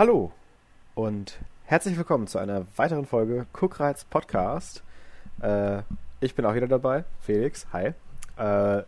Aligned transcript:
Hallo 0.00 0.32
und 0.94 1.38
herzlich 1.66 1.98
willkommen 1.98 2.26
zu 2.26 2.38
einer 2.38 2.66
weiteren 2.76 3.04
Folge 3.04 3.44
Cookreiz 3.52 4.04
Podcast. 4.04 4.82
Äh, 5.42 5.82
ich 6.20 6.34
bin 6.34 6.46
auch 6.46 6.54
wieder 6.54 6.68
dabei, 6.68 7.04
Felix. 7.20 7.66
Hi. 7.74 7.92
Äh, 8.38 8.82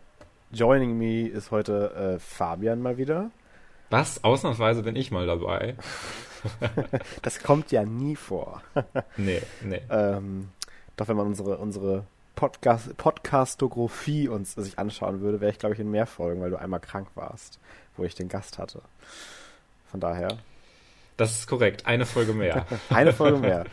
joining 0.51 0.97
me 0.97 1.27
ist 1.27 1.51
heute 1.51 2.15
äh, 2.15 2.19
Fabian 2.19 2.81
mal 2.81 2.97
wieder. 2.97 3.29
Was? 3.91 4.23
Ausnahmsweise 4.23 4.81
bin 4.81 4.95
ich 4.95 5.11
mal 5.11 5.27
dabei. 5.27 5.75
das 7.21 7.43
kommt 7.43 7.71
ja 7.71 7.85
nie 7.85 8.15
vor. 8.15 8.63
nee, 9.15 9.43
nee. 9.61 9.83
Ähm, 9.91 10.49
doch 10.97 11.09
wenn 11.09 11.17
man 11.17 11.27
unsere, 11.27 11.59
unsere 11.59 12.05
Podcast, 12.35 12.97
Podcastographie 12.97 14.29
uns 14.29 14.53
sich 14.55 14.79
anschauen 14.79 15.21
würde, 15.21 15.41
wäre 15.41 15.51
ich, 15.51 15.59
glaube 15.59 15.75
ich, 15.75 15.79
in 15.79 15.91
mehr 15.91 16.07
Folgen, 16.07 16.41
weil 16.41 16.49
du 16.49 16.57
einmal 16.57 16.79
krank 16.79 17.09
warst, 17.13 17.59
wo 17.97 18.03
ich 18.03 18.15
den 18.15 18.29
Gast 18.29 18.57
hatte. 18.57 18.81
Von 19.91 19.99
daher. 19.99 20.39
Das 21.17 21.31
ist 21.31 21.47
korrekt. 21.47 21.85
Eine 21.85 22.05
Folge 22.05 22.33
mehr. 22.33 22.65
eine 22.89 23.13
Folge 23.13 23.37
mehr. 23.37 23.65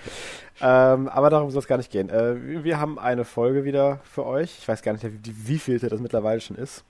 ähm, 0.60 1.08
aber 1.08 1.30
darum 1.30 1.50
soll 1.50 1.60
es 1.60 1.66
gar 1.66 1.78
nicht 1.78 1.90
gehen. 1.90 2.10
Äh, 2.10 2.64
wir 2.64 2.78
haben 2.78 2.98
eine 2.98 3.24
Folge 3.24 3.64
wieder 3.64 4.00
für 4.04 4.26
euch. 4.26 4.58
Ich 4.58 4.68
weiß 4.68 4.82
gar 4.82 4.92
nicht, 4.92 5.04
wie, 5.04 5.48
wie 5.48 5.58
vielte 5.58 5.88
das 5.88 6.00
mittlerweile 6.00 6.40
schon 6.40 6.56
ist. 6.56 6.84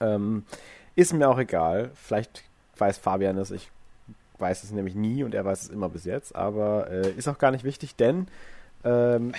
Ähm, 0.00 0.44
ist 0.96 1.12
mir 1.12 1.28
auch 1.28 1.38
egal. 1.38 1.90
Vielleicht 1.94 2.44
weiß 2.78 2.98
Fabian 2.98 3.38
es. 3.38 3.50
Ich 3.50 3.70
weiß 4.38 4.64
es 4.64 4.72
nämlich 4.72 4.94
nie 4.94 5.22
und 5.22 5.34
er 5.34 5.44
weiß 5.44 5.62
es 5.62 5.68
immer 5.68 5.88
bis 5.88 6.04
jetzt. 6.04 6.34
Aber 6.34 6.90
äh, 6.90 7.10
ist 7.10 7.28
auch 7.28 7.38
gar 7.38 7.50
nicht 7.50 7.64
wichtig, 7.64 7.94
denn 7.96 8.26
ähm, 8.84 9.34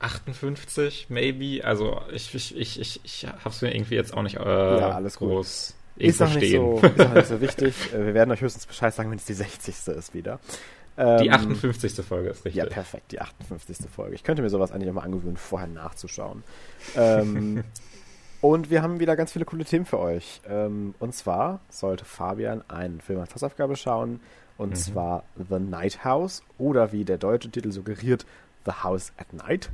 58, 0.00 1.06
maybe. 1.08 1.64
Also 1.64 2.00
ich, 2.12 2.34
ich, 2.34 2.56
ich, 2.56 2.80
ich, 2.80 3.00
ich 3.04 3.26
hab's 3.44 3.62
mir 3.62 3.74
irgendwie 3.74 3.94
jetzt 3.94 4.14
auch 4.14 4.22
nicht 4.22 4.36
äh, 4.36 4.40
ja, 4.40 4.90
alles 4.90 5.16
groß 5.16 5.74
gut. 5.74 5.83
Ist 5.96 6.22
auch, 6.22 6.34
nicht 6.34 6.52
so, 6.52 6.80
ist 6.80 7.00
auch 7.00 7.14
nicht 7.14 7.26
so 7.26 7.40
wichtig. 7.40 7.92
Äh, 7.92 8.06
wir 8.06 8.14
werden 8.14 8.30
euch 8.30 8.40
höchstens 8.40 8.66
Bescheid 8.66 8.92
sagen, 8.92 9.10
wenn 9.10 9.18
es 9.18 9.24
die 9.24 9.34
60. 9.34 9.88
ist 9.88 10.14
wieder. 10.14 10.40
Ähm, 10.96 11.18
die 11.22 11.30
58. 11.30 12.04
Folge 12.04 12.30
ist 12.30 12.44
richtig. 12.44 12.62
Ja, 12.62 12.66
perfekt, 12.66 13.12
die 13.12 13.20
58. 13.20 13.76
Folge. 13.90 14.14
Ich 14.14 14.22
könnte 14.22 14.42
mir 14.42 14.50
sowas 14.50 14.72
eigentlich 14.72 14.88
immer 14.88 15.02
angewöhnen, 15.02 15.36
vorher 15.36 15.68
nachzuschauen. 15.68 16.44
ähm, 16.96 17.64
und 18.40 18.70
wir 18.70 18.82
haben 18.82 19.00
wieder 19.00 19.16
ganz 19.16 19.32
viele 19.32 19.44
coole 19.44 19.64
Themen 19.64 19.86
für 19.86 19.98
euch. 19.98 20.40
Ähm, 20.48 20.94
und 20.98 21.14
zwar 21.14 21.60
sollte 21.68 22.04
Fabian 22.04 22.62
einen 22.68 23.00
Film 23.00 23.20
als 23.20 23.34
Hausaufgabe 23.34 23.76
schauen. 23.76 24.20
Und 24.56 24.70
mhm. 24.70 24.74
zwar 24.76 25.24
The 25.36 25.58
Night 25.58 26.04
House 26.04 26.42
oder 26.58 26.92
wie 26.92 27.04
der 27.04 27.18
deutsche 27.18 27.50
Titel 27.50 27.72
suggeriert, 27.72 28.24
The 28.64 28.72
House 28.82 29.12
at 29.16 29.32
Night. 29.32 29.70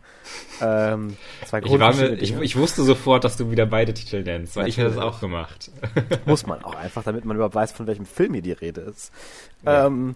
Ähm, 0.60 1.16
zwei 1.44 1.60
ich, 1.60 1.78
war 1.78 1.94
mir, 1.94 2.14
ich, 2.14 2.34
ich, 2.36 2.56
wusste 2.56 2.82
sofort, 2.82 3.24
dass 3.24 3.36
du 3.36 3.50
wieder 3.50 3.66
beide 3.66 3.94
Titel 3.94 4.22
nennst, 4.22 4.56
weil 4.56 4.64
Natürlich. 4.64 4.78
ich 4.78 4.84
hätte 4.84 4.94
das 4.96 5.04
auch 5.04 5.20
gemacht. 5.20 5.70
Muss 6.26 6.46
man 6.46 6.62
auch 6.64 6.74
einfach, 6.74 7.02
damit 7.02 7.24
man 7.24 7.36
überhaupt 7.36 7.54
weiß, 7.54 7.72
von 7.72 7.86
welchem 7.86 8.06
Film 8.06 8.34
hier 8.34 8.42
die 8.42 8.52
Rede 8.52 8.80
ist. 8.82 9.12
Ja. 9.64 9.86
Ähm, 9.86 10.14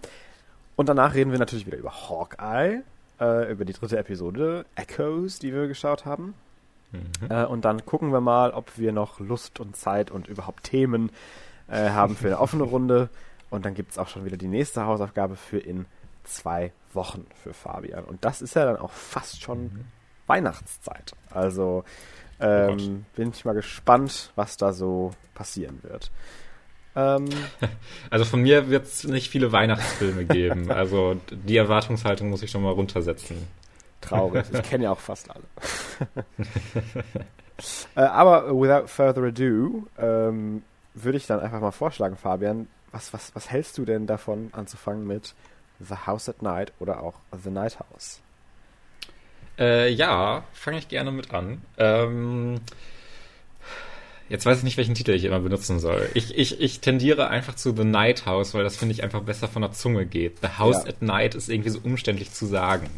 und 0.75 0.89
danach 0.89 1.13
reden 1.13 1.31
wir 1.31 1.39
natürlich 1.39 1.65
wieder 1.65 1.77
über 1.77 1.91
Hawkeye, 1.91 2.81
äh, 3.19 3.51
über 3.51 3.65
die 3.65 3.73
dritte 3.73 3.97
Episode, 3.97 4.65
Echoes, 4.75 5.39
die 5.39 5.53
wir 5.53 5.67
geschaut 5.67 6.05
haben. 6.05 6.33
Mhm. 6.91 7.29
Äh, 7.29 7.45
und 7.45 7.65
dann 7.65 7.85
gucken 7.85 8.11
wir 8.11 8.21
mal, 8.21 8.51
ob 8.51 8.77
wir 8.77 8.91
noch 8.91 9.19
Lust 9.19 9.59
und 9.59 9.75
Zeit 9.75 10.11
und 10.11 10.27
überhaupt 10.27 10.63
Themen 10.63 11.11
äh, 11.67 11.89
haben 11.89 12.15
für 12.15 12.27
eine 12.27 12.39
offene 12.39 12.63
Runde. 12.63 13.09
Und 13.49 13.65
dann 13.65 13.73
gibt 13.73 13.91
es 13.91 13.97
auch 13.97 14.07
schon 14.07 14.25
wieder 14.25 14.37
die 14.37 14.47
nächste 14.47 14.85
Hausaufgabe 14.85 15.35
für 15.35 15.59
in 15.59 15.85
zwei 16.25 16.71
Wochen 16.93 17.25
für 17.41 17.53
Fabian. 17.53 18.03
Und 18.03 18.25
das 18.25 18.41
ist 18.41 18.55
ja 18.55 18.65
dann 18.65 18.77
auch 18.77 18.91
fast 18.91 19.41
schon 19.41 19.63
mhm. 19.63 19.85
Weihnachtszeit. 20.27 21.13
Also 21.29 21.83
ähm, 22.39 22.77
oh 22.79 23.15
bin 23.15 23.29
ich 23.29 23.45
mal 23.45 23.53
gespannt, 23.53 24.31
was 24.35 24.57
da 24.57 24.73
so 24.73 25.11
passieren 25.33 25.79
wird. 25.83 26.11
Ähm, 26.95 27.25
also 28.09 28.25
von 28.25 28.41
mir 28.41 28.69
wird 28.69 28.85
es 28.85 29.03
nicht 29.03 29.29
viele 29.29 29.51
Weihnachtsfilme 29.51 30.25
geben. 30.25 30.71
also 30.71 31.17
die 31.31 31.57
Erwartungshaltung 31.57 32.29
muss 32.29 32.43
ich 32.43 32.51
schon 32.51 32.63
mal 32.63 32.71
runtersetzen. 32.71 33.37
Traurig. 34.01 34.45
Ich 34.51 34.63
kenne 34.63 34.85
ja 34.85 34.91
auch 34.91 34.99
fast 34.99 35.29
alle. 35.31 35.43
äh, 37.95 38.01
aber 38.01 38.49
without 38.49 38.87
further 38.87 39.23
ado 39.23 39.87
ähm, 39.97 40.63
würde 40.93 41.17
ich 41.17 41.25
dann 41.25 41.39
einfach 41.39 41.59
mal 41.59 41.71
vorschlagen, 41.71 42.15
Fabian, 42.15 42.67
was, 42.91 43.13
was, 43.13 43.33
was 43.35 43.49
hältst 43.49 43.77
du 43.77 43.85
denn 43.85 44.05
davon 44.05 44.49
anzufangen 44.53 45.07
mit 45.07 45.33
The 45.79 45.95
House 46.05 46.29
at 46.29 46.41
Night 46.41 46.73
oder 46.79 47.01
auch 47.01 47.15
The 47.43 47.49
Night 47.49 47.77
House? 47.79 48.21
Äh, 49.57 49.91
ja, 49.91 50.43
fange 50.53 50.77
ich 50.77 50.87
gerne 50.87 51.11
mit 51.11 51.33
an. 51.33 51.61
Ähm, 51.77 52.59
jetzt 54.29 54.45
weiß 54.45 54.59
ich 54.59 54.63
nicht, 54.63 54.77
welchen 54.77 54.95
Titel 54.95 55.11
ich 55.11 55.23
immer 55.23 55.39
benutzen 55.39 55.79
soll. 55.79 56.09
Ich, 56.13 56.37
ich, 56.37 56.59
ich 56.59 56.81
tendiere 56.81 57.29
einfach 57.29 57.55
zu 57.55 57.75
The 57.75 57.85
Night 57.85 58.25
House, 58.25 58.53
weil 58.53 58.63
das 58.63 58.77
finde 58.77 58.93
ich 58.93 59.03
einfach 59.03 59.21
besser 59.21 59.47
von 59.47 59.61
der 59.61 59.71
Zunge 59.71 60.05
geht. 60.05 60.39
The 60.41 60.57
House 60.57 60.83
ja. 60.83 60.89
at 60.89 61.01
Night 61.01 61.35
ist 61.35 61.49
irgendwie 61.49 61.69
so 61.69 61.79
umständlich 61.83 62.31
zu 62.31 62.45
sagen. 62.45 62.89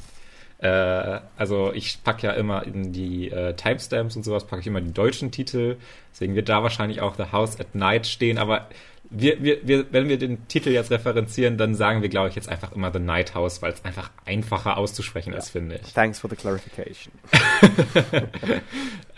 Äh, 0.60 1.20
also 1.38 1.72
ich 1.74 2.04
packe 2.04 2.28
ja 2.28 2.34
immer 2.34 2.66
in 2.66 2.92
die 2.92 3.30
äh, 3.30 3.54
Timestamps 3.54 4.16
und 4.16 4.24
sowas, 4.24 4.46
packe 4.46 4.62
ich 4.62 4.68
immer 4.68 4.82
die 4.82 4.94
deutschen 4.94 5.32
Titel. 5.32 5.78
Deswegen 6.12 6.36
wird 6.36 6.50
da 6.50 6.64
wahrscheinlich 6.64 7.02
auch 7.02 7.16
The 7.16 7.32
House 7.32 7.60
at 7.60 7.76
Night 7.76 8.08
stehen. 8.08 8.38
Aber 8.38 8.68
wir, 9.10 9.42
wir, 9.42 9.66
wir, 9.66 9.86
wenn 9.92 10.10
wir 10.10 10.18
den 10.18 10.48
Titel 10.48 10.70
jetzt 10.70 10.92
referenzieren, 10.92 11.58
dann 11.58 11.76
sagen 11.76 12.02
wir, 12.02 12.10
glaube 12.10 12.30
ich, 12.30 12.36
jetzt 12.36 12.50
einfach 12.50 12.72
immer 12.74 12.92
The 12.92 13.00
Night 13.00 13.36
House, 13.36 13.62
weil 13.62 13.72
es 13.72 13.86
einfach 13.86 14.10
einfacher 14.26 14.78
auszusprechen 14.78 15.32
ja. 15.34 15.40
ist, 15.40 15.50
finde 15.50 15.80
ich. 15.82 15.94
Thanks 15.94 16.20
for 16.20 16.30
the 16.30 16.36
clarification. 16.36 17.14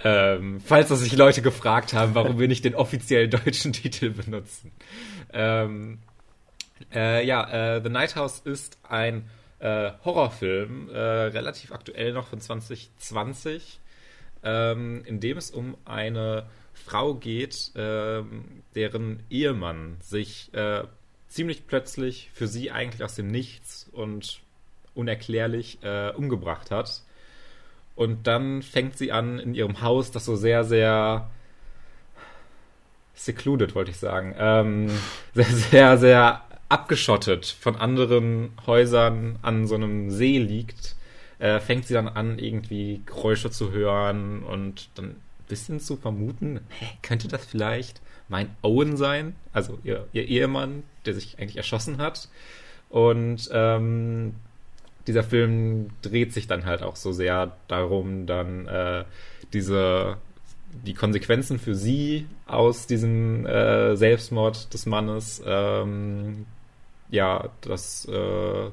ähm, 0.03 0.61
falls 0.63 0.89
das 0.89 0.99
sich 0.99 1.15
Leute 1.15 1.41
gefragt 1.41 1.93
haben, 1.93 2.15
warum 2.15 2.37
wir 2.37 2.47
nicht 2.47 2.65
den 2.65 2.75
offiziellen 2.75 3.31
deutschen 3.31 3.73
Titel 3.73 4.11
benutzen. 4.11 4.71
Ähm, 5.33 5.99
äh, 6.93 7.25
ja, 7.25 7.77
äh, 7.77 7.81
The 7.81 7.89
Night 7.89 8.15
House 8.15 8.41
ist 8.43 8.77
ein 8.87 9.25
äh, 9.59 9.91
Horrorfilm, 10.03 10.89
äh, 10.89 10.97
relativ 10.97 11.71
aktuell 11.71 12.13
noch 12.13 12.27
von 12.27 12.39
2020, 12.39 13.79
ähm, 14.43 15.03
in 15.05 15.19
dem 15.19 15.37
es 15.37 15.51
um 15.51 15.77
eine 15.85 16.47
Frau 16.73 17.13
geht, 17.13 17.75
äh, 17.75 18.23
deren 18.75 19.23
Ehemann 19.29 19.97
sich 20.01 20.53
äh, 20.53 20.83
ziemlich 21.27 21.67
plötzlich 21.67 22.29
für 22.33 22.47
sie 22.47 22.71
eigentlich 22.71 23.03
aus 23.03 23.15
dem 23.15 23.27
Nichts 23.27 23.89
und 23.91 24.41
unerklärlich 24.95 25.79
äh, 25.83 26.11
umgebracht 26.11 26.71
hat. 26.71 27.03
Und 27.95 28.27
dann 28.27 28.61
fängt 28.61 28.97
sie 28.97 29.11
an 29.11 29.39
in 29.39 29.53
ihrem 29.53 29.81
Haus, 29.81 30.11
das 30.11 30.25
so 30.25 30.35
sehr, 30.35 30.63
sehr 30.63 31.29
secluded, 33.13 33.75
wollte 33.75 33.91
ich 33.91 33.97
sagen, 33.97 34.33
ähm, 34.37 34.89
sehr, 35.33 35.45
sehr, 35.45 35.97
sehr 35.97 36.48
abgeschottet 36.69 37.45
von 37.45 37.75
anderen 37.75 38.51
Häusern 38.65 39.39
an 39.41 39.67
so 39.67 39.75
einem 39.75 40.11
See 40.11 40.37
liegt, 40.37 40.95
äh, 41.39 41.59
fängt 41.59 41.85
sie 41.85 41.93
dann 41.93 42.07
an, 42.07 42.39
irgendwie 42.39 43.01
Geräusche 43.05 43.49
zu 43.51 43.71
hören 43.71 44.43
und 44.43 44.89
dann 44.95 45.15
bisschen 45.47 45.79
zu 45.79 45.97
vermuten, 45.97 46.61
hä, 46.69 46.85
könnte 47.01 47.27
das 47.27 47.43
vielleicht 47.43 48.01
mein 48.29 48.55
Owen 48.61 48.95
sein, 48.95 49.35
also 49.51 49.79
ihr, 49.83 50.07
ihr 50.13 50.27
Ehemann, 50.27 50.83
der 51.05 51.15
sich 51.15 51.39
eigentlich 51.39 51.57
erschossen 51.57 51.97
hat. 51.97 52.29
Und 52.89 53.49
ähm, 53.51 54.35
dieser 55.07 55.23
Film 55.23 55.89
dreht 56.03 56.33
sich 56.33 56.47
dann 56.47 56.65
halt 56.65 56.83
auch 56.83 56.95
so 56.95 57.11
sehr 57.11 57.57
darum, 57.67 58.27
dann 58.27 58.67
äh, 58.67 59.05
diese 59.53 60.17
die 60.85 60.93
Konsequenzen 60.93 61.57
für 61.57 61.73
sie 61.73 62.27
aus 62.45 62.85
diesem 62.85 63.47
äh, 63.47 63.95
Selbstmord 63.95 64.71
des 64.71 64.85
Mannes 64.85 65.41
ähm, 65.43 66.45
ja 67.09 67.49
das 67.61 68.05
äh, 68.05 68.69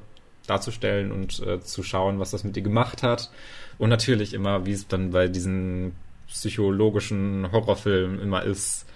darzustellen 0.46 1.12
und 1.12 1.40
äh, 1.40 1.60
zu 1.60 1.82
schauen, 1.82 2.18
was 2.18 2.30
das 2.30 2.44
mit 2.44 2.56
ihr 2.56 2.62
gemacht 2.62 3.02
hat. 3.02 3.30
Und 3.78 3.90
natürlich 3.90 4.34
immer, 4.34 4.66
wie 4.66 4.72
es 4.72 4.88
dann 4.88 5.10
bei 5.10 5.28
diesen 5.28 5.94
psychologischen 6.28 7.50
Horrorfilm 7.52 8.20
immer 8.20 8.42
ist, 8.42 8.86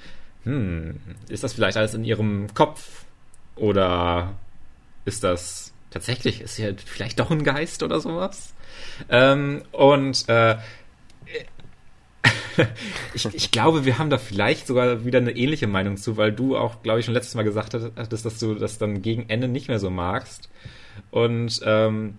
hm, 0.44 1.00
ist 1.28 1.44
das 1.44 1.52
vielleicht 1.52 1.76
alles 1.76 1.94
in 1.94 2.04
ihrem 2.04 2.52
Kopf? 2.54 3.04
Oder 3.56 4.34
ist 5.04 5.22
das 5.22 5.72
tatsächlich, 5.90 6.40
ist 6.40 6.56
hier 6.56 6.75
vielleicht 6.78 7.20
doch 7.20 7.31
ein 7.31 7.44
Geist 7.44 7.82
oder 7.82 8.00
sowas? 8.00 8.54
Ähm, 9.08 9.62
und 9.72 10.28
äh, 10.28 10.56
ich, 13.14 13.26
ich, 13.35 13.50
glaube, 13.50 13.85
wir 13.85 13.99
haben 13.99 14.11
da 14.11 14.19
vielleicht 14.19 14.67
sogar 14.67 15.05
wieder 15.05 15.19
eine 15.19 15.32
ähnliche 15.32 15.67
Meinung 15.67 15.97
zu, 15.97 16.17
weil 16.17 16.32
du 16.32 16.56
auch, 16.56 16.82
glaube 16.82 17.00
ich, 17.00 17.06
schon 17.06 17.14
letztes 17.14 17.35
Mal 17.35 17.43
gesagt 17.43 17.75
hattest, 17.75 18.25
dass 18.25 18.38
du 18.38 18.55
das 18.55 18.79
dann 18.79 19.02
gegen 19.02 19.29
Ende 19.29 19.49
nicht 19.49 19.69
mehr 19.69 19.79
so 19.79 19.91
magst. 19.91 20.49
Und 21.11 21.61
ähm, 21.64 22.19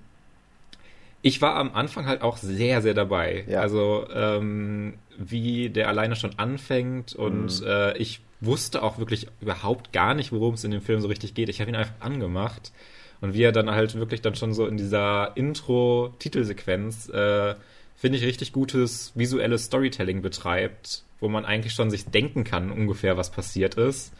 ich 1.21 1.41
war 1.41 1.55
am 1.55 1.73
Anfang 1.73 2.07
halt 2.07 2.21
auch 2.21 2.37
sehr, 2.37 2.81
sehr 2.81 2.93
dabei. 2.93 3.45
Ja. 3.47 3.61
Also 3.61 4.07
ähm, 4.13 4.95
wie 5.17 5.69
der 5.69 5.87
alleine 5.87 6.15
schon 6.15 6.37
anfängt 6.39 7.13
und 7.13 7.61
mhm. 7.61 7.67
äh, 7.67 7.97
ich 7.97 8.21
wusste 8.39 8.81
auch 8.81 8.97
wirklich 8.97 9.27
überhaupt 9.39 9.93
gar 9.93 10.15
nicht, 10.15 10.31
worum 10.31 10.55
es 10.55 10.63
in 10.63 10.71
dem 10.71 10.81
Film 10.81 10.99
so 10.99 11.07
richtig 11.07 11.35
geht. 11.35 11.49
Ich 11.49 11.61
habe 11.61 11.69
ihn 11.69 11.75
einfach 11.75 11.93
angemacht 11.99 12.71
und 13.21 13.35
wie 13.35 13.43
er 13.43 13.51
dann 13.51 13.69
halt 13.69 13.95
wirklich 13.95 14.21
dann 14.21 14.35
schon 14.35 14.53
so 14.53 14.65
in 14.65 14.77
dieser 14.77 15.33
Intro-Titelsequenz 15.35 17.09
äh, 17.09 17.55
finde 18.01 18.17
ich 18.17 18.23
richtig 18.23 18.51
gutes 18.51 19.11
visuelles 19.13 19.65
Storytelling 19.65 20.23
betreibt, 20.23 21.03
wo 21.19 21.29
man 21.29 21.45
eigentlich 21.45 21.73
schon 21.73 21.91
sich 21.91 22.05
denken 22.05 22.43
kann 22.43 22.71
ungefähr, 22.71 23.15
was 23.15 23.29
passiert 23.29 23.75
ist. 23.75 24.11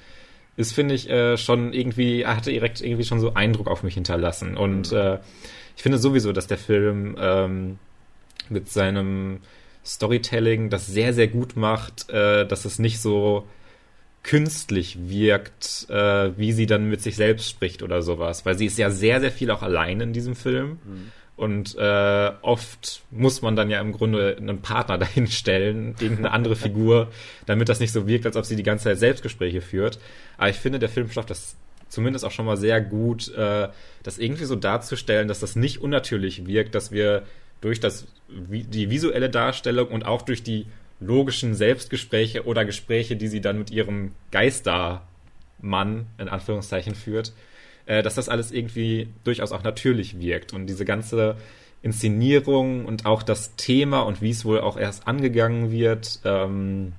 ist, 0.56 0.74
finde 0.74 0.94
ich, 0.94 1.10
äh, 1.10 1.36
schon 1.36 1.74
irgendwie, 1.74 2.22
er 2.22 2.38
hatte 2.38 2.52
direkt 2.52 2.80
irgendwie 2.82 3.06
schon 3.06 3.20
so 3.20 3.34
Eindruck 3.34 3.68
auf 3.68 3.82
mich 3.82 3.96
hinterlassen. 3.96 4.56
Und 4.56 4.92
mhm. 4.92 4.98
äh, 4.98 5.20
ich 5.76 5.82
finde 5.82 5.98
sowieso, 5.98 6.32
dass 6.32 6.46
der 6.46 6.60
Film 6.60 7.16
ähm, 7.20 7.80
mit 8.50 8.70
seinem 8.70 9.40
Storytelling 9.84 10.70
das 10.70 10.86
sehr, 10.86 11.12
sehr 11.16 11.28
gut 11.28 11.56
macht, 11.56 12.08
äh, 12.12 12.46
dass 12.46 12.66
es 12.66 12.78
nicht 12.78 13.02
so 13.02 13.48
künstlich 14.22 15.10
wirkt, 15.10 15.88
äh, 15.90 16.38
wie 16.38 16.52
sie 16.52 16.68
dann 16.68 16.88
mit 16.88 17.02
sich 17.02 17.16
selbst 17.16 17.50
spricht 17.50 17.82
oder 17.82 18.04
sowas. 18.04 18.46
Weil 18.46 18.60
sie 18.60 18.68
ist 18.68 18.78
ja 18.78 18.92
sehr, 18.92 19.22
sehr 19.22 19.32
viel 19.32 19.50
auch 19.50 19.64
allein 19.64 20.02
in 20.02 20.14
diesem 20.14 20.36
Film. 20.36 20.78
Mhm. 20.86 21.12
Und 21.38 21.76
äh, 21.76 22.32
oft 22.42 23.02
muss 23.10 23.42
man 23.42 23.56
dann 23.56 23.70
ja 23.70 23.82
im 23.82 23.94
Grunde 23.94 24.38
einen 24.38 24.62
Partner 24.62 24.98
dahin 25.00 25.28
stellen, 25.28 25.96
irgendeine 26.00 26.32
andere 26.32 26.56
Figur, 26.56 27.12
damit 27.46 27.70
das 27.70 27.80
nicht 27.80 27.92
so 27.92 28.08
wirkt, 28.08 28.26
als 28.26 28.36
ob 28.36 28.46
sie 28.46 28.56
die 28.56 28.64
ganze 28.64 28.86
Zeit 28.86 29.00
Selbstgespräche 29.00 29.62
führt. 29.62 30.00
Aber 30.38 30.50
ich 30.50 30.58
finde, 30.58 30.80
der 30.80 30.90
Film 30.90 31.10
schafft 31.10 31.30
das 31.30 31.56
zumindest 31.92 32.26
auch 32.26 32.32
schon 32.32 32.46
mal 32.46 32.58
sehr 32.58 32.82
gut, 32.82 33.34
äh, 33.36 33.68
das 34.04 34.18
irgendwie 34.18 34.46
so 34.46 34.56
darzustellen, 34.56 35.28
dass 35.28 35.40
das 35.40 35.56
nicht 35.56 35.82
unnatürlich 35.82 36.48
wirkt, 36.48 36.74
dass 36.74 36.92
wir 36.92 37.24
durch 37.60 37.80
das, 37.80 38.08
die 38.30 38.90
visuelle 38.90 39.30
Darstellung 39.30 39.90
und 39.90 40.06
auch 40.06 40.24
durch 40.24 40.42
die 40.42 40.66
logischen 41.00 41.54
Selbstgespräche 41.54 42.46
oder 42.46 42.66
Gespräche, 42.66 43.16
die 43.16 43.28
sie 43.28 43.42
dann 43.42 43.58
mit 43.58 43.72
ihrem 43.72 44.14
Geistermann 44.32 46.06
in 46.18 46.30
Anführungszeichen 46.30 46.96
führt, 46.96 47.34
äh, 47.86 48.04
dass 48.04 48.16
das 48.16 48.30
alles 48.30 48.52
irgendwie 48.52 49.10
durchaus 49.24 49.52
auch 49.52 49.64
natürlich 49.64 50.20
wirkt 50.20 50.54
und 50.54 50.68
diese 50.68 50.86
ganze 50.86 51.36
Inszenierung 51.82 52.86
und 52.86 53.06
auch 53.06 53.24
das 53.24 53.56
Thema 53.56 54.02
und 54.02 54.22
wie 54.22 54.30
es 54.30 54.46
wohl 54.46 54.62
auch 54.62 54.78
erst 54.78 55.08
angegangen 55.08 55.72
wird, 55.72 56.20
ähm, 56.26 56.94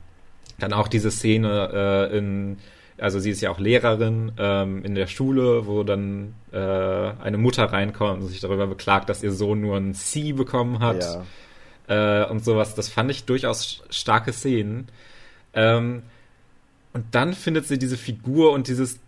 dann 0.58 0.72
auch 0.72 0.88
diese 0.88 1.10
Szene 1.10 2.10
äh, 2.12 2.16
in 2.18 2.58
also 3.02 3.18
sie 3.18 3.30
ist 3.30 3.40
ja 3.40 3.50
auch 3.50 3.58
Lehrerin 3.58 4.32
ähm, 4.38 4.84
in 4.84 4.94
der 4.94 5.08
Schule, 5.08 5.66
wo 5.66 5.82
dann 5.82 6.34
äh, 6.52 6.56
eine 6.56 7.36
Mutter 7.36 7.64
reinkommt 7.64 8.22
und 8.22 8.28
sich 8.28 8.38
darüber 8.40 8.68
beklagt, 8.68 9.08
dass 9.08 9.24
ihr 9.24 9.32
Sohn 9.32 9.60
nur 9.60 9.76
ein 9.76 9.92
C 9.92 10.32
bekommen 10.32 10.78
hat 10.78 11.04
ja. 11.88 12.22
äh, 12.22 12.30
und 12.30 12.44
sowas. 12.44 12.76
Das 12.76 12.88
fand 12.88 13.10
ich 13.10 13.24
durchaus 13.24 13.82
starke 13.90 14.32
Szenen. 14.32 14.88
Ähm, 15.52 16.02
und 16.92 17.06
dann 17.10 17.32
findet 17.32 17.66
sie 17.66 17.78
diese 17.78 17.96
Figur 17.96 18.52
und 18.52 18.68
dieses 18.68 19.00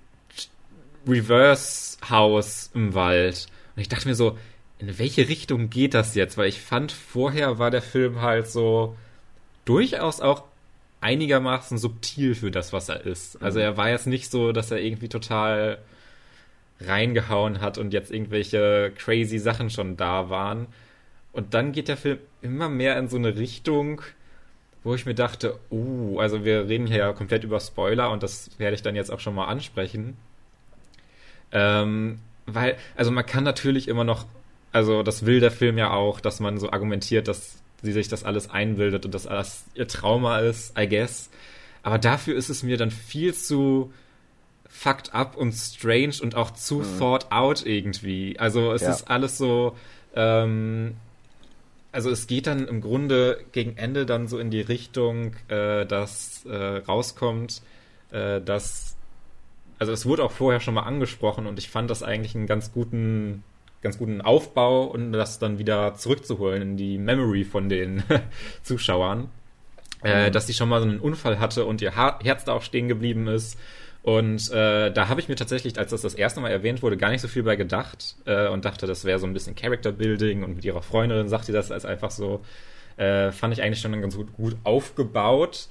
Reverse-Haus 1.07 2.71
im 2.75 2.95
Wald. 2.95 3.47
Und 3.77 3.83
ich 3.83 3.89
dachte 3.89 4.09
mir 4.09 4.15
so, 4.15 4.39
in 4.79 4.99
welche 4.99 5.29
Richtung 5.29 5.71
geht 5.71 5.95
das 5.95 6.15
jetzt? 6.15 6.37
Weil 6.37 6.49
ich 6.49 6.61
fand, 6.61 6.93
vorher 6.93 7.59
war 7.59 7.71
der 7.71 7.83
Film 7.83 8.21
halt 8.21 8.49
so 8.49 8.97
durchaus 9.65 10.21
auch 10.21 10.45
einigermaßen 11.01 11.79
subtil 11.79 12.35
für 12.35 12.51
das, 12.51 12.73
was 12.73 12.89
er 12.89 13.05
ist. 13.05 13.43
Also 13.43 13.59
mhm. 13.59 13.65
er 13.65 13.77
war 13.77 13.91
jetzt 13.91 14.07
nicht 14.07 14.31
so, 14.31 14.53
dass 14.53 14.71
er 14.71 14.81
irgendwie 14.81 15.09
total 15.09 15.79
reingehauen 16.81 17.61
hat 17.61 17.79
und 17.79 17.93
jetzt 17.93 18.11
irgendwelche 18.11 18.93
crazy 18.97 19.39
Sachen 19.39 19.71
schon 19.71 19.97
da 19.97 20.31
waren. 20.31 20.67
Und 21.33 21.55
dann 21.55 21.73
geht 21.73 21.89
der 21.89 21.97
Film 21.97 22.19
immer 22.43 22.69
mehr 22.69 22.99
in 22.99 23.09
so 23.09 23.17
eine 23.17 23.37
Richtung, 23.37 24.03
wo 24.83 24.95
ich 24.95 25.07
mir 25.07 25.15
dachte, 25.15 25.59
uh, 25.71 26.19
also 26.21 26.45
wir 26.45 26.69
reden 26.69 26.87
hier 26.87 26.99
ja 26.99 27.13
komplett 27.13 27.45
über 27.45 27.61
Spoiler 27.61 28.11
und 28.11 28.23
das 28.23 28.51
werde 28.59 28.75
ich 28.75 28.83
dann 28.83 28.97
jetzt 28.97 29.11
auch 29.11 29.21
schon 29.21 29.35
mal 29.35 29.47
ansprechen. 29.47 30.17
Ähm, 31.55 32.19
weil, 32.45 32.77
also 32.97 33.11
man 33.11 33.25
kann 33.25 33.45
natürlich 33.45 33.89
immer 33.89 34.05
noch, 34.05 34.27
also 34.73 35.03
das 35.03 35.25
will 35.25 35.41
der 35.41 35.51
Film 35.51 35.79
ja 35.79 35.93
auch, 35.93 36.21
dass 36.21 36.41
man 36.41 36.59
so 36.59 36.71
argumentiert, 36.71 37.29
dass 37.29 37.57
sie 37.83 37.93
sich 37.93 38.09
das 38.09 38.25
alles 38.25 38.51
einbildet 38.51 39.07
und 39.07 39.15
das 39.15 39.27
alles 39.27 39.65
ihr 39.75 39.89
Trauma 39.89 40.41
ist, 40.41 40.79
I 40.79 40.89
guess. 40.89 41.31
Aber 41.83 41.99
dafür 41.99 42.35
ist 42.35 42.49
es 42.49 42.63
mir 42.63 42.77
dann 42.77 42.91
viel 42.91 43.35
zu 43.35 43.93
fucked 44.69 45.15
up 45.15 45.37
und 45.37 45.53
strange 45.53 46.15
und 46.21 46.35
auch 46.35 46.51
zu 46.51 46.77
mhm. 46.81 46.99
thought 46.99 47.31
out 47.31 47.65
irgendwie. 47.65 48.39
Also 48.39 48.73
es 48.73 48.83
ja. 48.83 48.91
ist 48.91 49.09
alles 49.09 49.39
so, 49.39 49.77
ähm, 50.17 50.97
also 51.93 52.11
es 52.11 52.27
geht 52.27 52.49
dann 52.49 52.67
im 52.67 52.81
Grunde 52.81 53.39
gegen 53.53 53.77
Ende 53.77 54.05
dann 54.05 54.27
so 54.27 54.39
in 54.39 54.51
die 54.51 54.61
Richtung, 54.61 55.37
äh, 55.49 55.87
dass 55.87 56.45
äh, 56.47 56.57
rauskommt, 56.57 57.63
äh, 58.11 58.41
dass, 58.41 58.97
also 59.79 59.93
es 59.93 60.07
wurde 60.07 60.25
auch 60.25 60.33
vorher 60.33 60.61
schon 60.61 60.75
mal 60.75 60.83
angesprochen 60.83 61.47
und 61.47 61.59
ich 61.59 61.69
fand 61.69 61.91
das 61.91 62.03
eigentlich 62.03 62.35
einen 62.35 62.47
ganz 62.47 62.73
guten 62.73 63.43
ganz 63.83 63.99
guten 63.99 64.23
Aufbau 64.23 64.85
und 64.85 65.13
das 65.13 65.39
dann 65.39 65.59
wieder 65.59 65.95
zurückzuholen 65.95 66.63
in 66.63 66.77
die 66.77 66.97
Memory 66.97 67.45
von 67.45 67.69
den 67.69 68.03
Zuschauern. 68.63 69.29
Äh, 70.05 70.29
mhm. 70.29 70.33
dass 70.33 70.47
sie 70.47 70.53
schon 70.53 70.69
mal 70.69 70.83
so 70.83 70.87
einen 70.87 71.01
Unfall 71.01 71.39
hatte 71.39 71.65
und 71.65 71.81
ihr 71.81 71.97
ha 71.97 72.19
Herz 72.23 72.45
da 72.45 72.53
auch 72.53 72.63
stehen 72.63 72.89
geblieben 72.89 73.27
ist. 73.27 73.59
Und 74.03 74.51
äh, 74.53 74.93
da 74.93 75.09
habe 75.09 75.19
ich 75.19 75.31
mir 75.31 75.35
tatsächlich, 75.35 75.79
als 75.79 75.93
das 75.93 76.03
das 76.03 76.13
erste 76.13 76.43
Mal 76.43 76.51
erwähnt 76.51 76.83
wurde, 76.83 76.99
gar 76.99 77.09
nicht 77.09 77.23
so 77.23 77.29
viel 77.29 77.43
bei 77.43 77.57
gedacht 77.57 78.17
äh, 78.27 78.49
und 78.49 78.67
dachte, 78.67 78.87
das 78.87 79.07
wäre 79.07 79.19
so 79.19 79.27
ein 79.27 79.33
bisschen 79.33 79.55
Character 79.55 79.93
Building 79.93 80.45
und 80.45 80.57
mit 80.57 80.65
ihrer 80.67 80.83
Freundin 80.83 81.27
sagt 81.31 81.47
sie 81.47 81.53
das 81.53 81.71
als 81.71 81.87
einfach 81.87 82.11
so. 82.11 82.43
Äh, 82.99 83.33
fand 83.33 83.55
ich 83.55 83.63
eigentlich 83.63 83.81
schon 83.81 83.99
ganz 83.99 84.15
gut, 84.15 84.35
gut 84.35 84.57
aufgebaut. 84.63 85.69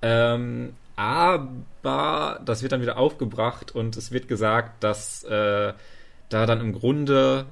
Ähm, 0.00 0.72
aber 0.96 2.40
das 2.44 2.62
wird 2.62 2.72
dann 2.72 2.80
wieder 2.80 2.98
aufgebracht 2.98 3.74
und 3.74 3.96
es 3.96 4.12
wird 4.12 4.28
gesagt, 4.28 4.84
dass 4.84 5.24
äh, 5.24 5.72
da 6.28 6.46
dann 6.46 6.60
im 6.60 6.72
Grunde 6.72 7.46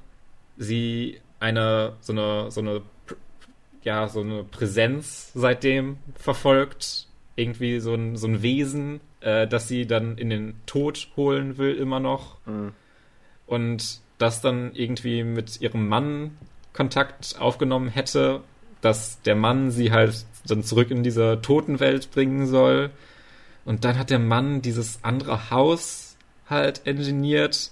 sie 0.57 1.21
eine 1.41 1.95
so 2.01 2.13
eine 2.13 2.51
so 2.51 2.61
eine 2.61 2.83
ja 3.83 4.09
so 4.09 4.21
eine 4.21 4.45
Präsenz 4.45 5.33
seitdem 5.35 5.99
verfolgt 6.15 7.09
irgendwie 7.35 7.81
so 7.81 7.95
ein 7.95 8.17
so 8.17 8.29
ein 8.29 8.43
Wesen 8.43 9.01
äh, 9.21 9.49
das 9.49 9.67
sie 9.67 9.87
dann 9.87 10.19
in 10.19 10.31
den 10.31 10.55
Tod 10.67 11.09
holen 11.17 11.59
will 11.59 11.75
immer 11.75 11.99
noch 11.99 12.37
mhm. 12.47 12.73
und 13.47 14.01
das 14.19 14.41
dann 14.41 14.73
irgendwie 14.75 15.25
mit 15.25 15.61
ihrem 15.61 15.89
Mann 15.89 16.37
Kontakt 16.73 17.37
aufgenommen 17.41 17.89
hätte 17.89 18.43
dass 18.83 19.21
der 19.23 19.35
Mann 19.35 19.71
sie 19.71 19.91
halt 19.91 20.27
dann 20.47 20.63
zurück 20.63 20.91
in 20.91 21.03
diese 21.03 21.41
Totenwelt 21.43 22.11
bringen 22.13 22.47
soll 22.47 22.91
und 23.65 23.85
dann 23.85 23.99
hat 23.99 24.11
der 24.11 24.19
Mann 24.19 24.63
dieses 24.63 25.01
andere 25.03 25.51
Haus 25.51 26.17
halt 26.49 26.83
engineiert 26.85 27.71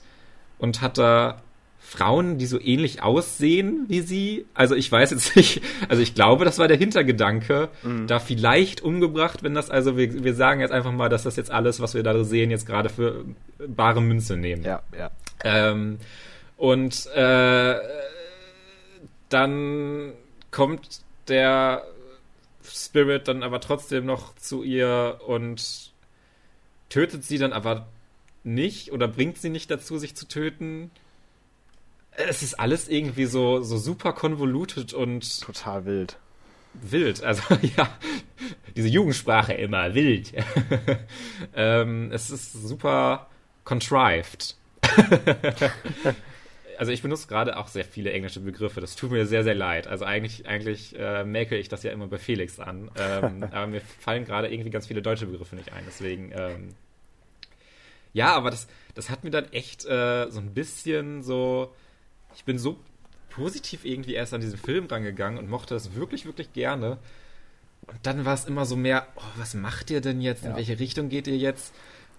und 0.59 0.81
hat 0.81 0.99
da 0.99 1.43
Frauen, 1.91 2.39
die 2.39 2.47
so 2.47 2.61
ähnlich 2.61 3.03
aussehen 3.03 3.87
wie 3.89 4.01
sie. 4.01 4.47
Also 4.55 4.77
ich 4.77 4.91
weiß 4.93 5.11
jetzt 5.11 5.35
nicht, 5.37 5.61
also 5.89 6.01
ich 6.01 6.15
glaube, 6.15 6.45
das 6.45 6.59
war 6.59 6.69
der 6.69 6.77
Hintergedanke, 6.77 7.69
mhm. 7.83 8.07
da 8.07 8.21
vielleicht 8.21 8.83
umgebracht, 8.83 9.43
wenn 9.43 9.55
das, 9.55 9.71
also 9.71 9.97
wir, 9.97 10.23
wir 10.23 10.35
sagen 10.35 10.61
jetzt 10.61 10.71
einfach 10.71 10.93
mal, 10.93 11.09
dass 11.09 11.25
das 11.25 11.35
jetzt 11.35 11.51
alles, 11.51 11.81
was 11.81 11.95
wir 11.95 12.05
da 12.05 12.23
sehen, 12.23 12.51
jetzt 12.51 12.67
gerade 12.67 12.91
für 12.91 13.25
bare 13.67 14.01
Münze 14.01 14.37
nehmen. 14.37 14.63
Ja, 14.63 14.83
ja. 14.97 15.11
Ähm, 15.43 15.99
und 16.57 17.07
äh, 17.15 17.75
dann 19.31 20.13
kommt 20.51 21.01
der 21.27 21.83
Spirit 22.71 23.29
dann 23.29 23.43
aber 23.43 23.61
trotzdem 23.61 24.07
noch 24.07 24.35
zu 24.37 24.63
ihr 24.63 25.21
und 25.27 25.93
tötet 26.89 27.25
sie 27.25 27.39
dann 27.39 27.53
aber 27.53 27.89
nicht 28.45 28.93
oder 28.93 29.09
bringt 29.09 29.39
sie 29.39 29.51
nicht 29.51 29.71
dazu, 29.71 29.99
sich 29.99 30.17
zu 30.17 30.27
töten. 30.27 30.91
Es 32.13 32.43
ist 32.43 32.55
alles 32.55 32.89
irgendwie 32.89 33.27
so, 33.27 33.63
so 33.63 33.79
super 33.79 34.13
konvolutet 34.13 34.93
und. 34.93 35.41
Total 35.41 35.85
wild. 35.85 36.17
Wild, 36.75 37.23
also 37.23 37.43
ja, 37.77 37.89
diese 38.77 38.89
Jugendsprache 38.89 39.55
immer, 39.55 39.95
wild. 39.95 40.33
ähm, 41.55 42.11
es 42.13 42.31
ist 42.31 42.53
super 42.53 43.29
contrived. 43.65 44.57
also 46.81 46.93
ich 46.93 47.03
benutze 47.03 47.29
gerade 47.29 47.59
auch 47.59 47.69
sehr 47.69 47.85
viele 47.85 48.11
englische 48.11 48.41
Begriffe. 48.41 48.81
Das 48.81 48.97
tut 48.97 49.11
mir 49.11 49.27
sehr, 49.27 49.45
sehr 49.45 49.55
leid. 49.55 49.87
Also 49.87 50.07
eigentlich, 50.07 50.49
eigentlich 50.49 50.99
äh, 50.99 51.25
merke 51.25 51.59
ich 51.59 51.69
das 51.69 51.83
ja 51.83 51.93
immer 51.93 52.07
bei 52.07 52.17
Felix 52.17 52.59
an. 52.59 52.91
Ähm, 52.99 53.43
aber 53.53 53.67
mir 53.67 53.83
fallen 53.83 54.25
gerade 54.25 54.49
irgendwie 54.49 54.71
ganz 54.71 54.87
viele 54.87 55.03
deutsche 55.03 55.27
Begriffe 55.27 55.57
nicht 55.57 55.75
ein. 55.75 55.83
Deswegen 55.87 56.33
ähm, 56.35 56.69
ja, 58.15 58.35
aber 58.35 58.51
das, 58.51 58.67
das 58.95 59.11
hat 59.11 59.25
mir 59.25 59.31
dann 59.31 59.53
echt 59.53 59.85
äh, 59.85 60.31
so 60.31 60.41
ein 60.41 60.55
bisschen 60.55 61.23
so. 61.23 61.75
Ich 62.35 62.47
bin 62.47 62.59
so 62.59 62.79
positiv 63.29 63.85
irgendwie 63.85 64.15
erst 64.15 64.33
an 64.33 64.41
diesen 64.41 64.59
Film 64.59 64.87
rangegangen 64.87 65.39
und 65.39 65.51
mochte 65.51 65.75
das 65.75 65.95
wirklich, 65.95 66.25
wirklich 66.25 66.55
gerne. 66.55 66.97
Und 67.87 67.99
dann 68.05 68.25
war 68.25 68.33
es 68.33 68.47
immer 68.47 68.65
so 68.65 68.75
mehr, 68.75 69.07
oh, 69.17 69.23
was 69.37 69.53
macht 69.53 69.91
ihr 69.91 70.01
denn 70.01 70.23
jetzt? 70.23 70.47
In 70.47 70.57
welche 70.57 70.79
Richtung 70.79 71.11
geht 71.11 71.27
ihr 71.27 71.37
jetzt? 71.37 71.75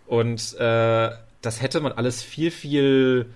Und 0.05 0.53
äh, 0.59 1.09
das 1.41 1.61
hätte 1.63 1.79
man 1.79 1.93
alles 1.93 2.21
viel, 2.21 2.51
viel 2.51 3.33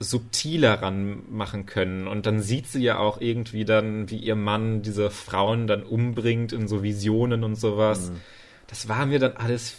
subtiler 0.00 0.80
ranmachen 0.82 1.66
können. 1.66 2.06
Und 2.06 2.26
dann 2.26 2.40
sieht 2.40 2.68
sie 2.68 2.82
ja 2.82 2.98
auch 2.98 3.20
irgendwie 3.20 3.64
dann, 3.64 4.10
wie 4.10 4.18
ihr 4.18 4.36
Mann 4.36 4.82
diese 4.82 5.10
Frauen 5.10 5.66
dann 5.66 5.82
umbringt 5.82 6.52
in 6.52 6.68
so 6.68 6.82
Visionen 6.82 7.44
und 7.44 7.56
sowas. 7.56 8.10
Mhm. 8.10 8.20
Das 8.68 8.88
war 8.88 9.06
mir 9.06 9.18
dann 9.18 9.36
alles 9.36 9.74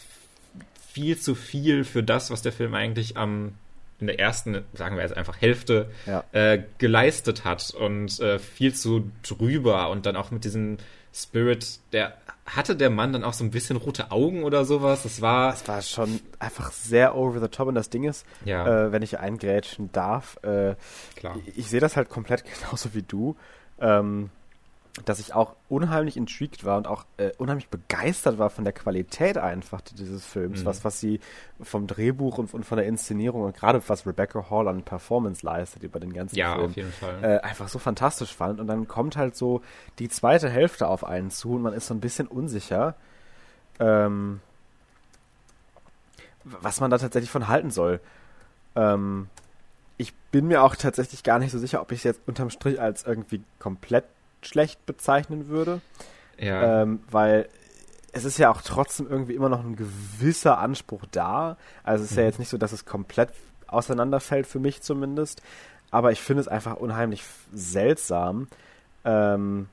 viel 0.91 1.17
zu 1.17 1.35
viel 1.35 1.83
für 1.83 2.03
das, 2.03 2.31
was 2.31 2.41
der 2.41 2.51
Film 2.51 2.73
eigentlich 2.73 3.15
am 3.17 3.53
in 3.99 4.07
der 4.07 4.17
ersten, 4.17 4.63
sagen 4.73 4.95
wir 4.95 5.03
jetzt 5.03 5.17
einfach 5.17 5.41
Hälfte, 5.41 5.91
ja. 6.05 6.23
äh, 6.31 6.63
geleistet 6.77 7.43
hat 7.43 7.71
und 7.71 8.19
äh, 8.21 8.39
viel 8.39 8.73
zu 8.73 9.11
drüber 9.23 9.89
und 9.89 10.05
dann 10.05 10.15
auch 10.15 10.31
mit 10.31 10.45
diesem 10.45 10.77
Spirit, 11.13 11.79
der 11.91 12.17
hatte 12.55 12.75
der 12.75 12.89
Mann 12.89 13.13
dann 13.13 13.23
auch 13.23 13.33
so 13.33 13.43
ein 13.43 13.51
bisschen 13.51 13.75
rote 13.77 14.11
Augen 14.11 14.43
oder 14.43 14.65
sowas? 14.65 15.03
Das 15.03 15.21
war. 15.21 15.51
Das 15.51 15.67
war 15.67 15.81
schon 15.81 16.19
einfach 16.39 16.71
sehr 16.71 17.15
over 17.15 17.39
the 17.39 17.47
top. 17.47 17.67
Und 17.67 17.75
das 17.75 17.89
Ding 17.89 18.03
ist, 18.03 18.25
Ja. 18.45 18.85
äh, 18.87 18.91
wenn 18.91 19.01
ich 19.01 19.19
eingrätschen 19.19 19.91
darf, 19.91 20.37
äh, 20.43 20.75
Klar. 21.15 21.37
ich, 21.45 21.57
ich 21.59 21.67
sehe 21.69 21.79
das 21.79 21.95
halt 21.95 22.09
komplett 22.09 22.43
genauso 22.61 22.93
wie 22.93 23.03
du. 23.03 23.35
Ähm, 23.79 24.29
dass 25.05 25.19
ich 25.19 25.33
auch 25.33 25.55
unheimlich 25.69 26.17
intrigued 26.17 26.65
war 26.65 26.75
und 26.77 26.85
auch 26.87 27.05
äh, 27.17 27.31
unheimlich 27.37 27.69
begeistert 27.69 28.37
war 28.37 28.49
von 28.49 28.63
der 28.65 28.73
Qualität 28.73 29.37
einfach 29.37 29.79
dieses 29.81 30.25
Films, 30.25 30.61
Mhm. 30.61 30.65
was, 30.65 30.83
was 30.83 30.99
sie 30.99 31.19
vom 31.61 31.87
Drehbuch 31.87 32.37
und, 32.37 32.53
und 32.53 32.65
von 32.65 32.77
der 32.77 32.85
Inszenierung 32.87 33.43
und 33.43 33.55
gerade 33.55 33.81
was 33.87 34.05
Rebecca 34.05 34.49
Hall 34.49 34.67
an 34.67 34.83
Performance 34.83 35.45
leistet 35.45 35.83
über 35.83 35.99
den 35.99 36.11
ganzen 36.11 36.35
Ja, 36.35 36.55
Film 36.55 36.65
auf 36.71 36.75
jeden 36.75 36.91
Fall. 36.91 37.23
äh, 37.23 37.37
einfach 37.39 37.69
so 37.69 37.79
fantastisch 37.79 38.33
fand. 38.35 38.59
Und 38.59 38.67
dann 38.67 38.87
kommt 38.87 39.15
halt 39.15 39.37
so 39.37 39.61
die 39.99 40.09
zweite 40.09 40.49
Hälfte 40.49 40.87
auf 40.87 41.03
einen 41.05 41.31
zu 41.31 41.53
und 41.53 41.61
man 41.61 41.73
ist 41.73 41.87
so 41.87 41.93
ein 41.93 42.01
bisschen 42.01 42.27
unsicher, 42.27 42.95
ähm, 43.79 44.41
was 46.43 46.79
man 46.81 46.89
da 46.89 46.97
tatsächlich 46.97 47.29
von 47.31 47.47
halten 47.47 47.71
soll. 47.71 47.99
Ähm, 48.75 49.29
ich 49.97 50.13
bin 50.31 50.47
mir 50.47 50.63
auch 50.63 50.75
tatsächlich 50.75 51.23
gar 51.23 51.39
nicht 51.39 51.51
so 51.51 51.59
sicher, 51.59 51.81
ob 51.81 51.91
ich 51.91 51.99
es 51.99 52.03
jetzt 52.03 52.21
unterm 52.25 52.49
Strich 52.49 52.79
als 52.81 53.03
irgendwie 53.03 53.41
komplett 53.59 54.05
schlecht 54.41 54.85
bezeichnen 54.85 55.47
würde, 55.47 55.81
ja. 56.37 56.81
ähm, 56.83 57.01
weil 57.11 57.49
es 58.11 58.25
ist 58.25 58.37
ja 58.39 58.49
auch 58.51 58.61
trotzdem 58.61 59.07
irgendwie 59.09 59.35
immer 59.35 59.49
noch 59.49 59.63
ein 59.63 59.75
gewisser 59.75 60.57
Anspruch 60.57 61.05
da. 61.11 61.57
Also 61.83 62.03
es 62.03 62.11
ist 62.11 62.17
ja 62.17 62.23
Mhm. 62.23 62.27
jetzt 62.29 62.39
nicht 62.39 62.49
so, 62.49 62.57
dass 62.57 62.71
es 62.71 62.85
komplett 62.85 63.29
auseinanderfällt, 63.67 64.47
für 64.47 64.59
mich 64.59 64.81
zumindest. 64.81 65.41
Aber 65.91 66.11
ich 66.11 66.21
finde 66.21 66.41
es 66.41 66.47
einfach 66.47 66.75
unheimlich 66.77 67.23
seltsam, 67.53 68.47
ähm, 69.05 69.67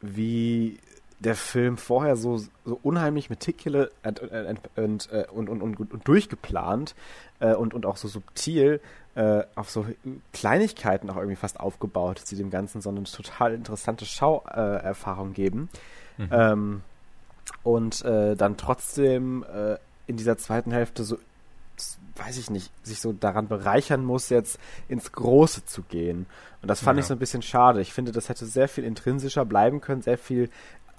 wie 0.00 0.78
der 1.20 1.34
Film 1.34 1.76
vorher 1.76 2.16
so, 2.16 2.38
so 2.64 2.80
unheimlich 2.82 3.30
meticulous 3.30 3.88
und, 4.02 4.20
und, 4.20 4.60
und, 4.76 5.12
äh, 5.12 5.26
und, 5.30 5.48
und, 5.48 5.62
und, 5.62 6.08
durchgeplant 6.08 6.94
äh, 7.40 7.54
und, 7.54 7.74
und 7.74 7.86
auch 7.86 7.96
so 7.98 8.08
subtil 8.08 8.80
äh, 9.14 9.42
auf 9.54 9.70
so 9.70 9.86
Kleinigkeiten 10.32 11.10
auch 11.10 11.16
irgendwie 11.16 11.36
fast 11.36 11.60
aufgebaut, 11.60 12.22
die 12.30 12.36
dem 12.36 12.50
Ganzen 12.50 12.80
so 12.80 12.88
eine 12.90 13.02
total 13.04 13.54
interessante 13.54 14.06
Schauerfahrung 14.06 14.80
äh, 14.80 14.82
Erfahrung 14.82 15.32
geben. 15.34 15.68
Mhm. 16.16 16.28
Ähm, 16.32 16.82
und 17.62 18.02
äh, 18.04 18.34
dann 18.36 18.56
trotzdem 18.56 19.44
äh, 19.44 19.76
in 20.06 20.16
dieser 20.16 20.38
zweiten 20.38 20.72
Hälfte 20.72 21.04
so, 21.04 21.18
weiß 22.16 22.38
ich 22.38 22.50
nicht, 22.50 22.70
sich 22.84 23.00
so 23.00 23.12
daran 23.12 23.48
bereichern 23.48 24.04
muss, 24.04 24.28
jetzt 24.28 24.58
ins 24.88 25.12
Große 25.12 25.64
zu 25.66 25.82
gehen. 25.82 26.26
Und 26.62 26.68
das 26.68 26.80
fand 26.80 26.98
Ja. 26.98 27.00
ich 27.00 27.06
so 27.06 27.14
ein 27.14 27.18
bisschen 27.18 27.42
schade. 27.42 27.80
Ich 27.80 27.92
finde, 27.92 28.12
das 28.12 28.28
hätte 28.28 28.44
sehr 28.46 28.68
viel 28.68 28.84
intrinsischer 28.84 29.44
bleiben 29.44 29.80
können, 29.80 30.02
sehr 30.02 30.18
viel 30.18 30.50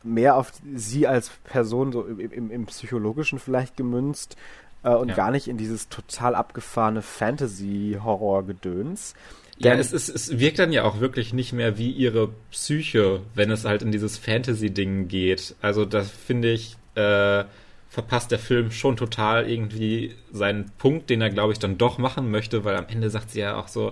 mehr 0.04 0.36
auf 0.36 0.52
sie 0.76 1.08
als 1.08 1.30
Person 1.44 1.92
so 1.92 2.04
im, 2.04 2.20
im, 2.20 2.52
im 2.52 2.66
Psychologischen 2.66 3.40
vielleicht 3.40 3.78
gemünzt 3.78 4.36
äh, 4.84 4.90
und 4.90 5.10
Ja. 5.10 5.16
gar 5.16 5.32
nicht 5.32 5.48
in 5.48 5.58
dieses 5.58 5.90
total 5.90 6.36
abgefahrene 6.36 7.02
Fantasy-Horror-Gedöns. 7.02 9.14
Ja, 9.58 9.76
es, 9.76 9.94
ist, 9.94 10.10
es 10.10 10.40
wirkt 10.40 10.58
dann 10.58 10.72
ja 10.72 10.84
auch 10.84 11.00
wirklich 11.00 11.34
nicht 11.34 11.54
mehr 11.54 11.78
wie 11.78 11.92
ihre 11.92 12.30
Psyche, 12.50 13.22
wenn 13.36 13.52
es 13.52 13.64
halt 13.64 13.84
in 13.84 13.92
dieses 13.92 14.18
Fantasy-Ding 14.18 15.08
geht. 15.08 15.56
Also 15.62 15.86
das 15.86 16.10
finde 16.10 16.52
ich, 16.52 16.78
äh, 16.96 17.44
verpasst 17.88 18.32
der 18.32 18.40
Film 18.40 18.72
schon 18.72 18.98
total 18.98 19.48
irgendwie 19.48 20.16
seinen 20.32 20.72
Punkt, 20.80 21.12
den 21.12 21.22
er, 21.22 21.30
glaube 21.30 21.54
ich, 21.54 21.60
dann 21.60 21.78
doch 21.78 22.00
machen 22.00 22.32
möchte, 22.32 22.64
weil 22.64 22.76
am 22.76 22.88
Ende 22.88 23.12
sagt 23.12 23.30
sie 23.32 23.42
ja 23.42 23.56
auch 23.58 23.68
so, 23.68 23.92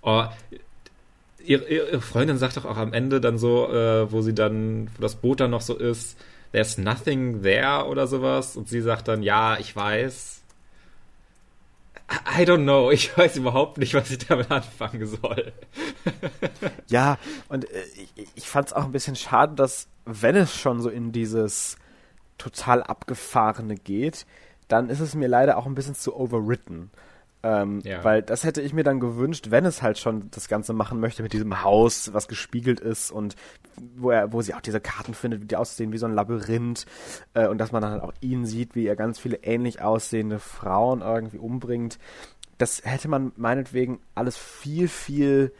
oh, 0.00 0.24
ihre, 1.44 1.64
ihre 1.64 2.00
Freundin 2.00 2.38
sagt 2.38 2.56
doch 2.56 2.64
auch 2.64 2.76
am 2.76 2.92
Ende 2.92 3.20
dann 3.20 3.38
so, 3.38 3.68
äh, 3.68 4.10
wo 4.10 4.22
sie 4.22 4.34
dann, 4.34 4.88
wo 4.96 5.02
das 5.02 5.16
Boot 5.16 5.40
dann 5.40 5.50
noch 5.50 5.60
so 5.60 5.76
ist, 5.76 6.16
there's 6.52 6.78
nothing 6.78 7.42
there 7.42 7.86
oder 7.86 8.06
sowas. 8.06 8.56
Und 8.56 8.68
sie 8.68 8.80
sagt 8.80 9.08
dann, 9.08 9.22
ja, 9.22 9.58
ich 9.58 9.74
weiß. 9.74 10.42
I 12.38 12.42
don't 12.42 12.64
know. 12.64 12.90
Ich 12.90 13.16
weiß 13.16 13.36
überhaupt 13.36 13.78
nicht, 13.78 13.94
was 13.94 14.10
ich 14.10 14.18
damit 14.18 14.50
anfangen 14.50 15.06
soll. 15.06 15.52
Ja, 16.88 17.16
und 17.48 17.70
äh, 17.70 17.84
ich, 18.16 18.28
ich 18.34 18.48
fand 18.48 18.68
es 18.68 18.72
auch 18.74 18.84
ein 18.84 18.92
bisschen 18.92 19.16
schade, 19.16 19.54
dass, 19.54 19.88
wenn 20.04 20.36
es 20.36 20.54
schon 20.54 20.82
so 20.82 20.90
in 20.90 21.10
dieses 21.10 21.76
total 22.36 22.82
abgefahrene 22.82 23.76
geht, 23.76 24.26
dann 24.68 24.90
ist 24.90 25.00
es 25.00 25.14
mir 25.14 25.28
leider 25.28 25.56
auch 25.56 25.64
ein 25.66 25.74
bisschen 25.74 25.94
zu 25.94 26.14
overwritten. 26.14 26.90
Ähm, 27.42 27.80
Ja. 27.84 28.04
Weil 28.04 28.22
das 28.22 28.44
hätte 28.44 28.60
ich 28.62 28.72
mir 28.72 28.84
dann 28.84 29.00
gewünscht, 29.00 29.46
wenn 29.50 29.64
es 29.64 29.82
halt 29.82 29.98
schon 29.98 30.30
das 30.30 30.48
Ganze 30.48 30.72
machen 30.72 31.00
möchte 31.00 31.22
mit 31.22 31.32
diesem 31.32 31.62
Haus, 31.62 32.12
was 32.12 32.28
gespiegelt 32.28 32.80
ist 32.80 33.10
und 33.10 33.36
wo 33.96 34.10
er, 34.10 34.32
wo 34.32 34.42
sie 34.42 34.54
auch 34.54 34.60
diese 34.60 34.80
Karten 34.80 35.14
findet, 35.14 35.50
die 35.50 35.56
aussehen 35.56 35.92
wie 35.92 35.98
so 35.98 36.06
ein 36.06 36.14
Labyrinth 36.14 36.86
äh, 37.34 37.48
und 37.48 37.58
dass 37.58 37.72
man 37.72 37.82
dann 37.82 37.92
halt 37.92 38.02
auch 38.02 38.12
ihn 38.20 38.46
sieht, 38.46 38.74
wie 38.74 38.86
er 38.86 38.96
ganz 38.96 39.18
viele 39.18 39.38
ähnlich 39.38 39.80
aussehende 39.82 40.38
Frauen 40.38 41.00
irgendwie 41.00 41.38
umbringt. 41.38 41.98
Das 42.58 42.82
hätte 42.84 43.08
man 43.08 43.32
meinetwegen 43.36 44.00
alles 44.14 44.36
viel, 44.36 44.86
viel 44.86 45.52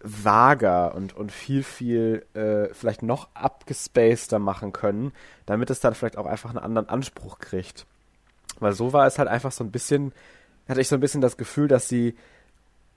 vager 0.00 0.94
und, 0.94 1.16
und 1.16 1.32
viel, 1.32 1.62
viel 1.62 2.24
äh, 2.34 2.72
vielleicht 2.72 3.02
noch 3.02 3.28
abgespaceder 3.34 4.38
machen 4.38 4.72
können, 4.72 5.12
damit 5.46 5.70
es 5.70 5.80
dann 5.80 5.94
vielleicht 5.94 6.16
auch 6.16 6.26
einfach 6.26 6.50
einen 6.50 6.58
anderen 6.58 6.88
Anspruch 6.88 7.38
kriegt. 7.38 7.86
Weil 8.60 8.72
so 8.72 8.92
war 8.92 9.06
es 9.06 9.18
halt 9.18 9.28
einfach 9.28 9.52
so 9.52 9.64
ein 9.64 9.70
bisschen, 9.70 10.12
hatte 10.68 10.80
ich 10.80 10.88
so 10.88 10.96
ein 10.96 11.00
bisschen 11.00 11.20
das 11.20 11.36
Gefühl, 11.36 11.68
dass 11.68 11.88
sie 11.88 12.14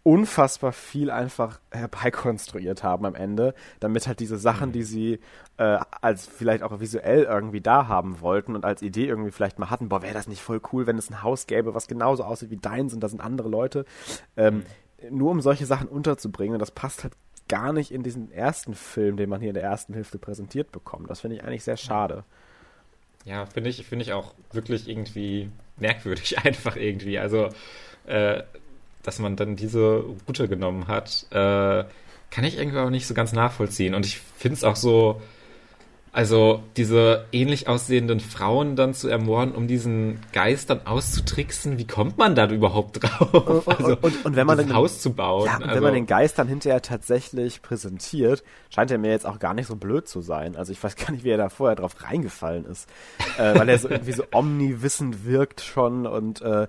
unfassbar 0.03 0.71
viel 0.71 1.11
einfach 1.11 1.59
herbeikonstruiert 1.69 2.83
haben 2.83 3.05
am 3.05 3.13
Ende, 3.13 3.53
damit 3.79 4.07
halt 4.07 4.19
diese 4.19 4.37
Sachen, 4.37 4.71
die 4.71 4.81
sie 4.83 5.19
äh, 5.57 5.77
als 6.01 6.25
vielleicht 6.25 6.63
auch 6.63 6.79
visuell 6.79 7.23
irgendwie 7.23 7.61
da 7.61 7.87
haben 7.87 8.19
wollten 8.19 8.55
und 8.55 8.65
als 8.65 8.81
Idee 8.81 9.05
irgendwie 9.05 9.29
vielleicht 9.31 9.59
mal 9.59 9.69
hatten, 9.69 9.89
boah, 9.89 10.01
wäre 10.01 10.15
das 10.15 10.27
nicht 10.27 10.41
voll 10.41 10.59
cool, 10.73 10.87
wenn 10.87 10.97
es 10.97 11.11
ein 11.11 11.21
Haus 11.21 11.45
gäbe, 11.45 11.75
was 11.75 11.87
genauso 11.87 12.23
aussieht 12.23 12.49
wie 12.49 12.57
deins 12.57 12.93
und 12.95 12.99
da 13.01 13.09
sind 13.09 13.21
andere 13.21 13.47
Leute, 13.47 13.85
ähm, 14.37 14.63
nur 15.11 15.29
um 15.29 15.41
solche 15.41 15.67
Sachen 15.67 15.87
unterzubringen 15.87 16.53
und 16.53 16.59
das 16.59 16.71
passt 16.71 17.03
halt 17.03 17.13
gar 17.47 17.73
nicht 17.73 17.91
in 17.91 18.01
diesen 18.01 18.31
ersten 18.31 18.73
Film, 18.73 19.17
den 19.17 19.29
man 19.29 19.39
hier 19.39 19.49
in 19.49 19.55
der 19.55 19.63
ersten 19.63 19.93
Hälfte 19.93 20.17
präsentiert 20.17 20.71
bekommt. 20.71 21.09
Das 21.09 21.19
finde 21.19 21.35
ich 21.35 21.43
eigentlich 21.43 21.63
sehr 21.63 21.77
schade. 21.77 22.15
Ja, 22.15 22.23
finde 23.45 23.69
ich, 23.69 23.85
finde 23.85 24.03
ich 24.03 24.13
auch 24.13 24.33
wirklich 24.51 24.87
irgendwie 24.89 25.49
merkwürdig, 25.77 26.39
einfach 26.43 26.75
irgendwie. 26.75 27.19
Also, 27.19 27.49
äh, 28.05 28.43
dass 29.03 29.19
man 29.19 29.35
dann 29.35 29.55
diese 29.55 30.03
Route 30.27 30.47
genommen 30.47 30.87
hat, 30.87 31.25
äh, 31.31 31.83
kann 32.29 32.43
ich 32.43 32.57
irgendwie 32.57 32.79
auch 32.79 32.89
nicht 32.89 33.07
so 33.07 33.13
ganz 33.13 33.33
nachvollziehen. 33.33 33.95
Und 33.95 34.05
ich 34.05 34.17
finde 34.19 34.55
es 34.55 34.63
auch 34.63 34.75
so, 34.75 35.21
also 36.13 36.61
diese 36.75 37.25
ähnlich 37.31 37.67
aussehenden 37.69 38.19
Frauen 38.19 38.75
dann 38.75 38.93
zu 38.93 39.07
ermorden, 39.07 39.55
um 39.55 39.67
diesen 39.67 40.19
Geist 40.33 40.69
dann 40.69 40.85
auszutricksen, 40.85 41.77
wie 41.77 41.87
kommt 41.87 42.17
man 42.17 42.35
da 42.35 42.47
überhaupt 42.49 43.01
drauf? 43.01 43.33
Und- 43.67 43.67
Also, 43.67 43.97
und- 44.01 44.25
und 44.25 44.35
wenn 44.35 44.45
man 44.45 44.57
den- 44.57 44.73
Haus 44.73 44.99
zu 45.01 45.13
bauen. 45.13 45.45
Ja, 45.45 45.55
und 45.57 45.63
also, 45.63 45.75
wenn 45.75 45.83
man 45.83 45.93
den 45.93 46.05
Geist 46.07 46.37
dann 46.37 46.47
hinterher 46.49 46.81
tatsächlich 46.81 47.61
präsentiert, 47.61 48.43
scheint 48.69 48.91
er 48.91 48.97
mir 48.97 49.11
jetzt 49.11 49.25
auch 49.25 49.39
gar 49.39 49.53
nicht 49.53 49.67
so 49.67 49.75
blöd 49.77 50.07
zu 50.07 50.21
sein. 50.21 50.55
Also 50.57 50.71
ich 50.73 50.83
weiß 50.83 50.95
gar 50.97 51.11
nicht, 51.11 51.23
wie 51.23 51.29
er 51.29 51.37
da 51.37 51.49
vorher 51.49 51.75
drauf 51.77 51.95
reingefallen 52.03 52.65
ist. 52.65 52.89
äh, 53.37 53.57
weil 53.57 53.69
er 53.69 53.79
so 53.79 53.87
irgendwie 53.89 54.11
so 54.11 54.23
omniwissend 54.33 55.25
wirkt 55.25 55.61
schon 55.61 56.05
und 56.05 56.41
äh, 56.41 56.67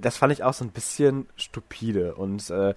das 0.00 0.16
fand 0.16 0.32
ich 0.32 0.44
auch 0.44 0.52
so 0.54 0.64
ein 0.64 0.70
bisschen 0.70 1.26
stupide. 1.36 2.14
Und 2.14 2.50
äh, 2.50 2.74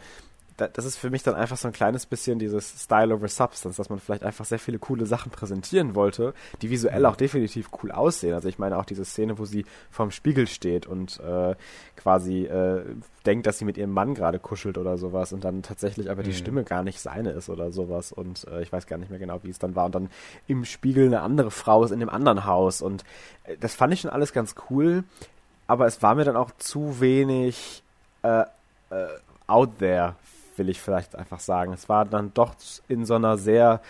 das 0.57 0.85
ist 0.85 0.97
für 0.97 1.09
mich 1.09 1.21
dann 1.23 1.35
einfach 1.35 1.57
so 1.57 1.67
ein 1.67 1.73
kleines 1.73 2.05
bisschen 2.05 2.39
dieses 2.39 2.83
Style 2.83 3.13
over 3.13 3.27
Substance, 3.27 3.75
dass 3.77 3.89
man 3.89 3.99
vielleicht 3.99 4.23
einfach 4.23 4.45
sehr 4.45 4.59
viele 4.59 4.79
coole 4.79 5.05
Sachen 5.05 5.31
präsentieren 5.31 5.95
wollte, 5.95 6.33
die 6.61 6.69
visuell 6.69 7.05
auch 7.05 7.17
definitiv 7.17 7.69
cool 7.83 7.91
aussehen. 7.91 8.33
Also 8.33 8.47
ich 8.47 8.57
meine 8.57 8.77
auch 8.77 8.85
diese 8.85 9.03
Szene, 9.03 9.37
wo 9.37 9.45
sie 9.45 9.65
vorm 9.91 10.11
Spiegel 10.11 10.47
steht 10.47 10.85
und 10.87 11.19
äh, 11.19 11.55
quasi 11.97 12.45
äh, 12.45 12.83
denkt, 13.25 13.47
dass 13.47 13.57
sie 13.59 13.65
mit 13.65 13.77
ihrem 13.77 13.91
Mann 13.91 14.15
gerade 14.15 14.39
kuschelt 14.39 14.77
oder 14.77 14.97
sowas 14.97 15.33
und 15.33 15.43
dann 15.43 15.61
tatsächlich 15.61 16.09
aber 16.09 16.23
die 16.23 16.29
Mhm. 16.29 16.35
Stimme 16.35 16.63
gar 16.63 16.83
nicht 16.83 17.01
seine 17.01 17.31
ist 17.31 17.49
oder 17.49 17.71
sowas 17.71 18.11
und 18.11 18.45
äh, 18.47 18.61
ich 18.61 18.71
weiß 18.71 18.87
gar 18.87 18.97
nicht 18.97 19.09
mehr 19.09 19.19
genau, 19.19 19.39
wie 19.43 19.49
es 19.49 19.59
dann 19.59 19.75
war 19.75 19.85
und 19.85 19.95
dann 19.95 20.09
im 20.47 20.63
Spiegel 20.63 21.07
eine 21.07 21.21
andere 21.21 21.51
Frau 21.51 21.83
ist 21.83 21.91
in 21.91 21.99
dem 21.99 22.09
anderen 22.09 22.45
Haus 22.45 22.81
und 22.81 23.03
äh, 23.43 23.57
das 23.57 23.75
fand 23.75 23.93
ich 23.93 24.01
schon 24.01 24.11
alles 24.11 24.31
ganz 24.31 24.55
cool, 24.69 25.03
aber 25.67 25.85
es 25.87 26.01
war 26.01 26.15
mir 26.15 26.23
dann 26.23 26.37
auch 26.37 26.51
zu 26.57 27.01
wenig 27.01 27.83
äh, 28.23 28.41
äh, 28.41 29.07
out 29.47 29.79
there, 29.79 30.15
will 30.57 30.69
ich 30.69 30.81
vielleicht 30.81 31.15
einfach 31.15 31.39
sagen. 31.39 31.73
Es 31.73 31.89
war 31.89 32.05
dann 32.05 32.33
doch 32.33 32.55
in 32.87 33.05
so 33.05 33.15
einer 33.15 33.37
sehr 33.37 33.81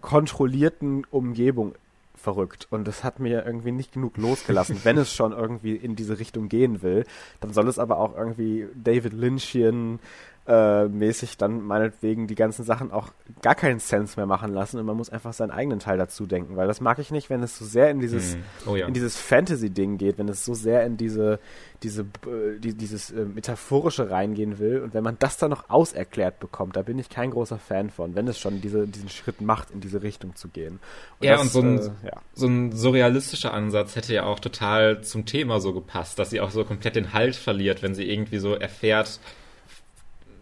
kontrollierten 0.00 1.04
Umgebung 1.10 1.74
verrückt 2.14 2.66
und 2.70 2.88
es 2.88 3.04
hat 3.04 3.20
mir 3.20 3.44
irgendwie 3.44 3.72
nicht 3.72 3.92
genug 3.92 4.16
losgelassen. 4.16 4.80
Wenn 4.82 4.96
es 4.98 5.12
schon 5.12 5.32
irgendwie 5.32 5.76
in 5.76 5.94
diese 5.94 6.18
Richtung 6.18 6.48
gehen 6.48 6.82
will, 6.82 7.04
dann 7.40 7.52
soll 7.52 7.68
es 7.68 7.78
aber 7.78 7.98
auch 7.98 8.16
irgendwie 8.16 8.66
David 8.74 9.12
Lynchian 9.12 10.00
äh, 10.46 10.84
mäßig 10.88 11.38
dann 11.38 11.62
meinetwegen 11.62 12.26
die 12.26 12.34
ganzen 12.34 12.64
Sachen 12.64 12.92
auch 12.92 13.12
gar 13.40 13.54
keinen 13.54 13.78
Sense 13.78 14.16
mehr 14.16 14.26
machen 14.26 14.52
lassen 14.52 14.78
und 14.78 14.84
man 14.84 14.96
muss 14.96 15.08
einfach 15.08 15.32
seinen 15.32 15.50
eigenen 15.50 15.78
Teil 15.78 15.96
dazu 15.96 16.26
denken, 16.26 16.56
weil 16.56 16.66
das 16.66 16.82
mag 16.82 16.98
ich 16.98 17.10
nicht, 17.10 17.30
wenn 17.30 17.42
es 17.42 17.56
so 17.56 17.64
sehr 17.64 17.90
in 17.90 18.00
dieses, 18.00 18.34
Hm. 18.34 18.42
Oh 18.66 18.76
ja. 18.76 18.86
in 18.86 18.92
dieses 18.92 19.16
Fantasy-Ding 19.16 19.96
geht, 19.96 20.18
wenn 20.18 20.28
es 20.28 20.44
so 20.44 20.52
sehr 20.52 20.84
in 20.84 20.98
diese, 20.98 21.38
diese, 21.82 22.02
äh, 22.02 22.58
die, 22.58 22.74
dieses 22.74 23.10
äh, 23.10 23.24
Metaphorische 23.24 24.10
reingehen 24.10 24.58
will 24.58 24.80
und 24.80 24.92
wenn 24.92 25.02
man 25.02 25.16
das 25.18 25.38
dann 25.38 25.48
noch 25.48 25.70
auserklärt 25.70 26.40
bekommt, 26.40 26.76
da 26.76 26.82
bin 26.82 26.98
ich 26.98 27.08
kein 27.08 27.30
großer 27.30 27.58
Fan 27.58 27.88
von, 27.88 28.14
wenn 28.14 28.28
es 28.28 28.38
schon 28.38 28.60
diese, 28.60 28.86
diesen 28.86 29.08
Schritt 29.08 29.40
macht, 29.40 29.70
in 29.70 29.80
diese 29.80 30.02
Richtung 30.02 30.36
zu 30.36 30.48
gehen. 30.48 30.78
Ja, 31.20 31.32
das, 31.32 31.42
und 31.42 31.48
so 31.48 31.60
ein, 31.62 31.78
äh, 31.78 32.06
ja. 32.08 32.20
so 32.34 32.46
ein 32.48 32.72
surrealistischer 32.72 33.54
Ansatz 33.54 33.96
hätte 33.96 34.12
ja 34.12 34.24
auch 34.24 34.40
total 34.40 35.02
zum 35.02 35.24
Thema 35.24 35.60
so 35.60 35.72
gepasst, 35.72 36.18
dass 36.18 36.28
sie 36.28 36.42
auch 36.42 36.50
so 36.50 36.64
komplett 36.64 36.96
den 36.96 37.14
Halt 37.14 37.34
verliert, 37.34 37.82
wenn 37.82 37.94
sie 37.94 38.10
irgendwie 38.10 38.38
so 38.38 38.54
erfährt, 38.54 39.20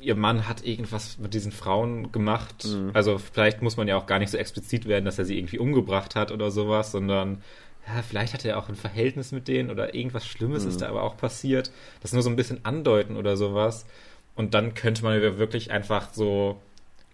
ihr 0.03 0.17
Mann 0.17 0.49
hat 0.49 0.65
irgendwas 0.65 1.19
mit 1.19 1.35
diesen 1.35 1.53
Frauen 1.53 2.13
gemacht. 2.13 2.67
Mhm. 2.67 2.91
Also 2.93 3.19
vielleicht 3.19 3.63
muss 3.63 3.77
man 3.77 3.89
ja 3.89 3.97
auch 3.97 4.07
gar 4.07 4.19
nicht 4.19 4.31
so 4.31 4.39
explizit 4.39 4.87
werden, 4.87 5.05
dass 5.05 5.19
er 5.19 5.25
sie 5.25 5.39
irgendwie 5.39 5.59
umgebracht 5.59 6.15
hat 6.15 6.33
oder 6.33 6.51
sowas, 6.51 6.93
sondern 6.93 7.43
ja, 7.87 8.03
vielleicht 8.03 8.35
hat 8.35 8.45
er 8.45 8.59
auch 8.59 8.69
ein 8.69 8.77
Verhältnis 8.77 9.33
mit 9.33 9.49
denen 9.49 9.71
oder 9.71 9.95
irgendwas 9.95 10.27
Schlimmes 10.27 10.65
Mhm. 10.65 10.71
ist 10.71 10.83
da 10.83 10.89
aber 10.89 11.03
auch 11.03 11.17
passiert. 11.17 11.71
Das 12.01 12.13
nur 12.13 12.23
so 12.23 12.31
ein 12.31 12.37
bisschen 12.37 12.65
andeuten 12.65 13.17
oder 13.17 13.37
sowas. 13.37 13.87
Und 14.35 14.55
dann 14.55 14.75
könnte 14.75 15.03
man 15.03 15.21
ja 15.21 15.39
wirklich 15.39 15.71
einfach 15.71 16.13
so 16.13 16.61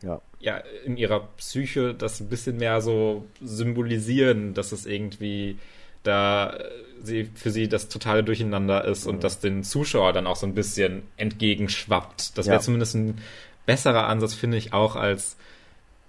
ja. 0.03 0.21
ja, 0.41 0.63
in 0.85 0.97
ihrer 0.97 1.21
Psyche 1.37 1.95
das 1.95 2.21
ein 2.21 2.29
bisschen 2.29 2.57
mehr 2.59 2.81
so 2.81 3.25
symbolisieren, 3.43 4.55
dass 4.55 4.73
es 4.73 4.87
irgendwie 4.87 5.59
da 6.03 6.59
sie, 7.03 7.31
für 7.35 7.51
sie 7.51 7.69
das 7.69 7.89
totale 7.89 8.25
Durcheinander 8.25 8.85
ist 8.85 9.05
Mhm. 9.07 9.15
und 9.15 9.25
dass 9.25 9.41
den 9.41 9.63
Zuschauer 9.65 10.13
dann 10.13 10.27
auch 10.27 10.37
so 10.37 10.47
ein 10.47 10.55
bisschen 10.55 11.03
entgegenschwappt. 11.17 12.37
Das 12.37 12.47
Ja. 12.47 12.53
wäre 12.53 12.63
zumindest 12.63 12.95
ein 12.95 13.19
besserer 13.67 14.07
Ansatz, 14.07 14.35
finde 14.35 14.57
ich, 14.57 14.73
auch 14.73 14.97
als 14.97 15.37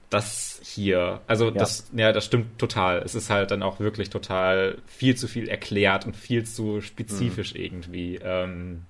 das 0.09 0.59
hier. 0.63 1.21
Also 1.27 1.51
das, 1.51 1.87
ja, 1.93 2.11
das 2.11 2.25
stimmt 2.25 2.57
total. 2.57 2.99
Es 3.03 3.13
ist 3.13 3.29
halt 3.29 3.51
dann 3.51 3.61
auch 3.61 3.79
wirklich 3.79 4.09
total 4.09 4.77
viel 4.87 5.15
zu 5.15 5.27
viel 5.27 5.47
erklärt 5.47 6.05
und 6.07 6.15
viel 6.15 6.45
zu 6.45 6.81
spezifisch 6.81 7.53
Mhm. 7.53 7.59
irgendwie. 7.61 8.19
Ähm, 8.23 8.85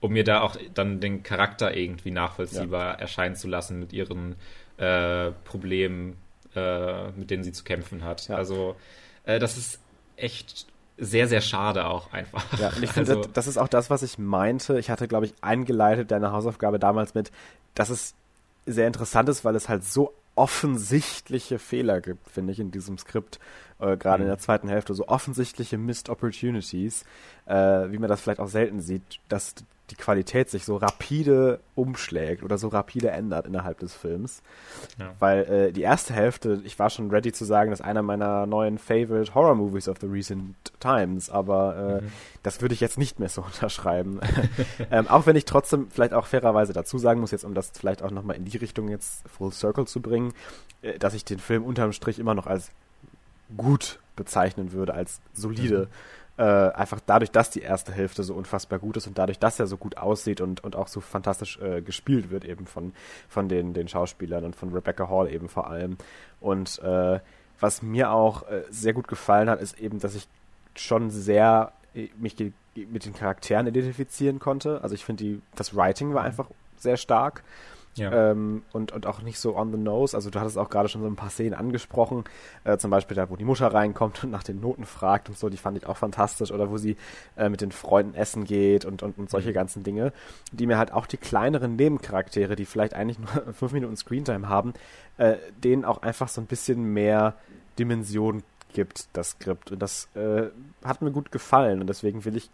um 0.00 0.12
mir 0.12 0.24
da 0.24 0.40
auch 0.40 0.56
dann 0.74 1.00
den 1.00 1.22
Charakter 1.22 1.76
irgendwie 1.76 2.10
nachvollziehbar 2.10 3.00
erscheinen 3.00 3.34
zu 3.36 3.48
lassen 3.48 3.78
mit 3.80 3.92
ihren 3.92 4.36
äh, 4.78 5.32
Problemen, 5.44 6.16
äh, 6.54 7.10
mit 7.12 7.30
denen 7.30 7.44
sie 7.44 7.52
zu 7.52 7.64
kämpfen 7.64 8.04
hat. 8.04 8.28
Ja. 8.28 8.36
Also 8.36 8.76
äh, 9.24 9.38
das 9.38 9.56
ist 9.56 9.80
echt 10.16 10.66
sehr, 10.98 11.28
sehr 11.28 11.40
schade 11.42 11.86
auch 11.86 12.12
einfach. 12.12 12.44
Ja, 12.58 12.68
und 12.70 12.82
ich 12.82 12.90
finde, 12.92 13.12
also, 13.12 13.22
das, 13.24 13.32
das 13.32 13.46
ist 13.48 13.58
auch 13.58 13.68
das, 13.68 13.90
was 13.90 14.02
ich 14.02 14.18
meinte. 14.18 14.78
Ich 14.78 14.90
hatte, 14.90 15.08
glaube 15.08 15.26
ich, 15.26 15.34
eingeleitet 15.42 16.10
deine 16.10 16.32
Hausaufgabe 16.32 16.78
damals 16.78 17.14
mit, 17.14 17.30
dass 17.74 17.90
es 17.90 18.14
sehr 18.64 18.86
interessant 18.86 19.28
ist, 19.28 19.44
weil 19.44 19.54
es 19.56 19.68
halt 19.68 19.84
so 19.84 20.12
offensichtliche 20.34 21.58
Fehler 21.58 22.00
gibt, 22.00 22.28
finde 22.30 22.52
ich, 22.52 22.60
in 22.60 22.70
diesem 22.70 22.98
Skript, 22.98 23.38
äh, 23.78 23.96
gerade 23.96 24.22
in 24.22 24.28
Mhm. 24.28 24.32
der 24.32 24.38
zweiten 24.38 24.68
Hälfte, 24.68 24.94
so 24.94 25.08
offensichtliche 25.08 25.78
Missed 25.78 26.08
Opportunities, 26.08 27.04
äh, 27.46 27.54
wie 27.54 27.98
man 27.98 28.08
das 28.08 28.20
vielleicht 28.20 28.40
auch 28.40 28.48
selten 28.48 28.80
sieht, 28.80 29.02
dass 29.28 29.54
die 29.90 29.94
Qualität 29.94 30.50
sich 30.50 30.64
so 30.64 30.76
rapide 30.76 31.60
umschlägt 31.76 32.42
oder 32.42 32.58
so 32.58 32.68
rapide 32.68 33.10
ändert 33.10 33.46
innerhalb 33.46 33.78
des 33.78 33.94
Films. 33.94 34.42
Ja. 34.98 35.12
Weil 35.20 35.44
äh, 35.44 35.72
die 35.72 35.82
erste 35.82 36.12
Hälfte, 36.12 36.60
ich 36.64 36.78
war 36.78 36.90
schon 36.90 37.10
ready 37.10 37.32
zu 37.32 37.44
sagen, 37.44 37.70
das 37.70 37.80
ist 37.80 37.86
einer 37.86 38.02
meiner 38.02 38.46
neuen 38.46 38.78
Favorite 38.78 39.34
Horror 39.34 39.54
Movies 39.54 39.88
of 39.88 39.98
the 40.00 40.06
recent 40.06 40.56
times, 40.80 41.30
aber 41.30 41.76
äh, 41.76 42.02
Mhm. 42.02 42.12
das 42.42 42.60
würde 42.60 42.74
ich 42.74 42.80
jetzt 42.80 42.98
nicht 42.98 43.20
mehr 43.20 43.28
so 43.28 43.42
unterschreiben. 43.46 44.20
ähm, 44.90 45.06
auch 45.08 45.26
wenn 45.26 45.36
ich 45.36 45.44
trotzdem 45.44 45.88
vielleicht 45.90 46.14
auch 46.14 46.26
fairerweise 46.26 46.72
dazu 46.72 46.98
sagen 46.98 47.20
muss, 47.20 47.30
jetzt 47.30 47.44
um 47.44 47.54
das 47.54 47.70
vielleicht 47.78 48.02
auch 48.02 48.10
nochmal 48.10 48.36
in 48.36 48.44
die 48.44 48.56
Richtung 48.56 48.88
jetzt 48.88 49.22
Full 49.28 49.52
Circle 49.52 49.86
zu 49.86 50.00
bringen, 50.00 50.32
äh, 50.82 50.98
dass 50.98 51.14
ich 51.14 51.24
den 51.24 51.38
Film 51.38 51.62
unterm 51.64 51.92
Strich 51.92 52.18
immer 52.18 52.34
noch 52.34 52.46
als 52.48 52.70
gut 53.56 54.00
bezeichnen 54.16 54.72
würde, 54.72 54.94
als 54.94 55.20
solide. 55.32 55.88
Äh, 56.38 56.42
einfach 56.42 57.00
dadurch, 57.04 57.30
dass 57.30 57.48
die 57.48 57.62
erste 57.62 57.92
Hälfte 57.92 58.22
so 58.22 58.34
unfassbar 58.34 58.78
gut 58.78 58.98
ist 58.98 59.06
und 59.06 59.16
dadurch, 59.16 59.38
dass 59.38 59.58
er 59.58 59.66
so 59.66 59.78
gut 59.78 59.96
aussieht 59.96 60.42
und, 60.42 60.62
und 60.62 60.76
auch 60.76 60.88
so 60.88 61.00
fantastisch 61.00 61.58
äh, 61.60 61.80
gespielt 61.80 62.30
wird 62.30 62.44
eben 62.44 62.66
von, 62.66 62.92
von 63.26 63.48
den, 63.48 63.72
den 63.72 63.88
Schauspielern 63.88 64.44
und 64.44 64.54
von 64.54 64.70
Rebecca 64.70 65.08
Hall 65.08 65.32
eben 65.32 65.48
vor 65.48 65.70
allem. 65.70 65.96
Und 66.40 66.78
äh, 66.80 67.20
was 67.58 67.80
mir 67.80 68.10
auch 68.10 68.46
äh, 68.48 68.64
sehr 68.68 68.92
gut 68.92 69.08
gefallen 69.08 69.48
hat, 69.48 69.62
ist 69.62 69.80
eben, 69.80 69.98
dass 69.98 70.14
ich 70.14 70.28
schon 70.74 71.10
sehr 71.10 71.72
äh, 71.94 72.08
mich 72.18 72.36
mit 72.74 73.06
den 73.06 73.14
Charakteren 73.14 73.66
identifizieren 73.66 74.38
konnte. 74.38 74.82
Also 74.82 74.94
ich 74.94 75.06
finde, 75.06 75.38
das 75.54 75.74
Writing 75.74 76.12
war 76.12 76.22
einfach 76.22 76.50
sehr 76.76 76.98
stark 76.98 77.42
ja. 77.96 78.30
ähm, 78.30 78.62
und, 78.72 78.92
und 78.92 79.06
auch 79.06 79.22
nicht 79.22 79.38
so 79.38 79.56
on 79.56 79.72
the 79.72 79.78
nose. 79.78 80.16
Also 80.16 80.30
du 80.30 80.38
hattest 80.38 80.58
auch 80.58 80.70
gerade 80.70 80.88
schon 80.88 81.02
so 81.02 81.08
ein 81.08 81.16
paar 81.16 81.30
Szenen 81.30 81.54
angesprochen, 81.54 82.24
äh, 82.64 82.78
zum 82.78 82.90
Beispiel 82.90 83.16
da, 83.16 83.28
wo 83.30 83.36
die 83.36 83.44
Mutter 83.44 83.66
reinkommt 83.66 84.24
und 84.24 84.30
nach 84.30 84.42
den 84.42 84.60
Noten 84.60 84.84
fragt 84.84 85.28
und 85.28 85.38
so, 85.38 85.48
die 85.48 85.56
fand 85.56 85.76
ich 85.78 85.86
auch 85.86 85.96
fantastisch. 85.96 86.50
Oder 86.52 86.70
wo 86.70 86.76
sie 86.76 86.96
äh, 87.36 87.48
mit 87.48 87.60
den 87.60 87.72
Freunden 87.72 88.14
essen 88.14 88.44
geht 88.44 88.84
und, 88.84 89.02
und, 89.02 89.18
und 89.18 89.30
solche 89.30 89.52
ganzen 89.52 89.82
Dinge, 89.82 90.12
die 90.52 90.66
mir 90.66 90.78
halt 90.78 90.92
auch 90.92 91.06
die 91.06 91.16
kleineren 91.16 91.76
Nebencharaktere, 91.76 92.56
die 92.56 92.66
vielleicht 92.66 92.94
eigentlich 92.94 93.18
nur 93.18 93.52
fünf 93.54 93.72
Minuten 93.72 93.96
Screentime 93.96 94.48
haben, 94.48 94.74
äh, 95.18 95.36
denen 95.62 95.84
auch 95.84 96.02
einfach 96.02 96.28
so 96.28 96.40
ein 96.40 96.46
bisschen 96.46 96.92
mehr 96.92 97.34
Dimension 97.78 98.42
gibt, 98.72 99.08
das 99.14 99.30
Skript. 99.30 99.72
Und 99.72 99.80
das 99.80 100.08
äh, 100.14 100.50
hat 100.84 101.02
mir 101.02 101.10
gut 101.10 101.32
gefallen 101.32 101.80
und 101.80 101.86
deswegen 101.88 102.24
will 102.24 102.36
ich 102.36 102.50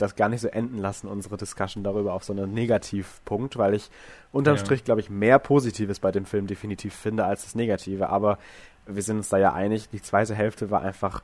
das 0.00 0.16
gar 0.16 0.28
nicht 0.28 0.40
so 0.40 0.48
enden 0.48 0.78
lassen, 0.78 1.06
unsere 1.08 1.36
Discussion 1.36 1.84
darüber 1.84 2.14
auf 2.14 2.24
so 2.24 2.32
einen 2.32 2.52
Negativpunkt, 2.52 3.56
weil 3.56 3.74
ich 3.74 3.90
unterm 4.32 4.56
Ja. 4.56 4.60
Strich, 4.60 4.84
glaube 4.84 5.00
ich, 5.00 5.10
mehr 5.10 5.38
Positives 5.38 6.00
bei 6.00 6.12
dem 6.12 6.24
Film 6.24 6.46
definitiv 6.46 6.94
finde 6.94 7.24
als 7.24 7.42
das 7.44 7.54
Negative. 7.54 8.08
Aber 8.10 8.38
wir 8.86 9.02
sind 9.02 9.18
uns 9.18 9.28
da 9.28 9.38
ja 9.38 9.52
einig, 9.52 9.88
die 9.90 10.02
zweite 10.02 10.34
Hälfte 10.34 10.70
war 10.70 10.82
einfach 10.82 11.22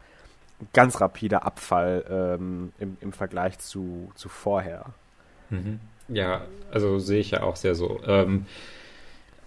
ein 0.60 0.68
ganz 0.72 1.00
rapider 1.00 1.44
Abfall 1.44 2.04
ähm, 2.08 2.72
im, 2.78 2.96
im 3.00 3.12
Vergleich 3.12 3.58
zu, 3.58 4.10
zu 4.14 4.28
vorher. 4.28 4.86
Mhm. 5.50 5.80
Ja, 6.08 6.42
also 6.70 6.98
sehe 6.98 7.20
ich 7.20 7.32
ja 7.32 7.42
auch 7.42 7.56
sehr 7.56 7.74
so. 7.74 8.00
Ähm, 8.06 8.46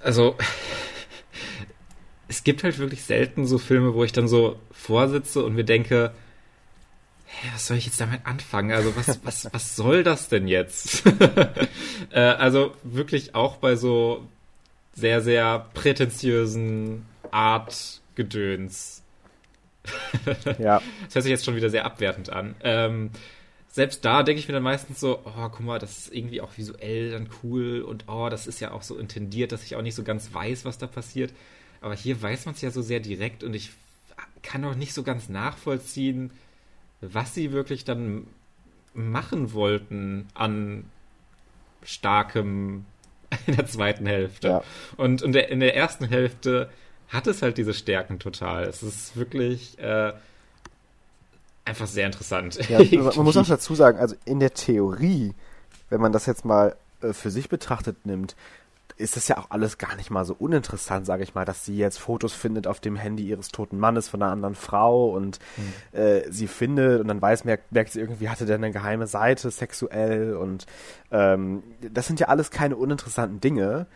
also 0.02 0.36
es 2.28 2.44
gibt 2.44 2.64
halt 2.64 2.78
wirklich 2.80 3.04
selten 3.04 3.46
so 3.46 3.58
Filme, 3.58 3.94
wo 3.94 4.04
ich 4.04 4.12
dann 4.12 4.28
so 4.28 4.58
vorsitze 4.72 5.44
und 5.44 5.56
mir 5.56 5.64
denke, 5.64 6.12
hey, 7.30 7.52
was 7.54 7.68
soll 7.68 7.78
ich 7.78 7.86
jetzt 7.86 8.02
damit 8.02 8.26
anfangen? 8.26 8.72
Also 8.72 8.96
was, 8.96 9.20
was, 9.24 9.48
was 9.54 9.76
soll 9.76 10.04
das 10.04 10.30
denn 10.30 10.48
jetzt? 10.48 11.04
äh, 12.12 12.20
also 12.20 12.74
wirklich 12.84 13.36
auch 13.36 13.58
bei 13.58 13.76
so 13.76 14.28
sehr, 14.94 15.22
sehr 15.22 15.68
prätentiösen 15.74 17.06
Art-Gedöns. 17.32 19.04
Ja, 20.60 20.82
Das 21.06 21.16
hört 21.16 21.24
sich 21.24 21.32
jetzt 21.32 21.46
schon 21.46 21.56
wieder 21.56 21.70
sehr 21.70 21.86
abwertend 21.86 22.30
an. 22.30 22.54
Ähm, 22.62 23.12
selbst 23.70 24.04
da 24.04 24.24
denke 24.24 24.40
ich 24.40 24.48
mir 24.48 24.54
dann 24.54 24.64
meistens 24.64 25.00
so, 25.00 25.20
oh, 25.24 25.50
guck 25.50 25.62
mal, 25.62 25.80
das 25.80 25.98
ist 25.98 26.14
irgendwie 26.14 26.42
auch 26.42 26.58
visuell 26.58 27.12
dann 27.12 27.30
cool 27.42 27.82
und 27.82 28.06
oh, 28.08 28.28
das 28.30 28.46
ist 28.46 28.60
ja 28.60 28.72
auch 28.72 28.84
so 28.84 28.98
intendiert, 28.98 29.52
dass 29.52 29.64
ich 29.64 29.76
auch 29.76 29.82
nicht 29.82 29.96
so 29.96 30.04
ganz 30.04 30.34
weiß, 30.34 30.66
was 30.66 30.78
da 30.78 30.86
passiert. 30.86 31.34
Aber 31.82 31.96
hier 31.96 32.22
weiß 32.22 32.46
man 32.46 32.56
es 32.56 32.62
ja 32.62 32.72
so 32.72 32.82
sehr 32.82 33.00
direkt 33.00 33.44
und 33.44 33.54
ich 33.54 33.72
kann 34.44 34.66
auch 34.66 34.76
nicht 34.76 34.94
so 34.94 35.02
ganz 35.04 35.30
nachvollziehen, 35.30 36.32
was 37.02 37.34
sie 37.34 37.52
wirklich 37.52 37.86
dann 37.86 38.28
machen 38.94 39.54
wollten 39.54 40.28
an 40.34 40.86
starkem 41.84 42.86
in 43.48 43.56
der 43.56 43.68
zweiten 43.68 44.06
Hälfte. 44.06 44.48
Ja. 44.48 44.64
Und 44.98 45.22
in 45.22 45.32
der, 45.32 45.50
in 45.50 45.60
der 45.60 45.76
ersten 45.76 46.06
Hälfte 46.06 46.70
hat 47.10 47.28
es 47.28 47.42
halt 47.42 47.58
diese 47.58 47.74
Stärken 47.74 48.20
total. 48.20 48.64
Es 48.64 48.84
ist 48.84 49.16
wirklich 49.16 49.80
äh, 49.80 50.14
einfach 51.66 51.88
sehr 51.88 52.06
interessant. 52.06 52.60
ja 52.70 52.80
man 52.80 53.16
muss 53.26 53.38
auch 53.38 53.48
dazu 53.48 53.76
sagen, 53.76 53.98
also 53.98 54.16
in 54.26 54.40
der 54.40 54.54
Theorie, 54.54 55.34
wenn 55.90 56.02
man 56.02 56.12
das 56.12 56.26
jetzt 56.26 56.46
mal 56.46 56.76
äh, 57.02 57.14
für 57.14 57.32
sich 57.32 57.50
betrachtet 57.50 58.06
nimmt, 58.06 58.36
ist 58.98 59.16
das 59.16 59.28
ja 59.28 59.38
auch 59.38 59.52
alles 59.52 59.78
gar 59.78 59.96
nicht 59.96 60.10
mal 60.10 60.26
so 60.26 60.36
uninteressant, 60.38 61.06
sage 61.06 61.24
ich 61.24 61.36
mal, 61.36 61.46
dass 61.46 61.66
sie 61.66 61.78
jetzt 61.78 62.00
Fotos 62.00 62.34
findet 62.34 62.68
auf 62.68 62.80
dem 62.80 62.96
Handy 62.96 63.24
ihres 63.24 63.50
toten 63.50 63.80
Mannes 63.80 64.10
von 64.10 64.22
einer 64.22 64.32
anderen 64.32 64.56
Frau 64.56 65.10
und 65.12 65.40
äh, 65.92 66.22
sie 66.30 66.48
findet 66.48 67.02
und 67.02 67.08
dann 67.08 67.22
weiß, 67.22 67.46
merkt, 67.46 67.72
merkt 67.72 67.92
sie 67.92 68.00
irgendwie, 68.00 68.30
hatte 68.30 68.46
der 68.46 68.56
eine 68.56 68.72
geheime 68.72 69.08
Seite 69.08 69.52
sexuell 69.52 70.36
und 70.36 70.66
ähm, 71.12 71.64
das 71.94 72.08
sind 72.08 72.20
ja 72.20 72.28
alles 72.28 72.52
keine 72.52 72.76
uninteressanten 72.76 73.40
Dinge. 73.40 73.88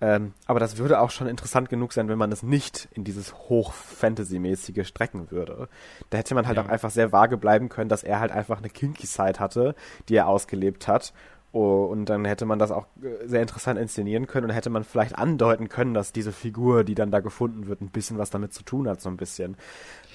Ähm, 0.00 0.34
aber 0.46 0.58
das 0.58 0.78
würde 0.78 0.98
auch 0.98 1.10
schon 1.12 1.28
interessant 1.28 1.68
genug 1.68 1.92
sein, 1.92 2.08
wenn 2.08 2.18
man 2.18 2.32
es 2.32 2.42
nicht 2.42 2.88
in 2.90 3.04
dieses 3.04 3.32
Hoch-Fantasy-mäßige 3.34 4.84
strecken 4.86 5.30
würde. 5.30 5.68
Da 6.10 6.18
hätte 6.18 6.34
man 6.34 6.46
halt 6.48 6.56
Ja. 6.56 6.64
auch 6.64 6.68
einfach 6.68 6.90
sehr 6.90 7.12
vage 7.12 7.36
bleiben 7.36 7.68
können, 7.68 7.88
dass 7.88 8.02
er 8.02 8.18
halt 8.18 8.32
einfach 8.32 8.58
eine 8.58 8.68
Kinky-Side 8.68 9.38
hatte, 9.38 9.74
die 10.08 10.16
er 10.16 10.26
ausgelebt 10.26 10.88
hat 10.88 11.12
Oh, 11.54 11.84
und 11.84 12.06
dann 12.06 12.24
hätte 12.24 12.46
man 12.46 12.58
das 12.58 12.70
auch 12.70 12.86
äh, 13.02 13.26
sehr 13.26 13.42
interessant 13.42 13.78
inszenieren 13.78 14.26
können 14.26 14.46
und 14.48 14.56
hätte 14.56 14.70
man 14.70 14.84
vielleicht 14.84 15.18
andeuten 15.18 15.68
können, 15.68 15.92
dass 15.92 16.10
diese 16.10 16.32
Figur, 16.32 16.82
die 16.82 16.94
dann 16.94 17.10
da 17.10 17.20
gefunden 17.20 17.66
wird, 17.66 17.82
ein 17.82 17.90
bisschen 17.90 18.16
was 18.16 18.30
damit 18.30 18.54
zu 18.54 18.62
tun 18.62 18.88
hat, 18.88 19.02
so 19.02 19.10
ein 19.10 19.18
bisschen. 19.18 19.58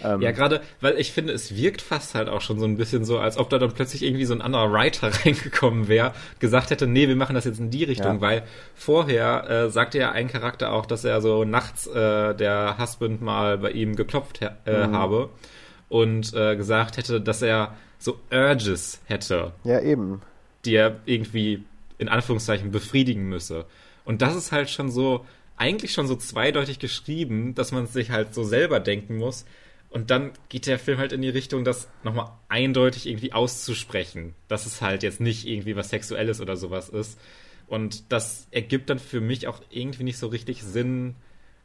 Ähm, 0.04 0.20
ja, 0.20 0.32
gerade, 0.32 0.62
weil 0.82 0.98
ich 0.98 1.12
finde, 1.12 1.34
es 1.34 1.56
wirkt 1.56 1.84
fast 1.84 2.16
halt 2.16 2.28
auch 2.28 2.42
schon 2.42 2.58
so 2.58 2.66
ein 2.66 2.76
bisschen 2.76 3.06
so, 3.06 3.20
als 3.20 3.38
ob 3.38 3.52
da 3.52 3.60
dann 3.60 3.72
plötzlich 3.72 4.02
irgendwie 4.02 4.26
so 4.26 4.34
ein 4.34 4.42
anderer 4.42 4.72
Writer 4.72 5.12
reingekommen 5.26 5.88
wäre, 5.88 6.14
gesagt 6.40 6.72
hätte, 6.72 6.88
nee, 6.88 7.08
wir 7.08 7.16
machen 7.16 7.36
das 7.36 7.46
jetzt 7.46 7.60
in 7.60 7.70
die 7.70 7.84
Richtung, 7.84 8.16
ja. 8.16 8.22
weil 8.22 8.44
vorher 8.74 9.48
äh, 9.48 9.70
sagte 9.70 10.00
ja 10.00 10.12
ein 10.14 10.30
Charakter 10.30 10.74
auch, 10.74 10.88
dass 10.88 11.04
er 11.04 11.22
so 11.22 11.46
nachts 11.46 11.86
äh, 11.86 12.34
der 12.34 12.80
Husband 12.80 13.22
mal 13.22 13.60
bei 13.60 13.70
ihm 13.70 13.96
geklopft 13.96 14.42
äh, 14.42 14.88
mhm. 14.88 14.92
habe 14.92 15.30
und 15.88 16.34
äh, 16.34 16.56
gesagt 16.56 16.98
hätte, 16.98 17.22
dass 17.22 17.44
er 17.44 17.76
so 18.00 18.18
Urges 18.32 19.02
hätte. 19.06 19.52
Ja, 19.64 19.80
eben 19.82 20.22
die 20.68 20.76
er 20.76 21.00
irgendwie 21.06 21.64
in 21.98 22.10
Anführungszeichen 22.10 22.72
befriedigen 22.72 23.28
müsse. 23.28 23.66
Und 24.06 24.22
das 24.22 24.36
ist 24.36 24.52
halt 24.52 24.70
schon 24.70 24.92
so, 24.92 25.26
eigentlich 25.56 25.94
schon 25.94 26.08
so 26.08 26.16
zweideutig 26.16 26.78
geschrieben, 26.78 27.56
dass 27.56 27.72
man 27.72 27.88
sich 27.88 28.12
halt 28.12 28.34
so 28.34 28.44
selber 28.44 28.80
denken 28.80 29.18
muss. 29.18 29.46
Und 29.90 30.12
dann 30.12 30.32
geht 30.50 30.68
der 30.68 30.78
Film 30.78 31.00
halt 31.00 31.14
in 31.14 31.22
die 31.22 31.30
Richtung, 31.30 31.64
das 31.64 31.90
nochmal 32.04 32.32
eindeutig 32.50 33.08
irgendwie 33.08 33.34
auszusprechen, 33.34 34.36
dass 34.48 34.66
es 34.66 34.82
halt 34.82 35.02
jetzt 35.02 35.22
nicht 35.22 35.48
irgendwie 35.48 35.76
was 35.76 35.90
Sexuelles 35.90 36.42
oder 36.42 36.58
sowas 36.58 36.90
ist. 36.90 37.20
Und 37.68 38.12
das 38.12 38.48
ergibt 38.52 38.90
dann 38.90 39.00
für 39.00 39.22
mich 39.22 39.48
auch 39.48 39.62
irgendwie 39.70 40.04
nicht 40.04 40.18
so 40.18 40.28
richtig 40.28 40.64
Sinn, 40.64 41.16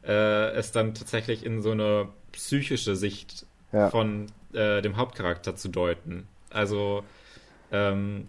äh, 0.05 0.51
es 0.53 0.73
dann 0.73 0.95
tatsächlich 0.95 1.45
in 1.45 1.61
so 1.61 1.73
eine 1.73 2.09
psychische 2.33 2.97
Sicht 2.97 3.47
ja. 3.73 3.91
von 3.91 4.27
äh, 4.53 4.83
dem 4.83 4.97
Hauptcharakter 4.97 5.57
zu 5.57 5.69
deuten. 5.69 6.27
Also, 6.51 7.05
ähm, 7.71 8.29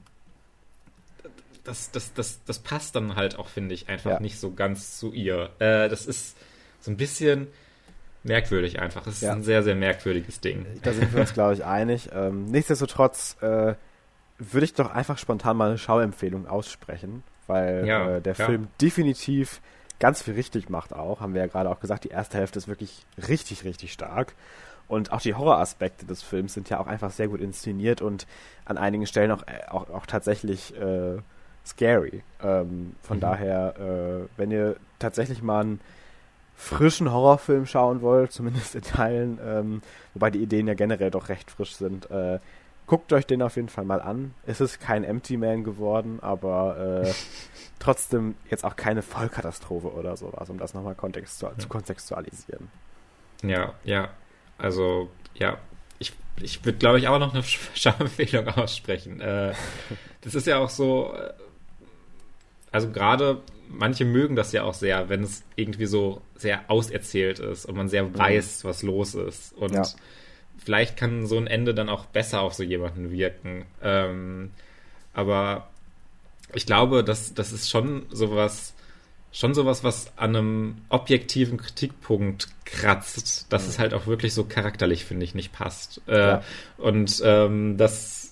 das, 1.63 1.91
das, 1.91 2.13
das, 2.13 2.43
das 2.45 2.59
passt 2.59 2.95
dann 2.95 3.15
halt 3.15 3.37
auch, 3.39 3.47
finde 3.47 3.73
ich, 3.73 3.89
einfach 3.89 4.11
ja. 4.11 4.19
nicht 4.19 4.39
so 4.39 4.53
ganz 4.53 4.97
zu 4.97 5.13
ihr. 5.13 5.49
Äh, 5.59 5.89
das 5.89 6.05
ist 6.05 6.35
so 6.79 6.91
ein 6.91 6.97
bisschen 6.97 7.47
merkwürdig 8.23 8.79
einfach. 8.79 9.05
Es 9.07 9.15
ist 9.15 9.21
ja. 9.21 9.33
ein 9.33 9.43
sehr, 9.43 9.63
sehr 9.63 9.75
merkwürdiges 9.75 10.39
Ding. 10.39 10.65
Da 10.83 10.93
sind 10.93 11.13
wir 11.13 11.21
uns, 11.21 11.33
glaube 11.33 11.53
ich, 11.53 11.63
einig. 11.63 12.09
Ähm, 12.13 12.45
nichtsdestotrotz 12.45 13.37
äh, 13.41 13.75
würde 14.39 14.65
ich 14.65 14.73
doch 14.73 14.91
einfach 14.91 15.17
spontan 15.17 15.57
mal 15.57 15.69
eine 15.69 15.77
Schauempfehlung 15.77 16.47
aussprechen, 16.47 17.23
weil 17.47 17.85
ja, 17.85 18.17
äh, 18.17 18.21
der 18.21 18.35
Film 18.35 18.67
definitiv 18.81 19.61
ganz 19.99 20.21
viel 20.21 20.33
richtig 20.33 20.69
macht 20.69 20.93
auch. 20.93 21.21
Haben 21.21 21.33
wir 21.33 21.41
ja 21.41 21.47
gerade 21.47 21.69
auch 21.69 21.79
gesagt, 21.79 22.03
die 22.03 22.09
erste 22.09 22.37
Hälfte 22.37 22.59
ist 22.59 22.67
wirklich 22.67 23.05
richtig, 23.27 23.63
richtig 23.63 23.93
stark. 23.93 24.33
Und 24.89 25.13
auch 25.13 25.21
die 25.21 25.33
Horroraspekte 25.33 26.05
des 26.05 26.21
Films 26.21 26.53
sind 26.53 26.69
ja 26.69 26.79
auch 26.79 26.87
einfach 26.87 27.11
sehr 27.11 27.29
gut 27.29 27.39
inszeniert 27.39 28.01
und 28.01 28.27
an 28.65 28.77
einigen 28.77 29.07
Stellen 29.07 29.31
auch, 29.31 29.43
äh, 29.47 29.69
auch, 29.69 29.89
auch 29.89 30.05
tatsächlich 30.05 30.75
äh, 30.77 31.19
scary. 31.65 32.23
Ähm, 32.41 32.95
von 33.01 33.17
mhm. 33.17 33.21
daher, 33.21 33.75
äh, 33.77 34.27
wenn 34.37 34.51
ihr 34.51 34.75
tatsächlich 34.99 35.41
mal 35.41 35.61
einen 35.61 35.81
frischen 36.55 37.11
Horrorfilm 37.11 37.65
schauen 37.65 38.01
wollt, 38.01 38.31
zumindest 38.31 38.75
in 38.75 38.81
Teilen, 38.81 39.39
ähm, 39.43 39.81
wobei 40.13 40.29
die 40.29 40.39
Ideen 40.39 40.67
ja 40.67 40.73
generell 40.73 41.11
doch 41.11 41.29
recht 41.29 41.51
frisch 41.51 41.75
sind, 41.75 42.09
äh, 42.11 42.39
guckt 42.85 43.13
euch 43.13 43.25
den 43.25 43.41
auf 43.41 43.55
jeden 43.55 43.69
Fall 43.69 43.85
mal 43.85 44.01
an. 44.01 44.33
Es 44.45 44.61
ist 44.61 44.79
kein 44.79 45.03
Empty 45.03 45.37
Man 45.37 45.63
geworden, 45.63 46.19
aber 46.21 47.03
äh, 47.05 47.13
trotzdem 47.79 48.35
jetzt 48.49 48.63
auch 48.63 48.75
keine 48.75 49.01
Vollkatastrophe 49.01 49.91
oder 49.91 50.15
sowas, 50.17 50.49
um 50.49 50.57
das 50.57 50.73
nochmal 50.73 50.95
kontextu 50.95 51.47
ja. 51.47 51.57
zu 51.57 51.67
kontextualisieren. 51.67 52.69
Ja, 53.41 53.73
ja. 53.83 54.09
Also, 54.57 55.09
ja, 55.33 55.57
ich, 55.99 56.13
ich 56.41 56.63
würde, 56.63 56.77
glaube 56.77 56.99
ich, 56.99 57.07
auch 57.07 57.19
noch 57.19 57.33
eine 57.33 57.43
Schauempfehlung 57.73 58.47
aussprechen. 58.49 59.19
Äh, 59.21 59.53
das 60.21 60.35
ist 60.35 60.47
ja 60.47 60.59
auch 60.59 60.69
so, 60.69 61.13
äh, 61.13 61.33
also 62.73 62.89
gerade 62.89 63.41
manche 63.69 64.03
mögen 64.03 64.35
das 64.35 64.51
ja 64.51 64.63
auch 64.63 64.73
sehr, 64.73 65.07
wenn 65.07 65.23
es 65.23 65.43
irgendwie 65.55 65.85
so 65.85 66.21
sehr 66.35 66.69
auserzählt 66.69 67.39
ist 67.39 67.65
und 67.65 67.77
man 67.77 67.87
sehr 67.87 68.03
mhm. 68.03 68.17
weiß, 68.17 68.65
was 68.65 68.83
los 68.83 69.15
ist. 69.15 69.53
Und 69.53 69.73
ja. 69.73 69.83
vielleicht 70.57 70.97
kann 70.97 71.27
so 71.27 71.37
ein 71.37 71.47
Ende 71.47 71.73
dann 71.73 71.87
auch 71.87 72.05
besser 72.05 72.41
auf 72.41 72.53
so 72.53 72.63
jemanden 72.63 73.11
wirken. 73.11 73.65
Ähm, 73.81 74.51
aber 75.13 75.69
ich 76.53 76.65
glaube, 76.65 77.03
dass 77.03 77.33
das 77.35 77.51
ist 77.51 77.69
schon 77.69 78.07
sowas, 78.09 78.73
schon 79.31 79.53
sowas, 79.53 79.83
was 79.83 80.11
an 80.17 80.35
einem 80.35 80.77
objektiven 80.89 81.57
Kritikpunkt 81.57 82.47
kratzt, 82.65 83.51
dass 83.51 83.63
mhm. 83.63 83.69
es 83.69 83.79
halt 83.79 83.93
auch 83.93 84.07
wirklich 84.07 84.33
so 84.33 84.45
charakterlich, 84.45 85.05
finde 85.05 85.25
ich, 85.25 85.35
nicht 85.35 85.51
passt. 85.51 86.01
Äh, 86.07 86.17
ja. 86.17 86.43
Und 86.77 87.21
ähm, 87.23 87.77
das 87.77 88.22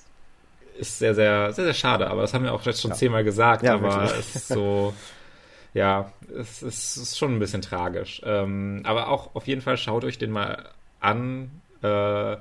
ist 0.82 0.98
sehr, 0.98 1.14
sehr, 1.14 1.54
sehr, 1.54 1.66
sehr 1.66 1.74
schade, 1.74 2.10
aber 2.10 2.22
das 2.22 2.34
haben 2.34 2.44
wir 2.44 2.54
auch 2.54 2.66
jetzt 2.66 2.82
schon 2.82 2.92
ja. 2.92 2.98
zehnmal 2.98 3.24
gesagt, 3.24 3.64
ja, 3.64 3.76
aber 3.76 4.02
wirklich. 4.02 4.20
es 4.20 4.36
ist 4.36 4.48
so, 4.48 4.94
ja, 5.74 6.12
es 6.36 6.64
ist, 6.64 6.98
ist, 6.98 7.18
schon 7.18 7.36
ein 7.36 7.40
bisschen 7.40 7.62
tragisch. 7.62 8.22
Ähm, 8.26 8.82
aber 8.84 9.10
auch 9.10 9.36
auf 9.36 9.48
jeden 9.48 9.62
Fall 9.62 9.78
schaut 9.78 10.04
euch 10.04 10.18
den 10.18 10.32
mal 10.32 10.70
an. 11.00 11.52
Äh, 11.84 12.38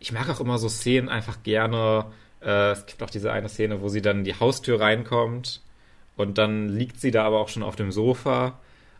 ich 0.00 0.12
mag 0.12 0.28
auch 0.30 0.40
immer 0.40 0.58
so 0.58 0.68
Szenen 0.68 1.08
einfach 1.08 1.42
gerne. 1.42 2.06
Äh, 2.40 2.72
es 2.72 2.86
gibt 2.86 3.02
auch 3.02 3.10
diese 3.10 3.32
eine 3.32 3.48
Szene, 3.48 3.82
wo 3.82 3.88
sie 3.88 4.00
dann 4.02 4.18
in 4.18 4.24
die 4.24 4.40
Haustür 4.40 4.80
reinkommt 4.80 5.60
und 6.16 6.38
dann 6.38 6.68
liegt 6.68 7.00
sie 7.00 7.10
da 7.10 7.24
aber 7.24 7.38
auch 7.38 7.48
schon 7.48 7.62
auf 7.62 7.76
dem 7.76 7.92
Sofa 7.92 8.58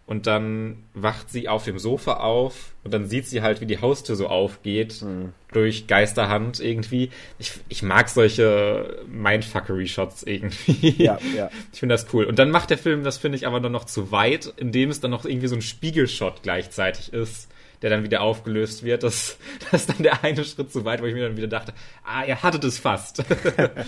und 0.08 0.26
dann 0.26 0.84
wacht 0.94 1.28
sie 1.28 1.50
auf 1.50 1.64
dem 1.64 1.78
Sofa 1.78 2.14
auf 2.14 2.72
und 2.82 2.94
dann 2.94 3.06
sieht 3.06 3.26
sie 3.26 3.42
halt, 3.42 3.60
wie 3.60 3.66
die 3.66 3.82
Haustür 3.82 4.16
so 4.16 4.26
aufgeht 4.26 5.02
mhm. 5.02 5.34
durch 5.52 5.86
Geisterhand 5.86 6.60
irgendwie. 6.60 7.10
Ich, 7.38 7.52
ich 7.68 7.82
mag 7.82 8.08
solche 8.08 9.04
Mindfuckery-Shots 9.06 10.22
irgendwie. 10.22 10.94
Ja, 10.96 11.18
ja. 11.36 11.50
Ich 11.74 11.80
finde 11.80 11.94
das 11.94 12.06
cool. 12.14 12.24
Und 12.24 12.38
dann 12.38 12.50
macht 12.50 12.70
der 12.70 12.78
Film 12.78 13.04
das, 13.04 13.18
finde 13.18 13.36
ich, 13.36 13.46
aber 13.46 13.60
dann 13.60 13.70
noch 13.70 13.84
zu 13.84 14.10
weit, 14.10 14.50
indem 14.56 14.88
es 14.88 15.00
dann 15.00 15.10
noch 15.10 15.26
irgendwie 15.26 15.48
so 15.48 15.56
ein 15.56 15.62
Spiegelshot 15.62 16.42
gleichzeitig 16.42 17.12
ist, 17.12 17.50
der 17.82 17.90
dann 17.90 18.02
wieder 18.02 18.22
aufgelöst 18.22 18.84
wird. 18.84 19.02
Das, 19.02 19.36
das 19.70 19.82
ist 19.82 19.90
dann 19.90 20.02
der 20.02 20.24
eine 20.24 20.42
Schritt 20.46 20.72
zu 20.72 20.86
weit, 20.86 21.02
wo 21.02 21.04
ich 21.04 21.12
mir 21.12 21.28
dann 21.28 21.36
wieder 21.36 21.48
dachte, 21.48 21.74
ah, 22.02 22.24
ihr 22.24 22.42
hattet 22.42 22.64
es 22.64 22.78
fast. 22.78 23.22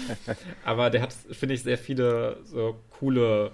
aber 0.66 0.90
der 0.90 1.00
hat, 1.00 1.14
finde 1.30 1.54
ich, 1.54 1.62
sehr 1.62 1.78
viele 1.78 2.37
so 2.44 2.76
coole 2.98 3.52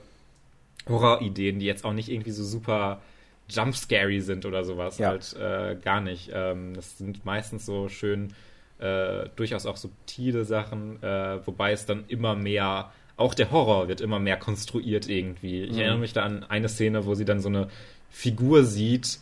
Horror-Ideen, 0.88 1.58
die 1.58 1.66
jetzt 1.66 1.84
auch 1.84 1.92
nicht 1.92 2.08
irgendwie 2.08 2.30
so 2.30 2.44
super 2.44 3.00
jumpscary 3.48 4.20
sind 4.20 4.44
oder 4.44 4.64
sowas. 4.64 4.98
Ja. 4.98 5.08
Halt 5.08 5.34
äh, 5.34 5.76
gar 5.82 6.00
nicht. 6.00 6.30
Ähm, 6.32 6.74
das 6.74 6.98
sind 6.98 7.24
meistens 7.24 7.66
so 7.66 7.88
schön 7.88 8.32
äh, 8.78 9.28
durchaus 9.36 9.66
auch 9.66 9.76
subtile 9.76 10.44
Sachen, 10.44 11.02
äh, 11.02 11.46
wobei 11.46 11.72
es 11.72 11.86
dann 11.86 12.04
immer 12.08 12.34
mehr, 12.34 12.92
auch 13.16 13.34
der 13.34 13.50
Horror 13.50 13.88
wird 13.88 14.00
immer 14.00 14.18
mehr 14.18 14.36
konstruiert 14.36 15.08
irgendwie. 15.08 15.62
Ich 15.62 15.72
mhm. 15.72 15.78
erinnere 15.78 15.98
mich 15.98 16.12
da 16.12 16.22
an 16.24 16.44
eine 16.44 16.68
Szene, 16.68 17.06
wo 17.06 17.14
sie 17.14 17.24
dann 17.24 17.40
so 17.40 17.48
eine 17.48 17.68
Figur 18.10 18.64
sieht 18.64 19.18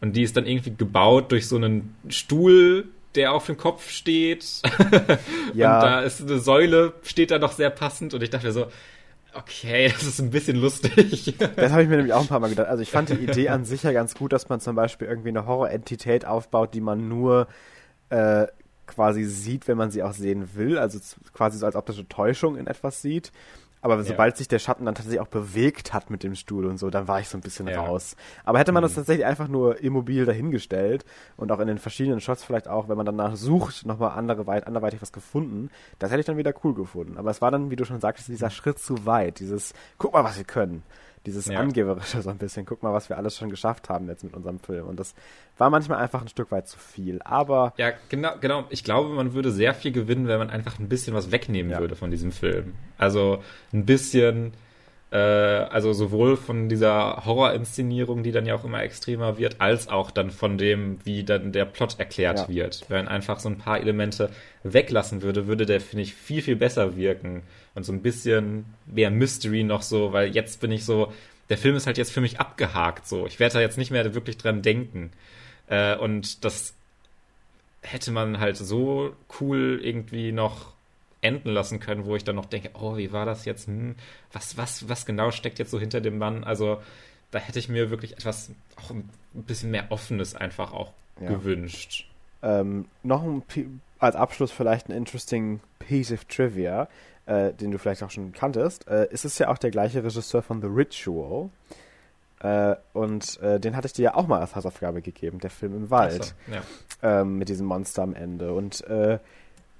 und 0.00 0.16
die 0.16 0.22
ist 0.22 0.36
dann 0.36 0.46
irgendwie 0.46 0.74
gebaut 0.76 1.32
durch 1.32 1.46
so 1.46 1.56
einen 1.56 1.94
Stuhl, 2.08 2.88
der 3.14 3.32
auf 3.32 3.46
dem 3.46 3.56
Kopf 3.56 3.90
steht. 3.90 4.44
ja. 5.54 5.76
Und 5.76 5.84
da 5.84 6.00
ist 6.02 6.20
eine 6.20 6.38
Säule, 6.38 6.92
steht 7.02 7.30
da 7.30 7.38
noch 7.38 7.52
sehr 7.52 7.70
passend 7.70 8.12
und 8.12 8.22
ich 8.22 8.30
dachte 8.30 8.52
so, 8.52 8.66
Okay, 9.38 9.88
das 9.92 10.02
ist 10.04 10.20
ein 10.20 10.30
bisschen 10.30 10.56
lustig. 10.56 11.34
Das 11.56 11.72
habe 11.72 11.82
ich 11.82 11.88
mir 11.88 11.96
nämlich 11.96 12.14
auch 12.14 12.22
ein 12.22 12.28
paar 12.28 12.40
Mal 12.40 12.50
gedacht. 12.50 12.68
Also 12.68 12.82
ich 12.82 12.90
fand 12.90 13.08
die 13.08 13.14
Idee 13.14 13.48
an 13.48 13.64
sich 13.64 13.82
ja 13.82 13.92
ganz 13.92 14.14
gut, 14.14 14.32
dass 14.32 14.48
man 14.48 14.60
zum 14.60 14.76
Beispiel 14.76 15.08
irgendwie 15.08 15.28
eine 15.28 15.46
Horror-Entität 15.46 16.24
aufbaut, 16.24 16.74
die 16.74 16.80
man 16.80 17.08
nur 17.08 17.48
äh, 18.10 18.46
quasi 18.86 19.24
sieht, 19.24 19.68
wenn 19.68 19.76
man 19.76 19.90
sie 19.90 20.02
auch 20.02 20.12
sehen 20.12 20.54
will. 20.54 20.78
Also 20.78 20.98
quasi 21.32 21.58
so, 21.58 21.66
als 21.66 21.76
ob 21.76 21.86
das 21.86 21.96
eine 21.96 22.08
Täuschung 22.08 22.56
in 22.56 22.66
etwas 22.66 23.02
sieht. 23.02 23.32
Aber 23.92 24.02
sobald 24.02 24.34
ja. 24.34 24.38
sich 24.38 24.48
der 24.48 24.58
Schatten 24.58 24.84
dann 24.84 24.96
tatsächlich 24.96 25.20
auch 25.20 25.28
bewegt 25.28 25.92
hat 25.92 26.10
mit 26.10 26.24
dem 26.24 26.34
Stuhl 26.34 26.66
und 26.66 26.76
so, 26.76 26.90
dann 26.90 27.06
war 27.06 27.20
ich 27.20 27.28
so 27.28 27.38
ein 27.38 27.40
bisschen 27.40 27.68
ja. 27.68 27.80
raus. 27.80 28.16
Aber 28.44 28.58
hätte 28.58 28.72
man 28.72 28.82
mhm. 28.82 28.86
das 28.86 28.94
tatsächlich 28.96 29.24
einfach 29.24 29.46
nur 29.46 29.80
immobil 29.80 30.24
dahingestellt 30.24 31.04
und 31.36 31.52
auch 31.52 31.60
in 31.60 31.68
den 31.68 31.78
verschiedenen 31.78 32.20
Shots 32.20 32.42
vielleicht 32.42 32.66
auch, 32.66 32.88
wenn 32.88 32.96
man 32.96 33.06
danach 33.06 33.36
sucht, 33.36 33.86
nochmal 33.86 34.18
andere 34.18 34.48
weit, 34.48 34.66
anderweitig 34.66 35.00
was 35.02 35.12
gefunden, 35.12 35.70
das 36.00 36.10
hätte 36.10 36.18
ich 36.18 36.26
dann 36.26 36.36
wieder 36.36 36.52
cool 36.64 36.74
gefunden. 36.74 37.16
Aber 37.16 37.30
es 37.30 37.40
war 37.40 37.52
dann, 37.52 37.70
wie 37.70 37.76
du 37.76 37.84
schon 37.84 38.00
sagtest, 38.00 38.26
dieser 38.26 38.50
Schritt 38.50 38.80
zu 38.80 39.06
weit. 39.06 39.38
Dieses, 39.38 39.72
guck 39.98 40.14
mal, 40.14 40.24
was 40.24 40.36
wir 40.36 40.44
können 40.44 40.82
dieses 41.26 41.46
ja. 41.46 41.58
Angeberische 41.58 42.22
so 42.22 42.30
ein 42.30 42.38
bisschen. 42.38 42.64
Guck 42.64 42.82
mal, 42.82 42.92
was 42.92 43.08
wir 43.08 43.18
alles 43.18 43.36
schon 43.36 43.50
geschafft 43.50 43.88
haben 43.88 44.08
jetzt 44.08 44.24
mit 44.24 44.34
unserem 44.34 44.58
Film. 44.58 44.86
Und 44.86 44.98
das 44.98 45.14
war 45.58 45.68
manchmal 45.70 45.98
einfach 45.98 46.22
ein 46.22 46.28
Stück 46.28 46.50
weit 46.50 46.68
zu 46.68 46.78
viel. 46.78 47.20
Aber. 47.22 47.74
Ja, 47.76 47.92
genau, 48.08 48.32
genau. 48.40 48.64
Ich 48.70 48.84
glaube, 48.84 49.10
man 49.10 49.34
würde 49.34 49.50
sehr 49.50 49.74
viel 49.74 49.92
gewinnen, 49.92 50.28
wenn 50.28 50.38
man 50.38 50.50
einfach 50.50 50.78
ein 50.78 50.88
bisschen 50.88 51.14
was 51.14 51.32
wegnehmen 51.32 51.72
ja. 51.72 51.80
würde 51.80 51.96
von 51.96 52.10
diesem 52.10 52.32
Film. 52.32 52.74
Also 52.96 53.42
ein 53.72 53.84
bisschen. 53.84 54.54
Äh, 55.16 55.68
also 55.70 55.94
sowohl 55.94 56.36
von 56.36 56.68
dieser 56.68 57.24
Horrorinszenierung, 57.24 58.22
die 58.22 58.32
dann 58.32 58.44
ja 58.44 58.54
auch 58.54 58.64
immer 58.64 58.82
extremer 58.82 59.38
wird, 59.38 59.60
als 59.62 59.88
auch 59.88 60.10
dann 60.10 60.30
von 60.30 60.58
dem, 60.58 60.98
wie 61.04 61.24
dann 61.24 61.52
der 61.52 61.64
Plot 61.64 61.98
erklärt 61.98 62.40
ja. 62.40 62.48
wird. 62.48 62.84
Wenn 62.88 63.08
einfach 63.08 63.40
so 63.40 63.48
ein 63.48 63.56
paar 63.56 63.80
Elemente 63.80 64.30
weglassen 64.62 65.22
würde, 65.22 65.46
würde 65.46 65.64
der, 65.64 65.80
finde 65.80 66.02
ich, 66.02 66.14
viel, 66.14 66.42
viel 66.42 66.56
besser 66.56 66.96
wirken 66.96 67.44
und 67.74 67.84
so 67.84 67.92
ein 67.92 68.02
bisschen 68.02 68.66
mehr 68.84 69.10
Mystery 69.10 69.62
noch 69.62 69.80
so, 69.80 70.12
weil 70.12 70.34
jetzt 70.34 70.60
bin 70.60 70.70
ich 70.70 70.84
so, 70.84 71.12
der 71.48 71.56
Film 71.56 71.76
ist 71.76 71.86
halt 71.86 71.96
jetzt 71.96 72.12
für 72.12 72.20
mich 72.20 72.38
abgehakt 72.38 73.06
so. 73.06 73.26
Ich 73.26 73.40
werde 73.40 73.54
da 73.54 73.60
jetzt 73.60 73.78
nicht 73.78 73.90
mehr 73.90 74.14
wirklich 74.14 74.36
dran 74.36 74.60
denken. 74.60 75.12
Äh, 75.68 75.96
und 75.96 76.44
das 76.44 76.74
hätte 77.80 78.10
man 78.10 78.38
halt 78.38 78.58
so 78.58 79.14
cool 79.40 79.80
irgendwie 79.82 80.32
noch 80.32 80.75
enden 81.26 81.50
lassen 81.50 81.80
können, 81.80 82.06
wo 82.06 82.16
ich 82.16 82.24
dann 82.24 82.36
noch 82.36 82.46
denke, 82.46 82.70
oh, 82.74 82.96
wie 82.96 83.12
war 83.12 83.26
das 83.26 83.44
jetzt? 83.44 83.66
Hm, 83.66 83.96
was, 84.32 84.56
was, 84.56 84.88
was 84.88 85.06
genau 85.06 85.30
steckt 85.30 85.58
jetzt 85.58 85.70
so 85.70 85.80
hinter 85.80 86.00
dem 86.00 86.18
Mann? 86.18 86.44
Also 86.44 86.80
da 87.30 87.38
hätte 87.38 87.58
ich 87.58 87.68
mir 87.68 87.90
wirklich 87.90 88.12
etwas, 88.12 88.50
auch 88.76 88.90
ein 88.90 89.10
bisschen 89.34 89.70
mehr 89.70 89.90
Offenes 89.90 90.34
einfach 90.34 90.72
auch 90.72 90.92
ja. 91.20 91.28
gewünscht. 91.28 92.08
Ähm, 92.42 92.86
noch 93.02 93.22
ein, 93.22 93.42
als 93.98 94.16
Abschluss 94.16 94.52
vielleicht 94.52 94.88
ein 94.88 94.92
interesting 94.92 95.60
piece 95.78 96.12
of 96.12 96.24
Trivia, 96.26 96.88
äh, 97.26 97.52
den 97.52 97.70
du 97.70 97.78
vielleicht 97.78 98.02
auch 98.02 98.10
schon 98.10 98.32
kanntest. 98.32 98.86
Äh, 98.88 99.08
ist 99.10 99.24
es 99.24 99.38
ja 99.38 99.48
auch 99.48 99.58
der 99.58 99.70
gleiche 99.70 100.04
Regisseur 100.04 100.42
von 100.42 100.60
The 100.60 100.68
Ritual. 100.68 101.50
Äh, 102.40 102.76
und 102.92 103.40
äh, 103.40 103.58
den 103.58 103.76
hatte 103.76 103.86
ich 103.86 103.94
dir 103.94 104.02
ja 104.02 104.14
auch 104.14 104.26
mal 104.26 104.40
als 104.40 104.54
Hausaufgabe 104.54 105.02
gegeben, 105.02 105.40
der 105.40 105.50
Film 105.50 105.74
im 105.74 105.90
Wald. 105.90 106.34
So, 106.46 106.52
ja. 106.52 107.20
ähm, 107.20 107.38
mit 107.38 107.48
diesem 107.48 107.66
Monster 107.66 108.02
am 108.02 108.14
Ende. 108.14 108.52
Und 108.52 108.82
äh, 108.86 109.18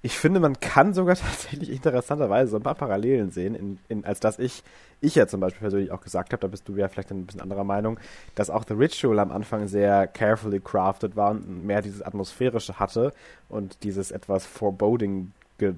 ich 0.06 0.18
finde, 0.18 0.38
man 0.38 0.60
kann 0.60 0.94
sogar 0.94 1.16
tatsächlich 1.16 1.70
interessanterweise 1.70 2.52
so 2.52 2.56
ein 2.56 2.62
paar 2.62 2.76
Parallelen 2.76 3.30
sehen, 3.30 3.54
in, 3.56 3.78
in, 3.88 4.04
als 4.04 4.20
dass 4.20 4.38
ich, 4.38 4.62
ich 5.00 5.16
ja 5.16 5.26
zum 5.26 5.40
Beispiel 5.40 5.60
persönlich 5.60 5.90
auch 5.90 6.00
gesagt 6.00 6.32
habe, 6.32 6.40
da 6.40 6.46
bist 6.46 6.68
du 6.68 6.76
ja 6.76 6.88
vielleicht 6.88 7.10
ein 7.10 7.26
bisschen 7.26 7.40
anderer 7.40 7.64
Meinung, 7.64 7.98
dass 8.36 8.48
auch 8.48 8.64
The 8.66 8.74
Ritual 8.74 9.18
am 9.18 9.32
Anfang 9.32 9.66
sehr 9.66 10.06
carefully 10.06 10.60
crafted 10.60 11.16
war 11.16 11.32
und 11.32 11.66
mehr 11.66 11.82
dieses 11.82 12.02
Atmosphärische 12.02 12.78
hatte 12.78 13.12
und 13.48 13.82
dieses 13.82 14.12
etwas 14.12 14.46
Foreboding 14.46 15.32
mhm. 15.58 15.72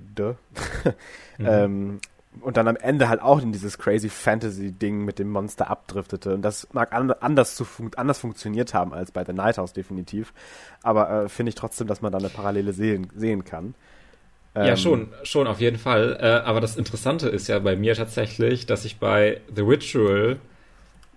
ähm, 1.38 2.01
und 2.41 2.57
dann 2.57 2.69
am 2.69 2.77
Ende 2.77 3.09
halt 3.09 3.23
auch 3.23 3.41
in 3.41 3.53
dieses 3.53 3.79
crazy 3.79 4.09
Fantasy-Ding 4.09 5.05
mit 5.05 5.19
dem 5.19 5.31
Monster 5.31 5.71
abdriftete. 5.71 6.35
Und 6.35 6.43
das 6.43 6.69
mag 6.73 6.93
an, 6.93 7.11
anders, 7.12 7.55
zu 7.55 7.64
fun 7.64 7.91
anders 7.97 8.19
funktioniert 8.19 8.75
haben 8.75 8.93
als 8.93 9.12
bei 9.12 9.25
The 9.25 9.33
Night 9.33 9.57
House 9.57 9.73
definitiv. 9.73 10.33
Aber 10.83 11.11
äh, 11.11 11.29
finde 11.29 11.51
ich 11.51 11.55
trotzdem, 11.55 11.87
dass 11.87 12.03
man 12.03 12.12
da 12.12 12.19
eine 12.19 12.29
Parallele 12.29 12.73
sehen, 12.73 13.09
sehen 13.14 13.45
kann. 13.45 13.75
Ähm, 14.54 14.66
ja, 14.66 14.76
schon, 14.76 15.08
schon 15.22 15.46
auf 15.46 15.61
jeden 15.61 15.78
Fall. 15.78 16.18
Äh, 16.20 16.46
aber 16.46 16.61
das 16.61 16.76
Interessante 16.76 17.28
ist 17.28 17.48
ja 17.48 17.58
bei 17.58 17.76
mir 17.76 17.94
tatsächlich, 17.94 18.66
dass 18.66 18.84
ich 18.84 18.96
bei 18.98 19.40
The 19.54 19.62
Ritual 19.62 20.38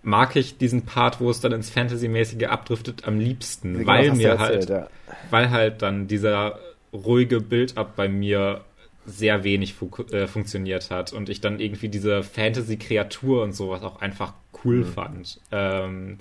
mag 0.04 0.36
ich 0.36 0.58
diesen 0.58 0.86
Part, 0.86 1.20
wo 1.20 1.30
es 1.30 1.42
dann 1.42 1.52
ins 1.52 1.70
Fantasy-mäßige 1.70 2.48
abdriftet, 2.48 3.08
am 3.08 3.20
liebsten, 3.20 3.74
genau, 3.74 3.88
weil 3.88 4.12
mir 4.14 4.40
halt, 4.40 4.70
ja. 4.70 4.88
weil 5.30 5.52
halt 5.52 5.82
dann 5.82 6.08
dieser 6.08 6.60
ruhige 6.92 7.40
Build-up 7.40 7.96
bei 7.96 8.10
mir 8.10 8.62
sehr 9.06 9.44
wenig 9.44 9.74
fu 9.74 9.90
äh, 10.12 10.28
funktioniert 10.28 10.92
hat 10.92 11.14
und 11.14 11.30
ich 11.30 11.42
dann 11.42 11.60
irgendwie 11.60 11.90
diese 11.90 12.24
Fantasy-Kreatur 12.24 13.44
und 13.44 13.54
sowas 13.54 13.84
auch 13.84 14.02
einfach 14.02 14.34
cool 14.64 14.78
mhm. 14.78 14.86
fand. 14.86 15.40
Ähm, 15.52 16.20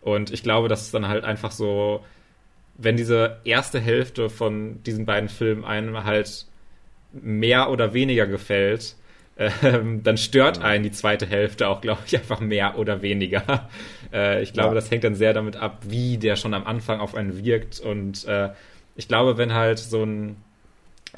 und 0.00 0.32
ich 0.32 0.42
glaube, 0.42 0.68
dass 0.68 0.82
es 0.82 0.90
dann 0.90 1.08
halt 1.08 1.24
einfach 1.24 1.50
so, 1.50 2.04
wenn 2.76 2.96
diese 2.96 3.38
erste 3.44 3.80
Hälfte 3.80 4.30
von 4.30 4.82
diesen 4.82 5.06
beiden 5.06 5.28
Filmen 5.28 5.64
einem 5.64 6.04
halt 6.04 6.46
mehr 7.12 7.70
oder 7.70 7.92
weniger 7.92 8.26
gefällt, 8.26 8.96
ähm, 9.62 10.02
dann 10.02 10.18
stört 10.18 10.58
ja. 10.58 10.64
einen 10.64 10.84
die 10.84 10.90
zweite 10.90 11.26
Hälfte 11.26 11.68
auch, 11.68 11.80
glaube 11.80 12.02
ich, 12.06 12.16
einfach 12.16 12.40
mehr 12.40 12.78
oder 12.78 13.02
weniger. 13.02 13.68
Äh, 14.12 14.42
ich 14.42 14.52
glaube, 14.52 14.70
ja. 14.70 14.74
das 14.74 14.90
hängt 14.90 15.04
dann 15.04 15.14
sehr 15.14 15.32
damit 15.32 15.54
ab, 15.54 15.84
wie 15.86 16.18
der 16.18 16.34
schon 16.34 16.52
am 16.52 16.66
Anfang 16.66 16.98
auf 16.98 17.14
einen 17.14 17.44
wirkt. 17.44 17.78
Und 17.78 18.24
äh, 18.26 18.48
ich 18.96 19.06
glaube, 19.06 19.38
wenn 19.38 19.54
halt 19.54 19.78
so 19.78 20.02
ein 20.02 20.34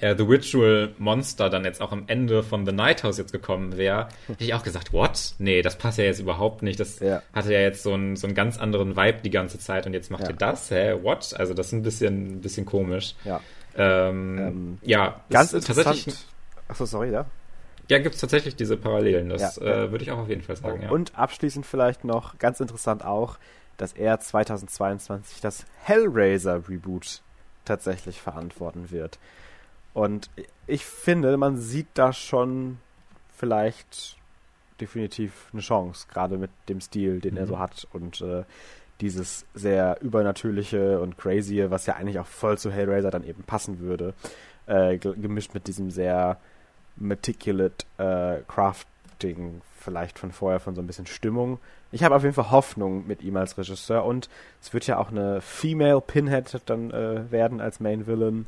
äh, 0.01 0.17
The 0.17 0.23
Ritual 0.23 0.95
Monster 0.99 1.51
dann 1.51 1.65
jetzt 1.65 1.81
auch 1.81 1.93
am 1.93 2.05
Ende 2.07 2.43
von 2.43 2.67
The 2.67 2.73
Night 2.73 3.03
House 3.05 3.19
jetzt 3.19 3.33
gekommen 3.33 3.77
wäre, 3.77 4.09
hätte 4.27 4.45
ich 4.45 4.55
auch 4.55 4.63
gesagt, 4.63 4.93
what? 4.93 5.35
Nee, 5.39 5.63
das 5.63 5.77
passt 5.77 5.99
ja 5.99 6.05
jetzt 6.05 6.21
überhaupt 6.21 6.63
nicht. 6.63 6.81
Das 6.81 7.01
ja. 7.01 7.23
hatte 7.33 7.53
ja 7.53 7.61
jetzt 7.61 7.83
so 7.83 7.93
einen, 7.93 8.17
so 8.17 8.27
einen 8.27 8.35
ganz 8.35 8.59
anderen 8.59 8.97
Vibe 8.97 9.21
die 9.23 9.31
ganze 9.31 9.59
Zeit 9.59 9.87
und 9.87 9.93
jetzt 9.93 10.11
macht 10.11 10.25
ja. 10.25 10.31
ihr 10.31 10.37
das? 10.37 10.71
Hä? 10.71 10.95
What? 11.03 11.35
Also 11.39 11.55
das 11.55 11.67
ist 11.69 11.73
ein 11.73 11.83
bisschen, 11.83 12.37
ein 12.37 12.41
bisschen 12.41 12.67
komisch. 12.67 13.15
Ja. 13.25 13.41
Ähm, 13.77 14.39
ähm, 14.39 14.79
ja, 14.83 15.23
ganz 15.31 15.53
interessant. 15.53 16.27
Achso, 16.69 16.87
sorry, 16.87 17.11
ja. 17.11 17.27
Ja, 17.89 17.99
gibt 17.99 18.15
es 18.15 18.21
tatsächlich 18.21 18.57
diese 18.57 18.77
Parallelen. 18.77 19.29
Das 19.29 19.57
ja, 19.57 19.85
äh, 19.85 19.91
würde 19.91 20.05
ich 20.05 20.11
auch 20.11 20.19
auf 20.19 20.29
jeden 20.29 20.43
Fall 20.43 20.57
sagen, 20.57 20.83
ja. 20.83 20.91
Und 20.91 21.19
abschließend 21.19 21.67
vielleicht 21.67 22.05
noch, 22.05 22.39
ganz 22.39 22.61
interessant 22.61 23.05
auch, 23.05 23.39
dass 23.77 23.93
er 23.93 24.21
2022 24.21 25.41
das 25.41 25.65
Hellraiser 25.83 26.69
Reboot 26.69 27.23
tatsächlich 27.65 28.21
verantworten 28.21 28.91
wird. 28.91 29.19
Und 29.95 30.31
ich 30.67 30.87
finde, 30.87 31.37
man 31.37 31.57
sieht 31.57 31.89
da 31.95 32.13
schon 32.13 32.79
vielleicht 33.37 34.17
definitiv 34.81 35.51
eine 35.53 35.63
Chance, 35.63 36.07
gerade 36.13 36.39
mit 36.39 36.51
dem 36.69 36.81
Stil, 36.81 37.21
den 37.21 37.35
mhm. 37.35 37.41
er 37.41 37.47
so 37.47 37.59
hat 37.59 37.87
und 37.93 38.21
äh, 38.21 38.45
dieses 39.01 39.45
sehr 39.55 39.99
übernatürliche 40.01 41.01
und 41.01 41.19
crazy, 41.19 41.65
was 41.69 41.87
ja 41.87 41.95
eigentlich 41.95 42.19
auch 42.19 42.27
voll 42.27 42.57
zu 42.57 42.71
Hellraiser 42.71 43.11
dann 43.11 43.25
eben 43.25 43.43
passen 43.43 43.81
würde, 43.81 44.15
äh, 44.67 44.97
gemischt 44.97 45.55
mit 45.55 45.67
diesem 45.67 45.91
sehr 45.91 46.39
meticulate 46.97 47.85
äh, 47.99 48.43
Crafting 48.49 49.61
vielleicht 49.79 50.19
von 50.19 50.31
vorher, 50.33 50.61
von 50.61 50.75
so 50.75 50.81
ein 50.81 50.87
bisschen 50.87 51.07
Stimmung. 51.07 51.59
Ich 51.91 52.05
habe 52.05 52.15
auf 52.15 52.23
jeden 52.23 52.35
Fall 52.35 52.51
Hoffnung 52.51 53.07
mit 53.07 53.23
ihm 53.23 53.37
als 53.37 53.59
Regisseur 53.59 54.05
und 54.05 54.31
es 54.61 54.73
wird 54.73 54.87
ja 54.87 54.99
auch 54.99 55.11
eine 55.11 55.41
Female 55.41 56.01
Pinhead 56.01 56.61
dann 56.67 56.91
äh, 56.91 57.31
werden 57.31 57.61
als 57.61 57.81
Main 57.81 58.07
Villain. 58.07 58.47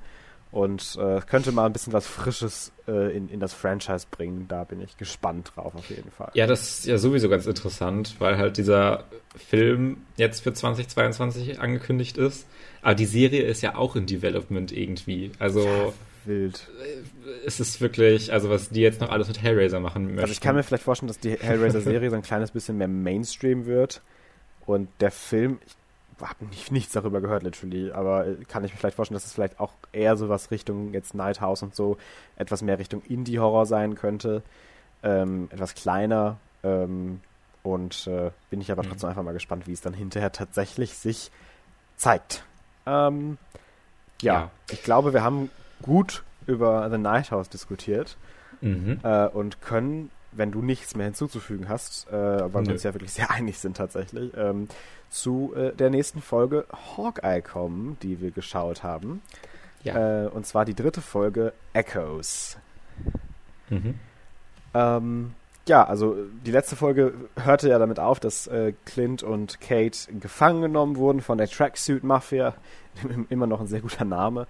Und 0.55 0.97
äh, 1.01 1.21
könnte 1.29 1.51
mal 1.51 1.67
ein 1.67 1.73
bisschen 1.73 1.93
was 1.93 2.07
Frisches 2.07 2.71
äh, 2.87 3.17
in, 3.17 3.29
in 3.29 3.41
das 3.41 3.53
Franchise 3.53 4.07
bringen. 4.09 4.47
Da 4.47 4.63
bin 4.63 4.81
ich 4.81 4.97
gespannt 4.97 5.51
drauf 5.57 5.75
auf 5.75 5.91
jeden 5.91 6.13
Fall. 6.13 6.31
Ja, 6.35 6.47
das 6.47 6.79
ist 6.79 6.87
ja 6.87 6.97
sowieso 6.97 7.29
ganz 7.29 7.47
interessant, 7.47 8.15
weil 8.21 8.39
halt 8.39 8.57
dieser 8.57 9.03
Film 9.35 10.03
jetzt 10.17 10.45
für 10.45 10.53
2022 10.53 11.59
angekündigt 11.59 12.19
ist. 12.19 12.47
Aber 12.83 12.95
die 12.95 13.05
Serie 13.05 13.43
ist 13.43 13.63
ja 13.63 13.75
auch 13.75 13.97
in 13.97 14.07
Development 14.07 14.71
irgendwie. 14.71 15.33
Also 15.41 15.65
ja, 15.65 15.93
wild. 16.25 16.69
Äh, 16.81 17.31
es 17.47 17.59
ist 17.59 17.81
wirklich, 17.81 18.33
also 18.33 18.49
was 18.49 18.69
die 18.69 18.81
jetzt 18.81 19.01
noch 19.01 19.11
alles 19.11 19.27
mit 19.27 19.43
Hellraiser 19.43 19.81
machen 19.81 20.05
möchten. 20.05 20.21
Also 20.21 20.31
ich 20.31 20.41
kann 20.41 20.55
mir 20.55 20.63
vielleicht 20.63 20.85
vorstellen, 20.85 21.09
dass 21.09 21.19
die 21.19 21.33
Hellraiser-Serie 21.33 22.11
so 22.11 22.17
ein 22.17 22.23
kleines 22.23 22.53
bisschen 22.53 22.79
mehr 22.79 22.87
Mainstream 22.87 23.67
wird. 23.67 24.03
Und 24.67 24.89
der 25.01 25.11
Film, 25.11 25.59
ich 25.67 25.75
habe 26.21 26.45
nicht, 26.47 26.73
nichts 26.73 26.93
darüber 26.93 27.21
gehört, 27.21 27.43
literally, 27.43 27.93
aber 27.93 28.27
äh, 28.27 28.37
kann 28.47 28.65
ich 28.65 28.73
mir 28.73 28.79
vielleicht 28.79 28.97
vorstellen, 28.97 29.17
dass 29.17 29.27
es 29.27 29.33
vielleicht 29.33 29.61
auch 29.61 29.73
eher 29.93 30.17
so 30.17 30.29
was 30.29 30.51
Richtung 30.51 30.93
jetzt 30.93 31.15
Night 31.15 31.41
House 31.41 31.63
und 31.63 31.75
so, 31.75 31.97
etwas 32.37 32.63
mehr 32.63 32.79
Richtung 32.79 33.03
Indie-Horror 33.03 33.67
sein 33.67 33.95
könnte, 33.95 34.43
ähm, 35.03 35.49
etwas 35.51 35.75
kleiner, 35.75 36.39
ähm, 36.63 37.21
und 37.65 38.07
äh, 38.07 38.31
bin 38.51 38.61
ich 38.61 38.71
aber 38.71 38.83
mhm. 38.83 38.89
trotzdem 38.89 39.09
einfach 39.09 39.23
mal 39.23 39.33
gespannt, 39.33 39.67
wie 39.67 39.73
es 39.73 39.81
dann 39.81 39.95
hinterher 39.95 40.31
tatsächlich 40.31 40.95
sich 40.95 41.31
zeigt. 41.97 42.45
Ähm, 42.87 43.39
ja, 44.21 44.35
ja, 44.35 44.51
ich 44.71 44.83
glaube, 44.83 45.13
wir 45.13 45.23
haben 45.25 45.51
gut 45.83 46.23
über 46.47 46.89
The 46.91 46.99
Night 46.99 47.31
House 47.31 47.49
diskutiert 47.49 48.17
mhm. 48.61 49.01
äh, 49.03 49.27
und 49.29 49.63
können, 49.63 50.11
wenn 50.37 50.53
du 50.53 50.63
nichts 50.63 50.95
mehr 50.97 51.07
hinzuzufügen 51.07 51.69
hast, 51.69 52.09
äh, 52.09 52.13
weil 52.13 52.63
Nö. 52.63 52.69
wir 52.69 52.73
uns 52.75 52.83
ja 52.83 52.95
wirklich 52.95 53.13
sehr 53.13 53.31
einig 53.31 53.59
sind 53.59 53.77
tatsächlich, 53.77 54.33
ähm, 54.37 54.69
zu 55.11 55.53
äh, 55.55 55.73
der 55.75 55.91
nächsten 55.91 56.21
Folge 56.21 56.67
Hawkeye 56.97 57.41
kommen, 57.43 57.97
die 58.03 58.21
wir 58.21 58.31
geschaut 58.31 58.83
haben. 58.83 59.23
Ja. 59.83 60.25
Äh, 60.25 60.29
und 60.29 60.47
zwar 60.47 60.65
die 60.65 60.75
dritte 60.75 61.01
Folge 61.01 61.53
Echoes. 61.73 62.57
Mhm. 63.71 63.95
Ähm, 64.73 65.35
ja, 65.67 65.85
also 65.85 66.17
die 66.45 66.51
letzte 66.51 66.77
Folge 66.77 67.15
hörte 67.37 67.69
ja 67.69 67.79
damit 67.79 67.99
auf, 67.99 68.21
dass 68.21 68.47
äh, 68.47 68.75
Clint 68.85 69.23
und 69.23 69.61
Kate 69.61 70.13
gefangen 70.21 70.63
genommen 70.63 70.97
wurden 70.97 71.21
von 71.21 71.39
der 71.39 71.49
Tracksuit 71.49 72.05
Mafia. 72.05 72.55
Immer 73.31 73.47
noch 73.47 73.61
ein 73.61 73.67
sehr 73.67 73.81
guter 73.81 74.05
Name. 74.05 74.47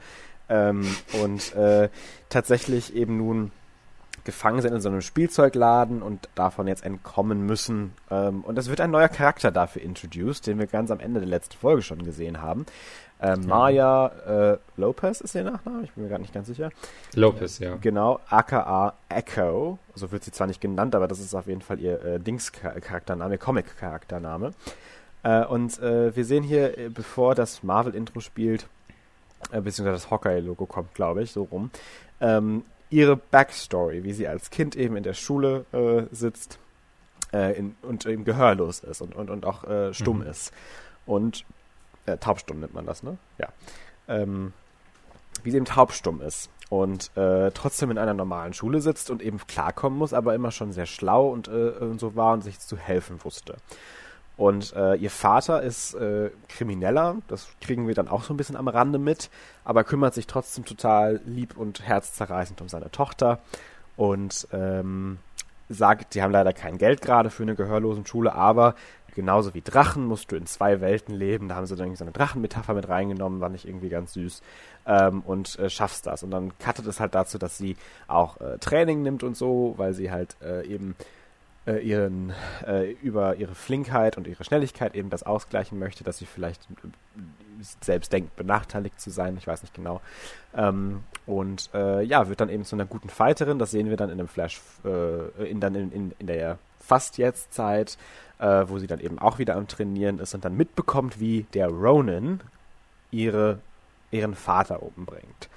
Ähm, 0.49 0.85
und 1.23 1.55
äh, 1.55 1.89
tatsächlich 2.29 2.95
eben 2.95 3.17
nun 3.17 3.53
gefangen 4.25 4.63
sind 4.63 4.75
in 4.75 4.81
so 4.81 4.89
einem 4.89 5.03
Spielzeugladen 5.03 6.03
und 6.03 6.29
davon 6.35 6.67
jetzt 6.67 6.85
entkommen 6.85 7.45
müssen. 7.45 7.93
Ähm, 8.11 8.43
und 8.43 8.59
es 8.59 8.69
wird 8.69 8.81
ein 8.81 8.91
neuer 8.91 9.09
Charakter 9.09 9.51
dafür 9.51 9.83
introduced, 9.83 10.47
den 10.47 10.59
wir 10.59 10.67
ganz 10.67 10.91
am 10.91 11.01
Ende 11.01 11.21
der 11.21 11.29
letzten 11.29 11.57
Folge 11.57 11.83
schon 11.83 12.05
gesehen 12.05 12.41
haben. 12.41 12.67
Mhm. 13.23 13.47
Maya 13.47 14.53
äh, 14.53 14.59
Lopez 14.77 15.21
ist 15.21 15.35
ihr 15.35 15.45
Nachname, 15.45 15.85
ich 15.85 15.93
bin 15.93 16.05
mir 16.05 16.11
gar 16.11 16.19
nicht 16.19 16.35
ganz 16.35 16.47
sicher. 16.47 16.71
Lopez, 17.15 17.59
ja. 17.59 17.77
Genau, 17.77 18.21
aka 18.29 18.95
Echo. 19.09 19.79
So 19.95 20.11
wird 20.11 20.25
sie 20.25 20.33
zwar 20.33 20.47
nicht 20.47 20.61
genannt, 20.61 20.95
aber 20.95 21.09
das 21.09 21.21
ist 21.21 21.35
auf 21.35 21.47
jeden 21.47 21.63
Fall 21.63 21.79
ihr 21.81 22.05
äh, 22.05 22.21
Dings-Charaktername, 22.21 23.39
Comic-Charaktername. 23.39 24.53
Äh, 25.23 25.45
und 25.45 25.79
äh, 25.81 26.15
wir 26.15 26.25
sehen 26.25 26.43
hier, 26.43 26.77
äh, 26.77 26.89
bevor 26.89 27.35
das 27.35 27.63
Marvel-Intro 27.63 28.21
spielt, 28.21 28.67
äh, 29.53 29.61
beziehungsweise 29.61 30.03
das 30.03 30.11
Hawkeye-Logo 30.11 30.67
kommt, 30.67 30.95
glaube 30.95 31.23
ich, 31.23 31.31
so 31.31 31.45
rum, 31.45 31.71
ähm, 32.21 32.65
ihre 32.95 33.17
Backstory, 33.17 34.05
wie 34.05 34.13
sie 34.13 34.29
als 34.29 34.51
Kind 34.51 34.77
eben 34.77 34.97
in 34.97 35.03
der 35.03 35.15
Schule 35.15 35.67
äh, 35.73 36.15
sitzt 36.15 36.61
äh, 37.33 37.59
in, 37.59 37.75
und 37.83 38.07
eben 38.07 38.25
gehörlos 38.25 38.81
ist 38.81 39.03
und, 39.03 39.17
und, 39.17 39.31
und 39.31 39.45
auch 39.45 39.65
äh, 39.65 39.93
stumm 39.93 40.21
mhm. 40.21 40.29
ist. 40.29 40.53
Und 41.05 41.45
äh, 42.07 42.17
taubstumm 42.19 42.61
nennt 42.61 42.73
man 42.73 42.87
das, 42.87 43.03
ne? 43.03 43.19
Ja. 43.39 43.49
Ähm, 44.07 44.53
wie 45.43 45.51
sie 45.51 45.57
eben 45.57 45.67
taubstumm 45.67 46.23
ist 46.23 46.49
und 46.69 47.11
äh, 47.17 47.51
trotzdem 47.51 47.91
in 47.91 47.99
einer 47.99 48.15
normalen 48.15 48.55
Schule 48.55 48.81
sitzt 48.81 49.11
und 49.11 49.23
eben 49.23 49.39
klarkommen 49.39 49.99
muss, 49.99 50.15
aber 50.15 50.37
immer 50.37 50.53
schon 50.53 50.73
sehr 50.73 50.87
schlau 50.87 51.29
und, 51.29 51.49
äh, 51.49 51.71
und 51.71 51.99
so 51.99 52.15
war 52.15 52.33
und 52.33 52.45
sich 52.45 52.61
zu 52.61 52.77
helfen 52.77 53.23
wusste. 53.25 53.57
Und 54.37 54.75
äh, 54.75 54.95
ihr 54.97 55.11
Vater 55.11 55.63
ist 55.63 55.95
äh, 55.95 56.31
Krimineller, 56.49 57.17
das 57.29 57.49
kriegen 57.61 57.87
wir 57.87 57.95
dann 57.95 58.09
auch 58.09 58.25
so 58.25 58.35
ein 58.35 58.37
bisschen 58.37 58.57
am 58.57 58.67
Rande 58.67 58.99
mit, 58.99 59.31
aber 59.65 59.85
kümmert 59.85 60.15
sich 60.15 60.27
trotzdem 60.27 60.65
total 60.65 61.21
lieb 61.25 61.57
und 61.57 61.87
herzzerreißend 61.87 62.61
um 62.61 62.69
seine 62.69 62.91
Tochter 62.91 63.39
und 63.97 64.49
ähm, 64.53 65.19
sagt, 65.69 66.15
die 66.15 66.23
haben 66.23 66.33
leider 66.33 66.53
kein 66.53 66.79
Geld 66.79 67.01
gerade 67.01 67.31
für 67.31 67.45
eine 67.45 67.55
Gehörlosenschule, 67.55 68.35
aber 68.35 68.75
genauso 69.15 69.55
wie 69.55 69.63
Drachen 69.63 70.05
musst 70.05 70.33
du 70.33 70.37
in 70.37 70.47
zwei 70.47 70.81
Welten 70.81 71.15
leben. 71.15 71.49
Da 71.49 71.55
haben 71.55 71.67
sie 71.67 71.77
dann 71.77 71.95
so 71.95 72.05
eine 72.05 72.13
Drachenmetapher 72.13 72.75
mit 72.75 72.89
reingenommen, 72.89 73.41
fand 73.41 73.55
ich 73.55 73.67
irgendwie 73.67 73.89
ganz 73.89 74.15
süß. 74.15 74.43
Ähm, 74.87 75.23
und 75.23 75.59
äh, 75.59 75.71
schaffst 75.71 76.07
das. 76.07 76.23
Und 76.23 76.33
dann 76.33 76.59
cuttet 76.59 76.87
es 76.87 77.01
halt 77.01 77.15
dazu, 77.15 77.39
dass 77.39 77.57
sie 77.57 77.77
auch 78.09 78.41
äh, 78.41 78.59
Training 78.59 79.03
nimmt 79.03 79.23
und 79.23 79.37
so, 79.37 79.75
weil 79.77 79.95
sie 79.95 80.11
halt 80.11 80.37
äh, 80.43 80.67
eben 80.67 80.97
äh, 81.67 81.79
ihren 81.79 82.33
äh, 82.67 82.93
über 83.03 83.37
ihre 83.37 83.55
Flinkheit 83.55 84.17
und 84.17 84.27
ihre 84.27 84.45
Schnelligkeit 84.45 84.95
eben 84.95 85.11
das 85.11 85.23
ausgleichen 85.23 85.79
möchte, 85.79 86.05
dass 86.05 86.19
sie 86.19 86.27
vielleicht 86.27 86.63
äh, 86.71 86.89
selbst 87.81 88.13
denkt, 88.13 88.37
benachteiligt 88.37 89.01
zu 89.01 89.11
sein, 89.11 89.37
ich 89.37 89.47
weiß 89.47 89.63
nicht 89.63 89.75
genau. 89.75 90.01
Ähm, 90.55 91.05
und 91.27 91.71
äh, 91.73 92.03
ja, 92.03 92.29
wird 92.29 92.41
dann 92.41 92.51
eben 92.51 92.65
zu 92.65 92.77
einer 92.77 92.85
guten 92.85 93.09
Fighterin, 93.09 93.59
das 93.59 93.71
sehen 93.71 93.89
wir 93.89 93.97
dann 93.97 94.11
in 94.11 94.19
dem 94.19 94.29
Flash, 94.29 94.61
äh, 94.85 95.49
in, 95.49 95.61
dann 95.61 95.75
in, 95.75 95.93
in, 95.93 96.13
in 96.19 96.27
der 96.27 96.59
fast 96.79 97.17
jetzt 97.17 97.55
Zeit, 97.55 97.97
äh, 98.39 98.65
wo 98.67 98.79
sie 98.79 98.87
dann 98.87 99.01
eben 99.01 99.19
auch 99.19 99.39
wieder 99.39 99.57
am 99.57 99.67
Trainieren 99.67 100.19
ist 100.19 100.35
und 100.35 100.45
dann 100.45 100.57
mitbekommt, 100.57 101.19
wie 101.19 101.47
der 101.55 101.69
Ronan 101.69 102.41
ihre, 103.11 103.61
ihren 104.11 104.35
Vater 104.35 104.83
umbringt. 104.83 105.49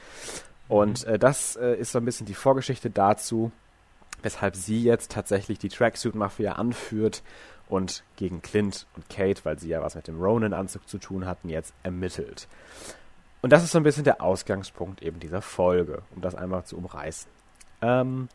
Und 0.69 1.03
äh, 1.05 1.19
das 1.19 1.55
ist 1.55 1.91
so 1.91 1.99
ein 1.99 2.05
bisschen 2.05 2.27
die 2.27 2.33
Vorgeschichte 2.33 2.89
dazu, 2.89 3.51
weshalb 4.21 4.55
sie 4.55 4.83
jetzt 4.83 5.11
tatsächlich 5.11 5.59
die 5.59 5.69
Tracksuit-Mafia 5.69 6.53
anführt 6.53 7.23
und 7.69 8.03
gegen 8.15 8.41
Clint 8.41 8.87
und 8.95 9.09
Kate, 9.09 9.43
weil 9.43 9.59
sie 9.59 9.69
ja 9.69 9.81
was 9.81 9.95
mit 9.95 10.07
dem 10.07 10.21
Ronan-Anzug 10.21 10.87
zu 10.87 10.97
tun 10.97 11.25
hatten, 11.25 11.49
jetzt 11.49 11.73
ermittelt. 11.83 12.47
Und 13.41 13.51
das 13.51 13.63
ist 13.63 13.71
so 13.71 13.77
ein 13.77 13.83
bisschen 13.83 14.03
der 14.03 14.21
Ausgangspunkt 14.21 15.01
eben 15.01 15.19
dieser 15.19 15.41
Folge, 15.41 16.01
um 16.15 16.21
das 16.21 16.35
einmal 16.35 16.65
zu 16.65 16.77
umreißen. 16.77 17.29
Ähm, 17.81 18.29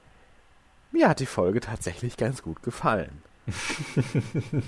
mir 0.92 1.08
hat 1.08 1.20
die 1.20 1.26
Folge 1.26 1.60
tatsächlich 1.60 2.16
ganz 2.16 2.42
gut 2.42 2.62
gefallen. 2.62 3.22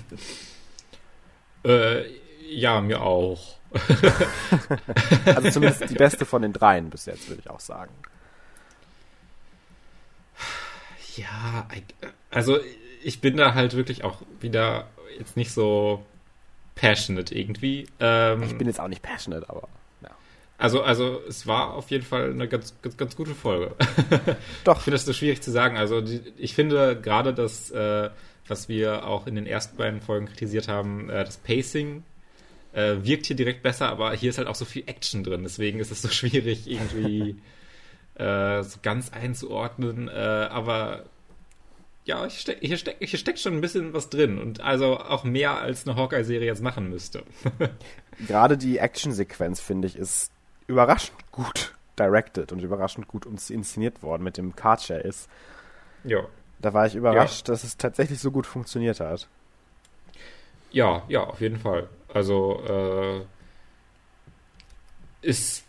äh, 1.63 2.03
ja, 2.49 2.81
mir 2.81 3.01
auch. 3.01 3.57
also 5.25 5.49
zumindest 5.51 5.89
die 5.89 5.95
beste 5.95 6.25
von 6.25 6.41
den 6.41 6.53
dreien 6.53 6.89
bis 6.89 7.05
jetzt, 7.05 7.29
würde 7.29 7.41
ich 7.41 7.49
auch 7.49 7.59
sagen. 7.59 7.91
Ja, 11.17 11.67
also 12.31 12.59
ich 13.03 13.21
bin 13.21 13.37
da 13.37 13.53
halt 13.53 13.75
wirklich 13.75 14.03
auch 14.03 14.21
wieder 14.39 14.89
jetzt 15.17 15.37
nicht 15.37 15.51
so 15.51 16.03
passionate 16.75 17.33
irgendwie. 17.33 17.87
Ähm, 17.99 18.43
ich 18.43 18.57
bin 18.57 18.67
jetzt 18.67 18.79
auch 18.79 18.87
nicht 18.87 19.01
passionate, 19.01 19.49
aber 19.49 19.67
ja. 20.01 20.09
Also, 20.57 20.81
also 20.81 21.21
es 21.27 21.47
war 21.47 21.73
auf 21.73 21.89
jeden 21.91 22.03
Fall 22.03 22.31
eine 22.31 22.47
ganz, 22.47 22.75
ganz, 22.81 22.97
ganz 22.97 23.15
gute 23.15 23.33
Folge. 23.33 23.75
Doch. 24.63 24.77
Ich 24.77 24.83
finde 24.83 24.95
das 24.95 25.05
so 25.05 25.13
schwierig 25.13 25.41
zu 25.41 25.51
sagen. 25.51 25.77
Also 25.77 26.01
die, 26.01 26.21
ich 26.37 26.53
finde 26.53 26.99
gerade 26.99 27.33
das, 27.33 27.71
äh, 27.71 28.09
was 28.47 28.69
wir 28.69 29.05
auch 29.07 29.27
in 29.27 29.35
den 29.35 29.47
ersten 29.47 29.77
beiden 29.77 30.01
Folgen 30.01 30.27
kritisiert 30.27 30.67
haben, 30.67 31.09
äh, 31.09 31.23
das 31.23 31.37
Pacing 31.37 32.03
äh, 32.73 32.97
wirkt 33.01 33.25
hier 33.25 33.35
direkt 33.35 33.63
besser, 33.63 33.87
aber 33.89 34.13
hier 34.13 34.29
ist 34.29 34.37
halt 34.37 34.47
auch 34.47 34.55
so 34.55 34.65
viel 34.65 34.83
Action 34.85 35.23
drin. 35.23 35.43
Deswegen 35.43 35.79
ist 35.79 35.91
es 35.91 36.01
so 36.01 36.07
schwierig 36.09 36.69
irgendwie 36.69 37.37
äh, 38.15 38.63
so 38.63 38.79
ganz 38.81 39.11
einzuordnen. 39.11 40.07
Äh, 40.07 40.11
aber 40.11 41.03
ja, 42.05 42.29
steck, 42.29 42.59
hier, 42.61 42.77
steck, 42.77 42.97
hier 42.99 43.19
steckt 43.19 43.39
schon 43.39 43.53
ein 43.53 43.61
bisschen 43.61 43.93
was 43.93 44.09
drin 44.09 44.39
und 44.39 44.61
also 44.61 44.99
auch 44.99 45.23
mehr 45.23 45.59
als 45.59 45.87
eine 45.87 45.97
Hawkeye-Serie 45.97 46.45
jetzt 46.45 46.61
machen 46.61 46.89
müsste. 46.89 47.23
Gerade 48.27 48.57
die 48.57 48.77
Actionsequenz, 48.77 49.59
finde 49.59 49.87
ich, 49.87 49.97
ist 49.97 50.31
überraschend 50.67 51.31
gut 51.31 51.73
directed 51.97 52.51
und 52.51 52.61
überraschend 52.61 53.07
gut 53.07 53.25
inszeniert 53.25 54.03
worden 54.03 54.23
mit 54.23 54.37
dem 54.37 54.55
Car 54.55 54.77
Chase. 54.77 55.27
Ja. 56.03 56.27
Da 56.59 56.73
war 56.73 56.85
ich 56.85 56.95
überrascht, 56.95 57.47
ja. 57.47 57.53
dass 57.53 57.63
es 57.63 57.77
tatsächlich 57.77 58.19
so 58.19 58.31
gut 58.31 58.45
funktioniert 58.45 58.99
hat. 58.99 59.27
Ja, 60.71 61.03
ja, 61.07 61.23
auf 61.23 61.41
jeden 61.41 61.59
Fall. 61.59 61.89
Also, 62.13 62.61
äh, 62.67 63.25
ist, 65.21 65.65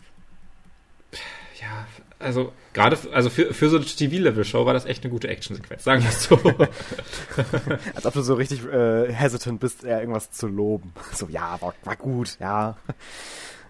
ja, 1.60 1.86
also 2.18 2.52
gerade 2.72 2.96
also 3.12 3.28
für, 3.28 3.52
für 3.52 3.68
so 3.68 3.76
eine 3.76 3.84
TV-Level-Show 3.84 4.64
war 4.64 4.72
das 4.72 4.86
echt 4.86 5.04
eine 5.04 5.10
gute 5.10 5.28
Action-Sequenz, 5.28 5.84
sagen 5.84 6.02
wir 6.02 6.08
es 6.08 6.24
so. 6.24 6.36
Als 7.94 8.06
ob 8.06 8.14
du 8.14 8.22
so 8.22 8.34
richtig 8.34 8.64
äh, 8.64 9.12
hesitant 9.12 9.60
bist, 9.60 9.84
eher 9.84 10.00
irgendwas 10.00 10.30
zu 10.30 10.46
loben. 10.46 10.92
So, 11.12 11.28
ja, 11.28 11.60
war, 11.60 11.74
war 11.84 11.96
gut, 11.96 12.38
ja. 12.40 12.76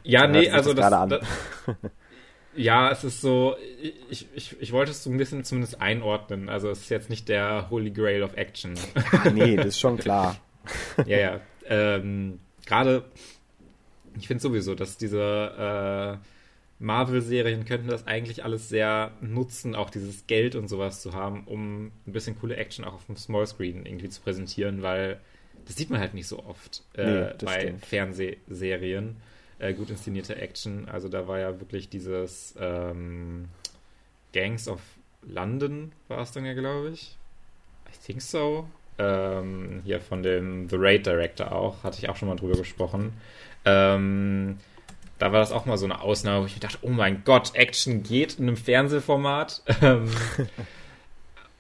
Ja, 0.05 0.29
nee, 0.29 0.49
also 0.49 0.73
das, 0.73 1.09
das, 1.09 1.27
ja, 2.55 2.91
es 2.93 3.03
ist 3.03 3.21
so, 3.21 3.57
ich, 4.09 4.29
ich, 4.35 4.57
ich 4.61 4.73
wollte 4.73 4.93
es 4.93 5.03
so 5.03 5.11
ein 5.11 5.17
bisschen 5.17 5.43
zumindest 5.43 5.81
einordnen. 5.81 6.49
Also 6.49 6.71
es 6.71 6.83
ist 6.83 6.89
jetzt 6.91 7.11
nicht 7.11 7.29
der 7.29 7.69
Holy 7.71 7.91
Grail 7.91 8.23
of 8.23 8.35
Action. 8.37 8.75
Ja, 9.13 9.31
nee, 9.31 9.57
das 9.57 9.67
ist 9.67 9.81
schon 9.81 9.99
klar. 9.99 10.37
ja, 11.07 11.19
ja. 11.19 11.41
Ähm, 11.65 12.39
gerade, 12.65 13.05
ich 14.17 14.29
finde 14.29 14.43
sowieso, 14.43 14.77
dass 14.77 14.97
diese 14.97 16.21
äh, 16.23 16.27
Marvel-Serien 16.79 17.65
könnten 17.65 17.89
das 17.89 18.07
eigentlich 18.07 18.45
alles 18.45 18.69
sehr 18.69 19.13
nutzen, 19.21 19.75
auch 19.75 19.91
dieses 19.91 20.27
Geld 20.27 20.55
und 20.55 20.69
sowas 20.69 21.01
zu 21.01 21.15
haben, 21.15 21.45
um 21.45 21.87
ein 22.07 22.13
bisschen 22.13 22.39
coole 22.39 22.57
Action 22.57 22.85
auch 22.85 22.95
auf 22.95 23.07
dem 23.07 23.17
Smallscreen 23.17 23.87
irgendwie 23.87 24.11
zu 24.11 24.21
präsentieren, 24.21 24.83
weil 24.83 25.19
das 25.67 25.77
sieht 25.77 25.91
man 25.91 26.01
halt 26.01 26.15
nicht 26.15 26.29
so 26.29 26.45
oft 26.45 26.83
äh, 26.95 27.05
nee, 27.07 27.31
bei 27.45 27.61
stimmt. 27.61 27.87
Fernsehserien. 27.87 29.17
Äh, 29.59 29.73
gut 29.73 29.89
inszenierte 29.89 30.37
Action. 30.37 30.87
Also 30.89 31.09
da 31.09 31.27
war 31.27 31.39
ja 31.39 31.59
wirklich 31.59 31.89
dieses 31.89 32.55
ähm, 32.61 33.49
Gangs 34.33 34.69
of 34.69 34.81
London 35.23 35.93
war 36.09 36.21
es 36.21 36.33
dann 36.33 36.45
ja, 36.45 36.55
glaube 36.55 36.91
ich. 36.91 37.17
I 37.89 38.05
think 38.05 38.23
so. 38.23 38.69
Ähm, 38.99 39.83
hier 39.85 40.01
von 40.01 40.23
dem 40.23 40.69
The 40.69 40.77
Raid 40.79 41.07
Director 41.07 41.53
auch, 41.53 41.83
hatte 41.83 41.99
ich 41.99 42.09
auch 42.09 42.17
schon 42.17 42.29
mal 42.29 42.37
drüber 42.37 42.57
gesprochen. 42.57 43.13
Ähm, 43.65 44.59
da 45.19 45.33
war 45.33 45.41
das 45.41 45.53
auch 45.53 45.65
mal 45.67 45.79
so 45.79 45.87
eine 45.87 46.01
Ausnahme, 46.01 46.43
wo 46.43 46.47
ich 46.47 46.55
mir 46.55 46.61
dachte, 46.61 46.79
oh 46.83 46.91
mein 46.91 47.23
Gott, 47.25 47.55
Action 47.55 48.03
geht 48.03 48.39
in 48.39 48.49
einem 48.49 48.57
Fernsehformat. 48.57 49.63
Ähm, 49.83 50.11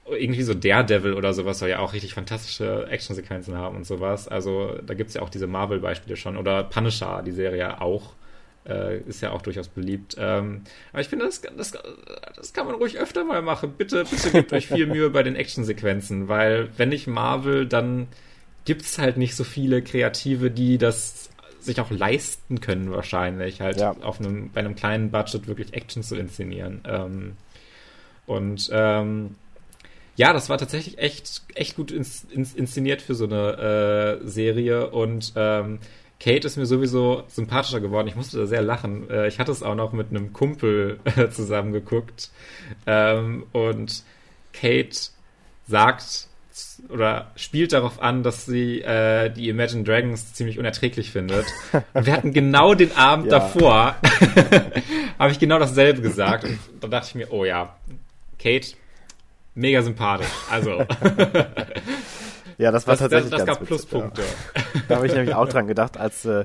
irgendwie 0.08 0.42
so 0.42 0.54
Daredevil 0.54 1.14
oder 1.14 1.34
sowas 1.34 1.58
soll 1.58 1.68
ja 1.68 1.80
auch 1.80 1.92
richtig 1.92 2.14
fantastische 2.14 2.86
Actionsequenzen 2.88 3.56
haben 3.56 3.76
und 3.76 3.84
sowas. 3.84 4.28
Also 4.28 4.78
da 4.86 4.94
gibt 4.94 5.08
es 5.08 5.14
ja 5.14 5.22
auch 5.22 5.28
diese 5.28 5.48
Marvel-Beispiele 5.48 6.16
schon. 6.16 6.36
Oder 6.36 6.64
Punisher, 6.64 7.22
die 7.24 7.32
Serie 7.32 7.80
auch. 7.80 8.12
Äh, 8.68 9.00
ist 9.02 9.20
ja 9.20 9.30
auch 9.30 9.42
durchaus 9.42 9.68
beliebt. 9.68 10.16
Ähm, 10.18 10.62
aber 10.92 11.00
ich 11.00 11.08
finde, 11.08 11.24
das, 11.24 11.40
das, 11.40 11.72
das 12.34 12.52
kann 12.52 12.66
man 12.66 12.74
ruhig 12.74 12.98
öfter 12.98 13.24
mal 13.24 13.42
machen. 13.42 13.74
Bitte, 13.76 14.04
bitte 14.04 14.30
gebt 14.30 14.52
euch 14.52 14.66
viel 14.66 14.86
Mühe 14.86 15.10
bei 15.10 15.22
den 15.22 15.36
Actionsequenzen, 15.36 16.28
weil 16.28 16.68
wenn 16.76 16.88
nicht 16.88 17.06
Marvel, 17.06 17.66
dann 17.66 18.08
gibt 18.64 18.82
es 18.82 18.98
halt 18.98 19.16
nicht 19.18 19.36
so 19.36 19.44
viele 19.44 19.82
Kreative, 19.82 20.50
die 20.50 20.78
das 20.78 21.30
sich 21.66 21.80
auch 21.80 21.90
leisten 21.90 22.60
können, 22.60 22.90
wahrscheinlich, 22.90 23.60
halt 23.60 23.78
ja. 23.80 23.92
auf 24.00 24.20
einem, 24.20 24.50
bei 24.52 24.60
einem 24.60 24.74
kleinen 24.74 25.10
Budget 25.10 25.46
wirklich 25.46 25.74
Action 25.74 26.02
zu 26.02 26.16
inszenieren. 26.16 26.80
Ähm, 26.86 27.36
und 28.26 28.70
ähm, 28.72 29.36
ja, 30.16 30.32
das 30.32 30.48
war 30.48 30.58
tatsächlich 30.58 30.98
echt, 30.98 31.42
echt 31.54 31.76
gut 31.76 31.90
ins, 31.90 32.24
ins, 32.24 32.54
inszeniert 32.54 33.02
für 33.02 33.14
so 33.14 33.26
eine 33.26 34.20
äh, 34.22 34.26
Serie 34.26 34.90
und 34.90 35.32
ähm, 35.36 35.78
Kate 36.18 36.46
ist 36.46 36.56
mir 36.56 36.66
sowieso 36.66 37.24
sympathischer 37.28 37.80
geworden. 37.80 38.08
Ich 38.08 38.16
musste 38.16 38.38
da 38.38 38.46
sehr 38.46 38.62
lachen. 38.62 39.10
Äh, 39.10 39.28
ich 39.28 39.38
hatte 39.38 39.52
es 39.52 39.62
auch 39.62 39.74
noch 39.74 39.92
mit 39.92 40.10
einem 40.10 40.32
Kumpel 40.32 40.98
äh, 41.04 41.28
zusammen 41.28 41.72
geguckt. 41.72 42.30
Ähm, 42.86 43.44
und 43.52 44.02
Kate 44.54 44.96
sagt 45.68 46.25
oder 46.88 47.30
spielt 47.36 47.72
darauf 47.72 48.00
an, 48.00 48.22
dass 48.22 48.46
sie 48.46 48.80
äh, 48.80 49.30
die 49.30 49.48
Imagine 49.48 49.84
Dragons 49.84 50.34
ziemlich 50.34 50.58
unerträglich 50.58 51.10
findet. 51.10 51.46
Und 51.92 52.06
wir 52.06 52.12
hatten 52.12 52.32
genau 52.32 52.74
den 52.74 52.96
Abend 52.96 53.26
ja. 53.32 53.38
davor, 53.38 53.96
habe 55.18 55.32
ich 55.32 55.38
genau 55.38 55.58
dasselbe 55.58 56.02
gesagt. 56.02 56.44
Und 56.44 56.58
da 56.80 56.88
dachte 56.88 57.08
ich 57.08 57.14
mir, 57.14 57.32
oh 57.32 57.44
ja, 57.44 57.76
Kate, 58.38 58.68
mega 59.54 59.82
sympathisch. 59.82 60.28
Also. 60.50 60.70
ja, 62.58 62.70
das 62.70 62.86
war 62.86 62.92
das, 62.94 63.00
tatsächlich. 63.00 63.30
Das, 63.30 63.40
das 63.40 63.46
gab 63.46 63.56
witzig, 63.56 63.68
Pluspunkte. 63.68 64.22
Ja. 64.22 64.82
Da 64.88 64.96
habe 64.96 65.06
ich 65.06 65.14
nämlich 65.14 65.34
auch 65.34 65.48
dran 65.48 65.66
gedacht, 65.66 65.96
als 65.96 66.24
äh, 66.24 66.44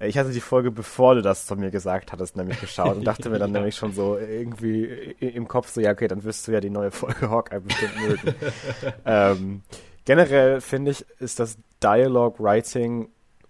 ich 0.00 0.16
hatte 0.16 0.30
die 0.30 0.40
Folge, 0.40 0.70
bevor 0.70 1.16
du 1.16 1.22
das 1.22 1.46
zu 1.46 1.56
mir 1.56 1.70
gesagt 1.70 2.12
hattest, 2.12 2.36
nämlich 2.36 2.60
geschaut 2.60 2.96
und 2.96 3.04
dachte 3.04 3.30
mir 3.30 3.38
dann 3.40 3.52
nämlich 3.52 3.76
schon 3.76 3.92
so 3.92 4.16
irgendwie 4.16 4.84
im 5.18 5.48
Kopf 5.48 5.70
so, 5.70 5.80
ja, 5.80 5.92
okay, 5.92 6.08
dann 6.08 6.24
wirst 6.24 6.46
du 6.46 6.52
ja 6.52 6.60
die 6.60 6.70
neue 6.70 6.90
Folge 6.90 7.30
Hawkeye 7.30 7.60
bestimmt 7.60 8.00
mögen. 8.00 8.34
ähm, 9.04 9.62
generell 10.04 10.60
finde 10.60 10.92
ich, 10.92 11.04
ist 11.18 11.40
das 11.40 11.58
Dialogue 11.82 12.42
Writing 12.42 13.08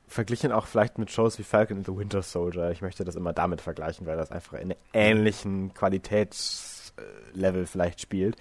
verglichen 0.08 0.52
auch 0.52 0.66
vielleicht 0.66 0.98
mit 0.98 1.10
Shows 1.10 1.38
wie 1.38 1.42
Falcon 1.42 1.78
and 1.78 1.86
the 1.86 1.94
Winter 1.94 2.22
Soldier. 2.22 2.70
Ich 2.70 2.80
möchte 2.80 3.04
das 3.04 3.14
immer 3.14 3.32
damit 3.32 3.60
vergleichen, 3.60 4.06
weil 4.06 4.16
das 4.16 4.32
einfach 4.32 4.54
in 4.54 4.74
ähnlichen 4.92 5.74
Qualitätslevel 5.74 7.66
vielleicht 7.66 8.00
spielt. 8.00 8.36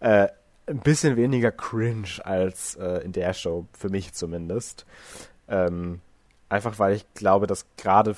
Äh, 0.00 0.28
ein 0.66 0.80
bisschen 0.80 1.16
weniger 1.16 1.50
cringe 1.50 2.24
als 2.24 2.76
äh, 2.76 2.98
in 3.04 3.12
der 3.12 3.32
Show, 3.34 3.66
für 3.72 3.88
mich 3.88 4.12
zumindest. 4.12 4.84
Ähm, 5.48 6.00
einfach 6.52 6.78
weil 6.78 6.94
ich 6.94 7.06
glaube, 7.14 7.46
dass 7.46 7.66
gerade 7.76 8.14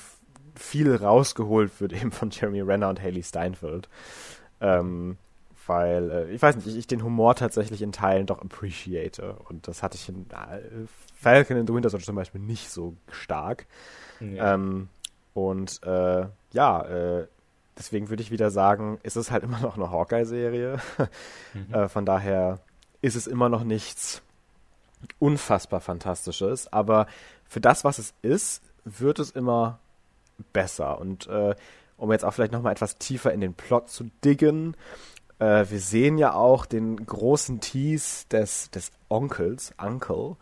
viel 0.55 0.95
rausgeholt 0.95 1.79
wird 1.79 1.93
eben 2.01 2.11
von 2.11 2.29
Jeremy 2.29 2.61
Renner 2.61 2.89
und 2.89 3.01
Haley 3.01 3.23
Steinfeld. 3.23 3.89
Ähm, 4.61 5.17
weil, 5.67 6.11
äh, 6.11 6.31
ich 6.31 6.41
weiß 6.41 6.57
nicht, 6.57 6.67
ich, 6.67 6.77
ich, 6.77 6.87
den 6.87 7.03
Humor 7.03 7.35
tatsächlich 7.35 7.81
in 7.81 7.91
Teilen 7.91 8.27
doch 8.27 8.41
appreciate. 8.41 9.35
Und 9.49 9.67
das 9.67 9.81
hatte 9.81 9.97
ich 9.97 10.07
in 10.07 10.29
äh, 10.29 10.85
Falcon 11.15 11.57
in 11.57 11.65
the 11.65 11.73
Winter 11.73 11.89
Soldier 11.89 12.05
zum 12.05 12.15
Beispiel 12.15 12.41
nicht 12.41 12.69
so 12.69 12.95
stark. 13.09 13.65
Ja. 14.19 14.53
Ähm, 14.53 14.89
und 15.33 15.81
äh, 15.83 16.27
ja, 16.51 16.81
äh, 16.83 17.27
deswegen 17.77 18.09
würde 18.09 18.21
ich 18.21 18.31
wieder 18.31 18.51
sagen, 18.51 18.99
ist 19.01 19.15
es 19.15 19.31
halt 19.31 19.43
immer 19.43 19.59
noch 19.59 19.75
eine 19.75 19.89
Hawkeye-Serie. 19.89 20.79
mhm. 21.53 21.73
äh, 21.73 21.89
von 21.89 22.05
daher 22.05 22.59
ist 23.01 23.15
es 23.15 23.25
immer 23.25 23.49
noch 23.49 23.63
nichts 23.63 24.21
unfassbar 25.19 25.81
Fantastisches, 25.81 26.71
aber 26.71 27.07
für 27.47 27.61
das, 27.61 27.83
was 27.83 27.99
es 27.99 28.13
ist, 28.21 28.61
wird 28.83 29.19
es 29.19 29.31
immer 29.31 29.79
besser. 30.53 30.99
Und 30.99 31.27
äh, 31.27 31.55
um 31.97 32.11
jetzt 32.11 32.25
auch 32.25 32.33
vielleicht 32.33 32.51
nochmal 32.51 32.73
etwas 32.73 32.97
tiefer 32.97 33.31
in 33.31 33.41
den 33.41 33.53
Plot 33.53 33.89
zu 33.89 34.09
diggen, 34.23 34.75
äh, 35.39 35.65
wir 35.69 35.79
sehen 35.79 36.17
ja 36.17 36.33
auch 36.33 36.65
den 36.65 37.05
großen 37.05 37.59
Tease 37.59 38.27
des, 38.29 38.69
des 38.71 38.91
Onkels, 39.09 39.73
Uncle. 39.77 40.35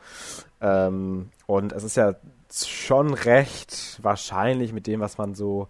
Ähm, 0.61 1.29
und 1.47 1.73
es 1.73 1.83
ist 1.83 1.97
ja 1.97 2.15
schon 2.51 3.13
recht 3.13 3.99
wahrscheinlich 4.03 4.73
mit 4.73 4.85
dem, 4.85 4.99
was 4.99 5.17
man 5.17 5.33
so 5.33 5.67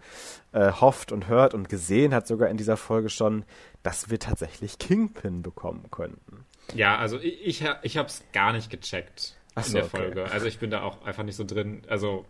äh, 0.51 0.71
hofft 0.71 1.13
und 1.13 1.27
hört 1.27 1.53
und 1.53 1.69
gesehen 1.69 2.13
hat, 2.13 2.27
sogar 2.27 2.49
in 2.49 2.57
dieser 2.57 2.75
Folge 2.75 3.09
schon, 3.09 3.45
dass 3.84 4.09
wir 4.09 4.19
tatsächlich 4.19 4.79
Kingpin 4.79 5.41
bekommen 5.41 5.86
könnten. 5.91 6.45
Ja, 6.73 6.97
also 6.97 7.19
ich, 7.19 7.45
ich, 7.45 7.65
ich 7.84 7.97
habe 7.97 8.07
es 8.07 8.23
gar 8.34 8.51
nicht 8.51 8.69
gecheckt 8.69 9.38
Ach 9.55 9.65
in 9.65 9.71
so, 9.71 9.77
der 9.77 9.85
Folge. 9.85 10.25
Also 10.31 10.45
ich 10.47 10.59
bin 10.59 10.71
da 10.71 10.81
auch 10.81 11.05
einfach 11.05 11.23
nicht 11.23 11.35
so 11.35 11.43
drin. 11.43 11.83
Also 11.87 12.25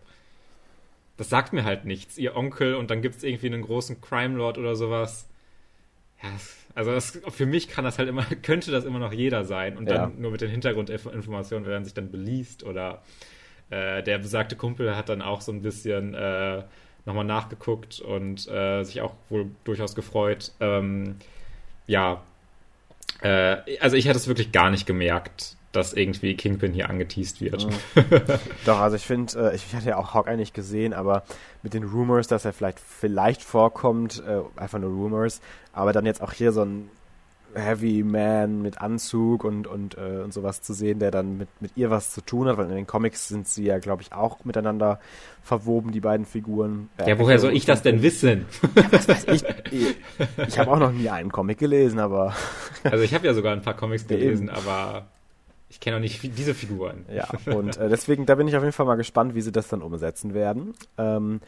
das 1.18 1.30
sagt 1.30 1.54
mir 1.54 1.64
halt 1.64 1.86
nichts. 1.86 2.18
Ihr 2.18 2.36
Onkel 2.36 2.76
und 2.76 2.90
dann 2.90 3.02
gibt 3.02 3.16
es 3.16 3.24
irgendwie 3.24 3.48
einen 3.48 3.62
großen 3.62 4.02
Crime 4.02 4.36
Lord 4.36 4.58
oder 4.58 4.76
sowas. 4.76 5.30
Ja, 6.22 6.30
also 6.76 6.92
das, 6.92 7.22
für 7.30 7.46
mich 7.46 7.68
kann 7.68 7.84
das 7.84 8.00
halt 8.00 8.10
immer, 8.10 8.24
könnte 8.42 8.72
das 8.72 8.86
immer 8.86 9.00
noch 9.00 9.14
jeder 9.14 9.46
sein 9.46 9.78
und 9.78 9.88
dann 9.88 9.96
ja. 9.96 10.12
nur 10.18 10.32
mit 10.32 10.42
den 10.42 10.50
Hintergrundinformationen, 10.50 11.66
wenn 11.66 11.74
man 11.74 11.86
sich 11.86 11.94
dann 11.94 12.12
beliest 12.12 12.64
oder 12.64 13.04
äh, 13.70 14.02
der 14.04 14.18
besagte 14.18 14.56
Kumpel 14.56 14.96
hat 14.96 15.10
dann 15.10 15.22
auch 15.22 15.42
so 15.42 15.52
ein 15.52 15.62
bisschen 15.62 16.14
äh, 16.14 16.64
nochmal 17.06 17.26
nachgeguckt 17.26 18.00
und 18.00 18.48
äh, 18.48 18.84
sich 18.84 19.02
auch 19.02 19.14
wohl 19.30 19.52
durchaus 19.66 19.96
gefreut. 19.96 20.52
Ähm, 20.60 21.18
ja, 21.86 22.24
äh, 23.22 23.58
also 23.80 23.98
ich 23.98 24.08
hätte 24.08 24.18
es 24.18 24.28
wirklich 24.28 24.52
gar 24.52 24.70
nicht 24.70 24.86
gemerkt, 24.86 25.58
dass 25.74 25.94
irgendwie 25.94 26.36
Kingpin 26.36 26.72
hier 26.72 26.90
angeteased 26.90 27.42
wird. 27.42 27.68
Mhm. 27.68 28.04
Doch, 28.66 28.80
also 28.80 28.96
ich 28.96 29.06
finde, 29.06 29.52
äh, 29.52 29.56
ich, 29.56 29.76
hatte 29.76 29.90
ja 29.90 29.98
auch 29.98 30.14
Hawkeye 30.14 30.38
nicht 30.38 30.54
gesehen, 30.54 30.94
aber 30.94 31.24
mit 31.64 31.74
den 31.74 31.84
Rumors, 31.84 32.28
dass 32.28 32.46
er 32.46 32.54
vielleicht 32.54 32.80
vielleicht 32.80 33.42
vorkommt, 33.42 34.24
äh, 34.26 34.42
einfach 34.56 34.80
nur 34.80 34.92
Rumors, 34.92 35.42
aber 35.74 35.92
dann 35.92 36.06
jetzt 36.06 36.22
auch 36.22 36.32
hier 36.32 36.52
so 36.52 36.64
ein 36.64 36.90
Heavy 37.56 38.04
Man 38.04 38.62
mit 38.62 38.82
Anzug 38.82 39.44
und, 39.44 39.68
und, 39.68 39.98
äh, 39.98 40.22
und 40.24 40.34
sowas 40.34 40.62
zu 40.62 40.74
sehen, 40.74 41.00
der 41.00 41.12
dann 41.12 41.38
mit, 41.38 41.50
mit 41.60 41.72
ihr 41.76 41.90
was 41.90 42.12
zu 42.12 42.22
tun 42.22 42.48
hat, 42.48 42.58
weil 42.58 42.70
in 42.70 42.76
den 42.76 42.88
Comics 42.88 43.28
sind 43.28 43.48
sie 43.48 43.66
ja, 43.66 43.80
glaube 43.80 44.02
ich, 44.02 44.14
auch 44.14 44.44
miteinander 44.46 45.00
verwoben, 45.42 45.92
die 45.92 46.00
beiden 46.00 46.26
Figuren. 46.26 46.90
Äh, 46.98 47.10
ja, 47.10 47.20
woher 47.20 47.40
soll 47.40 47.54
ich 47.54 47.66
das 47.66 47.82
denn 47.82 48.02
wissen? 48.02 48.46
Ja, 48.76 48.92
was 48.92 49.08
weiß 49.08 49.26
ich? 49.28 49.44
Ich, 49.72 49.96
ich 50.48 50.60
habe 50.60 50.72
auch 50.72 50.80
noch 50.80 50.92
nie 50.92 51.10
einen 51.10 51.32
Comic 51.32 51.60
gelesen, 51.60 52.00
aber. 52.00 52.34
Also 52.84 53.04
ich 53.04 53.14
habe 53.14 53.26
ja 53.26 53.34
sogar 53.34 53.54
ein 53.54 53.62
paar 53.62 53.76
Comics 53.76 54.08
gelesen, 54.08 54.48
ja, 54.48 54.54
aber 54.54 55.08
ich 55.74 55.80
kenne 55.80 55.98
auch 55.98 56.02
nicht 56.02 56.22
diese 56.38 56.54
Figuren. 56.54 57.04
Ja, 57.12 57.28
und 57.52 57.78
äh, 57.78 57.90
deswegen, 57.90 58.28
da 58.28 58.36
bin 58.36 58.48
ich 58.48 58.56
auf 58.56 58.62
jeden 58.62 58.74
Fall 58.74 58.86
mal 58.86 58.94
gespannt, 58.96 59.34
wie 59.34 59.42
sie 59.42 59.52
das 59.52 59.70
dann 59.70 59.82
umsetzen 59.82 60.36
werden. 60.36 60.76
Ähm, 61.00 61.42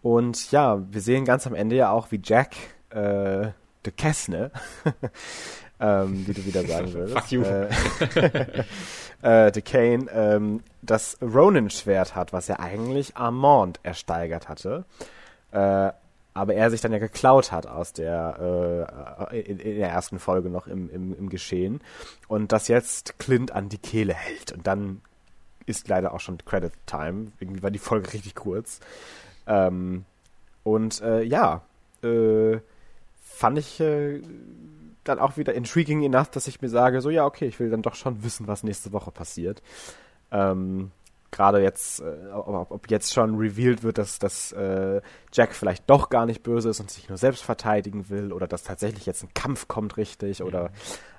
und 0.00 0.50
ja, 0.50 0.82
wir 0.90 1.02
sehen 1.02 1.26
ganz 1.26 1.46
am 1.46 1.54
Ende 1.54 1.76
ja 1.76 1.90
auch, 1.90 2.10
wie 2.10 2.18
Jack 2.24 2.54
äh, 2.88 3.48
de 3.84 3.92
Kessne, 3.94 4.50
ähm, 5.80 6.26
wie 6.26 6.32
du 6.32 6.46
wieder 6.46 6.62
sagen 6.64 6.90
würdest. 6.94 7.18
Fuck 7.18 7.32
you. 7.32 7.42
Äh, 7.42 7.68
äh, 9.48 9.52
de 9.52 9.62
Kane, 9.62 10.06
ähm, 10.10 10.62
das 10.80 11.18
Ronin-Schwert 11.20 12.14
hat, 12.14 12.32
was 12.32 12.48
ja 12.48 12.58
eigentlich 12.58 13.18
Armand 13.18 13.78
ersteigert 13.82 14.48
hatte. 14.48 14.86
Äh, 15.52 15.90
aber 16.36 16.54
er 16.54 16.70
sich 16.70 16.80
dann 16.80 16.92
ja 16.92 16.98
geklaut 16.98 17.50
hat 17.50 17.66
aus 17.66 17.92
der 17.92 19.28
äh, 19.30 19.40
in, 19.40 19.58
in, 19.58 19.78
der 19.78 19.88
ersten 19.88 20.18
Folge 20.18 20.50
noch 20.50 20.66
im, 20.66 20.90
im, 20.90 21.16
im 21.16 21.28
Geschehen. 21.28 21.80
Und 22.28 22.52
das 22.52 22.68
jetzt 22.68 23.18
Clint 23.18 23.52
an 23.52 23.68
die 23.68 23.78
Kehle 23.78 24.14
hält. 24.14 24.52
Und 24.52 24.66
dann 24.66 25.00
ist 25.64 25.88
leider 25.88 26.12
auch 26.14 26.20
schon 26.20 26.38
Credit 26.44 26.72
Time. 26.86 27.32
Irgendwie 27.40 27.62
war 27.62 27.70
die 27.70 27.78
Folge 27.78 28.12
richtig 28.12 28.34
kurz. 28.34 28.80
Ähm, 29.46 30.04
und 30.62 31.00
äh, 31.00 31.22
ja 31.22 31.62
äh, 32.02 32.58
fand 33.22 33.58
ich 33.58 33.80
äh, 33.80 34.20
dann 35.04 35.18
auch 35.18 35.36
wieder 35.36 35.54
intriguing 35.54 36.02
enough, 36.02 36.30
dass 36.30 36.48
ich 36.48 36.60
mir 36.60 36.68
sage, 36.68 37.00
so 37.00 37.10
ja, 37.10 37.24
okay, 37.24 37.46
ich 37.46 37.60
will 37.60 37.70
dann 37.70 37.82
doch 37.82 37.94
schon 37.94 38.22
wissen, 38.24 38.46
was 38.46 38.62
nächste 38.62 38.92
Woche 38.92 39.10
passiert. 39.10 39.62
Ähm, 40.30 40.90
Gerade 41.30 41.62
jetzt, 41.62 42.00
äh, 42.00 42.30
ob, 42.32 42.70
ob, 42.70 42.90
jetzt 42.90 43.12
schon 43.12 43.36
revealed 43.36 43.82
wird, 43.82 43.98
dass, 43.98 44.18
dass 44.18 44.52
äh, 44.52 45.00
Jack 45.32 45.54
vielleicht 45.54 45.88
doch 45.90 46.08
gar 46.08 46.26
nicht 46.26 46.42
böse 46.42 46.70
ist 46.70 46.80
und 46.80 46.90
sich 46.90 47.08
nur 47.08 47.18
selbst 47.18 47.42
verteidigen 47.42 48.08
will 48.08 48.32
oder 48.32 48.46
dass 48.46 48.62
tatsächlich 48.62 49.06
jetzt 49.06 49.22
ein 49.22 49.34
Kampf 49.34 49.68
kommt 49.68 49.96
richtig 49.96 50.42
oder 50.42 50.70
mhm. 50.70 50.74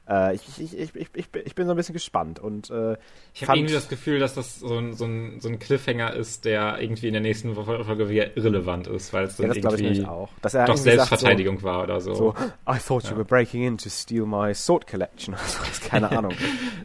Äh, 0.10 0.36
ich, 0.36 0.62
ich, 0.62 0.80
ich, 0.80 0.96
ich, 0.96 1.28
ich 1.34 1.56
bin 1.56 1.66
so 1.66 1.74
ein 1.74 1.78
bisschen 1.78 1.94
gespannt. 1.94 2.40
Und, 2.40 2.70
äh, 2.70 2.96
ich 3.34 3.48
habe 3.48 3.58
irgendwie 3.58 3.74
das 3.74 3.90
Gefühl, 3.90 4.20
dass 4.20 4.36
das 4.36 4.60
so 4.60 4.78
ein, 4.78 4.94
so, 4.94 5.06
ein, 5.06 5.40
so 5.42 5.50
ein 5.50 5.60
Cliffhanger 5.60 6.14
ist, 6.14 6.46
der 6.46 6.80
irgendwie 6.80 7.08
in 7.08 7.14
der 7.14 7.22
nächsten 7.22 7.54
Folge 7.56 8.08
relevant 8.10 8.88
ist, 8.88 9.12
weil 9.12 9.26
es 9.26 9.38
dann 9.38 9.52
ja, 9.52 9.62
das 9.62 9.80
irgendwie 9.80 10.06
auch. 10.06 10.30
Dass 10.42 10.54
er 10.54 10.66
doch 10.66 10.78
Selbstverteidigung 10.78 11.60
so, 11.60 11.64
war 11.66 11.84
oder 11.84 12.00
so. 12.00 12.14
so. 12.14 12.36
I 12.70 12.78
thought 12.80 13.04
ja. 13.04 13.12
you 13.12 13.18
were 13.18 13.26
breaking 13.26 13.64
in 13.64 13.78
to 13.78 13.90
steal 13.90 14.26
my 14.26 14.54
sword 14.54 14.88
collection. 14.88 15.36
Also, 15.48 15.90
keine 15.90 16.12
Ahnung. 16.18 16.34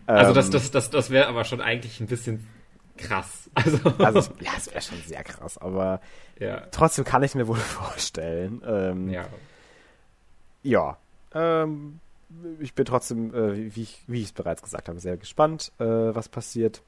also 0.07 0.31
ähm, 0.31 0.35
das, 0.35 0.51
das, 0.51 0.71
das, 0.71 0.91
das 0.91 1.11
wäre 1.11 1.27
aber 1.27 1.45
schon 1.45 1.61
eigentlich 1.61 2.01
ein 2.01 2.07
bisschen 2.07 2.47
krass. 2.97 3.51
Also, 3.55 3.79
also 3.99 4.33
ja, 4.41 4.53
es 4.57 4.71
wäre 4.71 4.81
schon 4.81 4.99
sehr 5.07 5.23
krass, 5.23 5.59
aber 5.59 6.01
ja. 6.39 6.63
trotzdem 6.71 7.05
kann 7.05 7.23
ich 7.23 7.35
mir 7.35 7.47
wohl 7.47 7.57
vorstellen. 7.57 8.63
Ähm, 8.67 9.11
ja. 9.11 9.27
Ja. 10.63 10.97
Ähm, 11.35 12.01
ich 12.61 12.75
bin 12.75 12.85
trotzdem, 12.87 13.35
äh, 13.35 13.75
wie, 13.75 13.83
ich, 13.83 14.03
wie 14.07 14.21
ich 14.21 14.27
es 14.27 14.33
bereits 14.33 14.63
gesagt 14.63 14.89
habe, 14.89 14.99
sehr 15.01 15.17
gespannt, 15.17 15.73
äh, 15.79 15.85
was 15.85 16.29
passiert. 16.29 16.83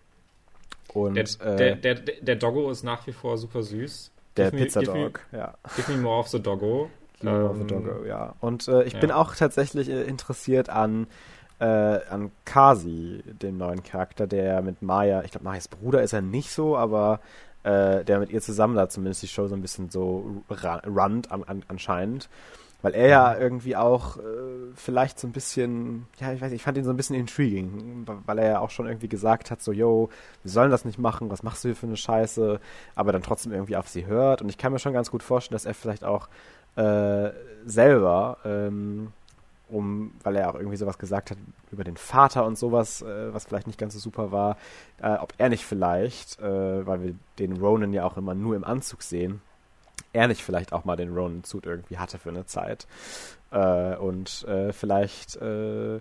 Und, 0.93 1.15
der, 1.15 1.25
äh, 1.41 1.57
der, 1.57 1.77
der, 1.77 1.95
der, 1.95 2.37
Doggo 2.37 2.71
ist 2.71 2.83
nach 2.83 3.07
wie 3.07 3.13
vor 3.13 3.37
super 3.37 3.63
süß. 3.63 4.11
Der 4.37 4.51
give 4.51 4.63
Pizza 4.63 4.81
me, 4.81 4.87
Dog, 4.87 5.21
me, 5.33 5.39
ja. 5.39 5.55
Give 5.77 5.93
me 5.93 5.99
more 5.99 6.21
of 6.21 6.29
the 6.29 6.41
Doggo. 6.41 6.91
Give 7.21 7.31
me 7.31 7.39
more 7.39 7.51
of 7.51 7.59
the 7.59 7.67
Doggo, 7.67 8.03
ähm, 8.03 8.07
ja. 8.07 8.35
Und 8.41 8.69
äh, 8.69 8.85
ich 8.85 8.95
ja. 8.95 9.01
bin 9.01 9.11
auch 9.11 9.35
tatsächlich 9.35 9.89
interessiert 9.89 10.69
an, 10.69 11.07
äh, 11.59 11.65
an 11.65 12.31
Kasi, 12.45 13.23
dem 13.27 13.59
neuen 13.59 13.83
Charakter, 13.83 14.27
der 14.27 14.63
mit 14.63 14.83
Maya, 14.83 15.23
ich 15.23 15.31
glaube, 15.31 15.45
Mayas 15.45 15.69
Bruder 15.69 16.03
ist 16.03 16.13
er 16.13 16.23
nicht 16.23 16.51
so, 16.51 16.77
aber 16.77 17.21
der 17.67 18.19
mit 18.19 18.29
ihr 18.31 18.43
zusammen 18.43 18.77
da 18.77 18.91
zumindest 18.91 19.23
die 19.23 19.27
Show 19.27 19.49
so 19.49 19.55
ein 19.55 19.63
bisschen 19.63 19.89
so 19.89 20.43
runnt 20.87 21.33
an, 21.33 21.45
an, 21.45 21.63
anscheinend. 21.67 22.29
Weil 22.85 22.93
er 22.95 23.09
ja 23.09 23.39
irgendwie 23.39 23.75
auch 23.75 24.19
äh, 24.19 24.21
vielleicht 24.75 25.19
so 25.19 25.27
ein 25.27 25.33
bisschen, 25.33 26.07
ja, 26.21 26.35
ich 26.35 26.43
weiß 26.43 26.51
nicht, 26.51 26.61
ich 26.61 26.63
fand 26.63 26.77
ihn 26.77 26.85
so 26.85 26.91
ein 26.91 26.99
bisschen 26.99 27.17
intriguing, 27.17 28.05
weil 28.27 28.39
er 28.39 28.47
ja 28.47 28.59
auch 28.59 28.69
schon 28.69 28.87
irgendwie 28.87 29.09
gesagt 29.09 29.51
hat, 29.51 29.63
so, 29.63 29.73
yo, 29.73 30.11
wir 30.43 30.51
sollen 30.51 30.71
das 30.71 30.85
nicht 30.85 30.99
machen, 30.99 31.31
was 31.31 31.43
machst 31.43 31.65
du 31.65 31.69
hier 31.69 31.77
für 31.77 31.87
eine 31.87 31.97
Scheiße, 31.97 32.61
aber 32.95 33.13
dann 33.13 33.23
trotzdem 33.23 33.53
irgendwie 33.53 33.77
auf 33.77 33.89
sie 33.89 34.05
hört. 34.05 34.43
Und 34.43 34.51
ich 34.51 34.59
kann 34.59 34.71
mir 34.71 34.79
schon 34.79 34.93
ganz 34.93 35.11
gut 35.11 35.23
vorstellen, 35.23 35.55
dass 35.55 35.65
er 35.65 35.73
vielleicht 35.73 36.05
auch 36.05 36.29
äh, 36.77 37.31
selber, 37.65 38.37
ähm, 38.45 39.15
um, 39.69 40.13
weil 40.23 40.37
er 40.37 40.51
auch 40.51 40.55
irgendwie 40.55 40.77
sowas 40.77 40.99
gesagt 40.99 41.31
hat 41.31 41.39
über 41.71 41.85
den 41.85 41.97
Vater 41.97 42.45
und 42.45 42.59
sowas, 42.59 43.03
äh, 43.03 43.33
was 43.33 43.45
vielleicht 43.45 43.67
nicht 43.67 43.79
ganz 43.79 43.95
so 43.95 44.01
super 44.01 44.31
war, 44.31 44.57
äh, 45.01 45.15
ob 45.15 45.35
er 45.39 45.49
nicht 45.49 45.65
vielleicht, 45.65 46.39
äh, 46.39 46.87
weil 46.87 47.03
wir 47.03 47.15
den 47.39 47.57
Ronan 47.57 47.93
ja 47.93 48.05
auch 48.05 48.17
immer 48.17 48.35
nur 48.35 48.57
im 48.57 48.65
Anzug 48.65 49.03
sehen, 49.03 49.41
er 50.13 50.29
nicht 50.29 50.43
vielleicht 50.43 50.73
auch 50.73 50.85
mal 50.85 50.97
den 50.97 51.15
Ronin-Suit 51.15 51.67
irgendwie 51.67 51.99
hatte 51.99 52.19
für 52.19 52.31
eine 52.31 52.47
Zeit. 52.47 52.87
Äh, 53.51 53.97
und 53.97 54.45
äh, 54.45 54.73
vielleicht 54.73 55.37
äh, 55.37 56.01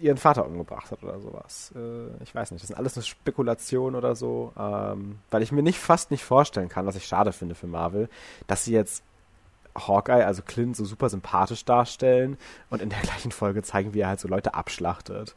ihren 0.00 0.16
Vater 0.16 0.46
umgebracht 0.46 0.90
hat 0.90 1.02
oder 1.02 1.20
sowas. 1.20 1.74
Ich 2.22 2.34
weiß 2.34 2.50
nicht, 2.50 2.62
das 2.62 2.68
sind 2.68 2.78
alles 2.78 2.96
eine 2.96 3.04
Spekulation 3.04 3.94
oder 3.94 4.16
so, 4.16 4.54
ähm, 4.58 5.18
weil 5.30 5.42
ich 5.42 5.52
mir 5.52 5.62
nicht 5.62 5.78
fast 5.78 6.10
nicht 6.10 6.24
vorstellen 6.24 6.70
kann, 6.70 6.86
was 6.86 6.96
ich 6.96 7.04
schade 7.04 7.32
finde 7.32 7.54
für 7.54 7.66
Marvel, 7.66 8.08
dass 8.46 8.64
sie 8.64 8.72
jetzt 8.72 9.02
Hawkeye, 9.76 10.24
also 10.24 10.42
Clint, 10.42 10.76
so 10.76 10.84
super 10.84 11.08
sympathisch 11.08 11.64
darstellen 11.64 12.36
und 12.70 12.82
in 12.82 12.90
der 12.90 13.00
gleichen 13.02 13.32
Folge 13.32 13.62
zeigen, 13.62 13.94
wie 13.94 14.00
er 14.00 14.08
halt 14.08 14.20
so 14.20 14.28
Leute 14.28 14.54
abschlachtet. 14.54 15.36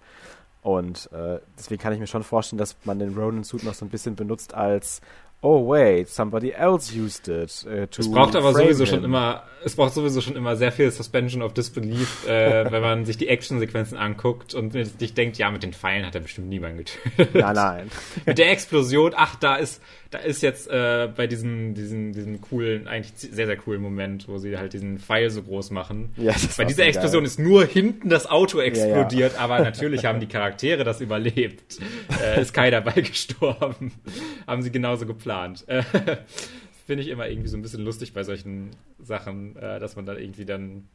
Und 0.61 1.09
äh, 1.11 1.39
deswegen 1.57 1.81
kann 1.81 1.93
ich 1.93 1.99
mir 1.99 2.07
schon 2.07 2.23
vorstellen, 2.23 2.57
dass 2.57 2.77
man 2.85 2.97
den 2.97 3.17
Ronin-Suit 3.17 3.63
noch 3.63 3.73
so 3.73 3.85
ein 3.85 3.89
bisschen 3.89 4.15
benutzt 4.15 4.53
als 4.53 5.01
oh 5.43 5.67
wait, 5.67 6.07
somebody 6.07 6.51
else 6.51 6.91
used 6.93 7.27
it. 7.27 7.65
Uh, 7.67 7.85
es 7.97 8.09
braucht 8.09 8.35
aber 8.35 8.53
sowieso 8.53 8.85
him. 8.85 8.89
schon 8.89 9.03
immer, 9.03 9.43
es 9.63 9.75
braucht 9.75 9.93
sowieso 9.93 10.21
schon 10.21 10.37
immer 10.37 10.55
sehr 10.55 10.71
viel 10.71 10.89
Suspension 10.89 11.41
of 11.41 11.53
Disbelief, 11.53 12.25
äh, 12.25 12.65
wenn 12.71 12.81
man 12.81 13.05
sich 13.05 13.17
die 13.17 13.27
Actionsequenzen 13.27 13.97
anguckt 13.97 14.53
und 14.53 14.71
sich 14.71 15.13
denkt, 15.13 15.37
ja, 15.37 15.51
mit 15.51 15.61
den 15.61 15.73
Pfeilen 15.73 16.05
hat 16.05 16.15
er 16.15 16.21
bestimmt 16.21 16.47
niemanden 16.47 16.77
getötet. 16.77 17.35
Nein, 17.35 17.55
nein. 17.55 17.91
mit 18.25 18.37
der 18.37 18.51
Explosion, 18.51 19.11
ach, 19.15 19.35
da 19.35 19.55
ist, 19.57 19.81
da 20.13 20.19
ist 20.19 20.43
jetzt 20.43 20.69
äh, 20.69 21.09
bei 21.15 21.25
diesem, 21.25 21.73
diesem, 21.73 22.13
diesem 22.13 22.39
coolen, 22.39 22.87
eigentlich 22.87 23.13
sehr, 23.15 23.47
sehr 23.47 23.57
coolen 23.57 23.81
Moment, 23.81 24.27
wo 24.27 24.37
sie 24.37 24.55
halt 24.57 24.73
diesen 24.73 24.99
Pfeil 24.99 25.31
so 25.31 25.41
groß 25.41 25.71
machen. 25.71 26.13
Ja, 26.17 26.35
bei 26.55 26.65
dieser 26.65 26.85
Explosion 26.85 27.23
geil. 27.23 27.27
ist 27.27 27.39
nur 27.39 27.65
hinten 27.65 28.09
das 28.09 28.29
Auto 28.29 28.59
explodiert, 28.59 29.33
ja, 29.33 29.37
ja. 29.37 29.43
aber 29.43 29.59
natürlich 29.63 30.05
haben 30.05 30.19
die 30.19 30.27
Charaktere 30.27 30.83
das 30.83 31.01
überlebt. 31.01 31.79
Äh, 32.23 32.41
ist 32.41 32.53
keiner 32.53 32.81
bei 32.81 32.91
gestorben. 33.01 33.91
haben 34.45 34.61
sie 34.61 34.71
genauso 34.71 35.07
geplant. 35.07 35.67
Äh, 35.67 35.81
Finde 36.85 37.01
ich 37.01 37.09
immer 37.09 37.27
irgendwie 37.27 37.47
so 37.47 37.57
ein 37.57 37.63
bisschen 37.63 37.83
lustig 37.83 38.13
bei 38.13 38.23
solchen 38.23 38.69
Sachen, 38.99 39.55
äh, 39.55 39.79
dass 39.79 39.95
man 39.95 40.05
dann 40.05 40.19
irgendwie 40.19 40.45
dann 40.45 40.89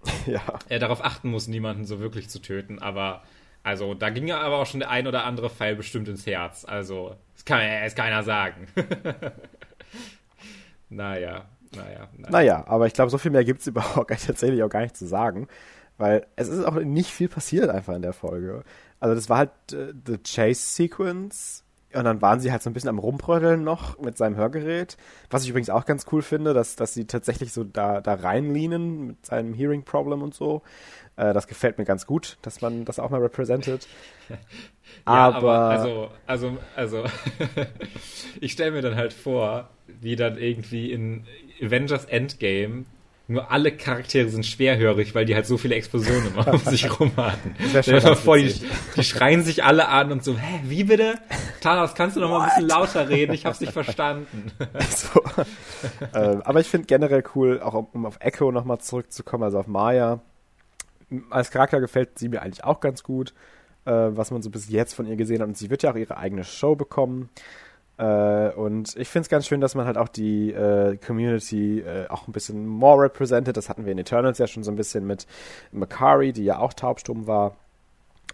äh, 0.69 0.79
darauf 0.79 1.05
achten 1.05 1.31
muss, 1.31 1.49
niemanden 1.49 1.87
so 1.87 1.99
wirklich 1.99 2.29
zu 2.29 2.41
töten. 2.41 2.79
Aber 2.79 3.23
also 3.69 3.93
da 3.93 4.09
ging 4.09 4.27
ja 4.27 4.41
aber 4.41 4.57
auch 4.57 4.67
schon 4.67 4.81
der 4.81 4.89
ein 4.89 5.07
oder 5.07 5.25
andere 5.25 5.51
Pfeil 5.51 5.77
bestimmt 5.77 6.09
ins 6.09 6.27
Herz. 6.27 6.65
Also 6.65 7.17
das 7.35 7.45
kann 7.45 7.61
es 7.61 7.95
keiner 7.95 8.23
sagen. 8.23 8.67
naja, 10.89 11.45
naja, 11.77 12.09
naja. 12.17 12.31
Naja, 12.31 12.65
aber 12.67 12.87
ich 12.87 12.95
glaube, 12.95 13.11
so 13.11 13.19
viel 13.19 13.31
mehr 13.31 13.45
gibt 13.45 13.61
es 13.61 13.67
überhaupt 13.67 14.09
tatsächlich 14.09 14.63
auch 14.63 14.71
gar 14.71 14.81
nicht 14.81 14.97
zu 14.97 15.07
sagen. 15.07 15.49
Weil 15.99 16.27
es 16.37 16.49
ist 16.49 16.65
auch 16.65 16.77
nicht 16.77 17.11
viel 17.11 17.29
passiert 17.29 17.69
einfach 17.69 17.95
in 17.95 18.01
der 18.01 18.15
Folge. 18.15 18.65
Also 19.01 19.15
das 19.15 19.29
war 19.29 19.37
halt 19.37 19.51
äh, 19.73 19.93
The 20.07 20.17
Chase 20.17 20.63
Sequence 20.63 21.63
und 21.95 22.05
dann 22.05 22.21
waren 22.21 22.41
sie 22.41 22.53
halt 22.53 22.63
so 22.63 22.69
ein 22.69 22.75
bisschen 22.75 22.91
am 22.91 22.99
Rumbrödeln 22.99 23.65
noch 23.65 23.99
mit 23.99 24.19
seinem 24.19 24.37
Hörgerät. 24.37 24.97
Was 25.31 25.45
ich 25.45 25.51
übrigens 25.51 25.71
auch 25.71 25.87
ganz 25.87 26.05
cool 26.13 26.23
finde, 26.23 26.53
dass, 26.53 26.77
dass 26.77 26.93
sie 26.93 27.07
tatsächlich 27.07 27.53
so 27.53 27.65
da, 27.65 28.01
da 28.01 28.15
reinlehnen 28.15 29.07
mit 29.07 29.27
seinem 29.27 29.55
Hearing 29.55 29.85
Problem 29.85 30.23
und 30.23 30.35
so. 30.35 30.63
Äh, 31.17 31.33
das 31.33 31.47
gefällt 31.47 31.79
mir 31.79 31.87
ganz 31.87 32.07
gut, 32.07 32.37
dass 32.43 32.61
man 32.61 32.85
das 32.85 32.99
auch 32.99 33.09
mal 33.09 33.21
repräsentiert. 33.21 33.89
ja, 34.29 34.37
aber, 35.07 35.37
aber 35.37 35.59
also, 35.71 36.11
also, 36.27 36.59
also, 36.77 37.05
ich 38.41 38.53
stelle 38.53 38.73
mir 38.73 38.83
dann 38.83 38.97
halt 38.97 39.15
vor, 39.15 39.71
wie 39.87 40.17
dann 40.17 40.37
irgendwie 40.37 40.93
in 40.93 41.25
Avengers 41.63 42.05
Endgame 42.05 42.85
nur 43.31 43.51
alle 43.51 43.71
Charaktere 43.73 44.27
sind 44.31 44.47
schwerhörig, 44.47 45.15
weil 45.15 45.27
die 45.27 45.35
halt 45.35 45.47
so 45.47 45.59
viele 45.59 45.75
Explosionen 45.75 46.29
immer 46.29 46.49
um 46.49 46.59
sich 46.65 46.99
rum 46.99 47.13
hatten. 47.17 47.55
Stell 47.83 48.01
dir 48.01 48.17
vor, 48.17 48.39
die, 48.39 48.55
die, 48.97 49.05
schreien 49.05 49.45
sich 49.45 49.63
alle 49.63 49.89
an 49.89 50.11
und 50.11 50.25
so, 50.25 50.39
hä, 50.39 50.61
wie 50.65 50.85
bitte? 50.85 51.17
Thanos, 51.61 51.95
kannst 51.95 52.17
du 52.17 52.21
noch 52.21 52.31
mal 52.31 52.41
ein 52.41 52.49
bisschen 52.49 52.69
lauter 52.69 53.11
reden? 53.11 53.35
Ich 53.35 53.45
hab's 53.45 53.61
nicht 53.61 53.73
verstanden. 53.73 54.51
So. 54.89 55.23
ähm, 56.15 56.43
aber 56.45 56.61
ich 56.61 56.69
finde 56.69 56.87
generell 56.87 57.23
cool, 57.35 57.61
auch 57.61 57.75
um 57.93 58.07
auf 58.07 58.17
Echo 58.21 58.51
noch 58.51 58.65
mal 58.65 58.79
zurückzukommen, 58.79 59.45
also 59.45 59.59
auf 59.59 59.67
Maya. 59.67 60.21
Als 61.31 61.51
Charakter 61.51 61.81
gefällt 61.81 62.19
sie 62.19 62.29
mir 62.29 62.43
eigentlich 62.43 62.65
auch 62.65 62.81
ganz 62.81 63.03
gut, 63.03 63.35
äh, 63.85 63.91
was 63.91 64.31
man 64.31 64.41
so 64.41 64.51
bis 64.51 64.69
jetzt 64.71 64.95
von 64.95 65.07
ihr 65.07 65.17
gesehen 65.17 65.41
hat. 65.41 65.49
Und 65.49 65.57
sie 65.57 65.71
wird 65.71 65.83
ja 65.83 65.93
auch 65.93 65.97
ihre 65.97 66.17
eigene 66.17 66.45
Show 66.45 66.75
bekommen. 66.75 67.29
Äh, 67.99 68.51
und 68.51 68.97
ich 68.97 69.09
finde 69.09 69.25
es 69.25 69.29
ganz 69.29 69.47
schön, 69.47 69.61
dass 69.61 69.75
man 69.75 69.87
halt 69.87 69.99
auch 69.99 70.09
die 70.09 70.53
äh, 70.53 70.97
Community 70.97 71.81
äh, 71.81 72.07
auch 72.09 72.29
ein 72.29 72.33
bisschen 72.33 72.67
more 72.67 73.03
represented. 73.03 73.57
Das 73.57 73.69
hatten 73.69 73.85
wir 73.85 73.93
in 73.93 73.99
Eternals 73.99 74.39
ja 74.39 74.47
schon 74.47 74.63
so 74.63 74.71
ein 74.71 74.77
bisschen 74.77 75.07
mit 75.07 75.27
Makari, 75.73 76.33
die 76.33 76.45
ja 76.45 76.59
auch 76.59 76.73
taubstumm 76.73 77.27
war 77.27 77.57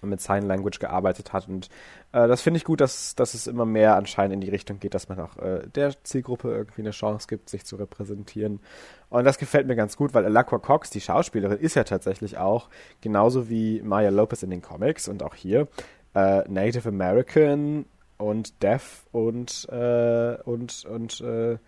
und 0.03 0.11
mit 0.11 0.21
Sign 0.21 0.43
Language 0.43 0.79
gearbeitet 0.79 1.33
hat. 1.33 1.49
Und 1.49 1.69
äh, 2.13 2.29
das 2.29 2.43
finde 2.43 2.59
ich 2.59 2.65
gut, 2.65 2.81
dass, 2.81 3.15
dass 3.15 3.33
es 3.33 3.47
immer 3.47 3.65
mehr 3.65 3.97
anscheinend 3.97 4.35
in 4.35 4.41
die 4.41 4.51
Richtung 4.51 4.79
geht, 4.79 4.95
dass 4.95 5.09
man 5.09 5.19
auch 5.19 5.37
äh, 5.39 5.67
der 5.75 5.93
Zielgruppe 6.05 6.51
irgendwie 6.55 6.83
eine 6.83 6.91
Chance 6.91 7.27
gibt, 7.27 7.49
sich 7.49 7.65
zu 7.65 7.77
repräsentieren. 7.77 8.61
Und 9.09 9.25
das 9.25 9.39
gefällt 9.39 9.67
mir 9.67 9.77
ganz 9.77 9.97
gut, 9.97 10.13
weil 10.13 10.25
Alakwa 10.27 10.59
Cox, 10.59 10.91
die 10.91 11.01
Schauspielerin, 11.01 11.59
ist 11.59 11.75
ja 11.75 11.85
tatsächlich 11.85 12.37
auch, 12.37 12.69
genauso 13.01 13.49
wie 13.49 13.81
Maya 13.83 14.11
Lopez 14.11 14.43
in 14.43 14.51
den 14.51 14.63
Comics 14.63 15.09
und 15.09 15.23
auch 15.23 15.35
hier, 15.35 15.69
äh, 16.15 16.43
Native 16.49 16.89
American 16.89 17.87
und 18.19 18.63
Death 18.63 19.05
und 19.13 19.69
äh, 19.71 20.37
und 20.45 20.85
und 20.85 21.21
äh, 21.21 21.59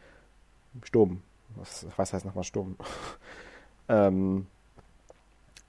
stumm. 0.83 1.23
Was, 1.57 1.87
was 1.97 2.13
heißt 2.13 2.25
nochmal 2.25 2.45
stumm? 2.45 2.77
ähm, 3.89 4.47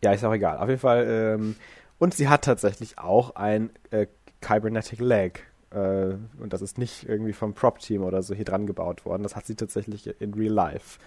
ja, 0.04 0.12
ist 0.12 0.24
auch 0.24 0.34
egal. 0.34 0.58
Auf 0.58 0.68
jeden 0.68 0.82
Fall. 0.82 1.08
Ähm, 1.08 1.56
und 2.00 2.14
sie 2.14 2.28
hat 2.28 2.44
tatsächlich 2.44 3.00
auch 3.00 3.36
ein 3.36 3.72
äh, 3.92 4.08
Kybernetic 4.42 5.00
Leg. 5.00 5.48
Äh, 5.72 6.16
und 6.40 6.54
das 6.54 6.62
ist 6.62 6.78
nicht 6.78 7.08
irgendwie 7.08 7.34
vom 7.34 7.54
Prop-Team 7.54 8.04
oder 8.04 8.22
so 8.22 8.36
hier 8.36 8.46
dran 8.46 8.68
gebaut 8.68 9.06
worden. 9.06 9.24
Das 9.24 9.36
hat 9.36 9.46
sie 9.46 9.56
tatsächlich 9.56 10.22
in 10.22 10.34
Real 10.34 10.54
Life. 10.54 11.00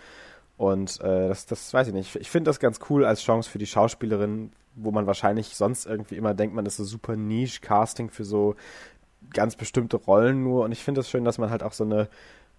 Und 0.57 1.01
äh, 1.01 1.29
das, 1.29 1.47
das 1.47 1.73
weiß 1.73 1.89
ich 1.89 1.95
nicht. 1.95 2.16
Ich 2.16 2.31
finde 2.31 2.51
das 2.51 2.61
ganz 2.61 2.81
cool 2.91 3.05
als 3.05 3.23
Chance 3.23 3.49
für 3.49 3.59
die 3.59 3.66
Schauspielerin, 3.66 4.53
wo 4.75 4.91
man 4.91 5.07
wahrscheinlich 5.07 5.57
sonst 5.57 5.87
irgendwie 5.87 6.16
immer 6.16 6.35
denkt, 6.35 6.55
man 6.55 6.66
ist 6.66 6.77
so 6.77 6.85
super 6.85 7.16
Niche-Casting 7.16 8.11
für 8.11 8.25
so 8.25 8.57
ganz 9.33 9.57
bestimmte 9.57 9.97
Rollen 9.97 10.43
nur 10.43 10.64
und 10.64 10.73
ich 10.73 10.83
finde 10.83 11.01
es 11.01 11.07
das 11.07 11.11
schön, 11.11 11.25
dass 11.25 11.39
man 11.39 11.51
halt 11.51 11.62
auch 11.62 11.73
so 11.73 11.85
eine 11.85 12.09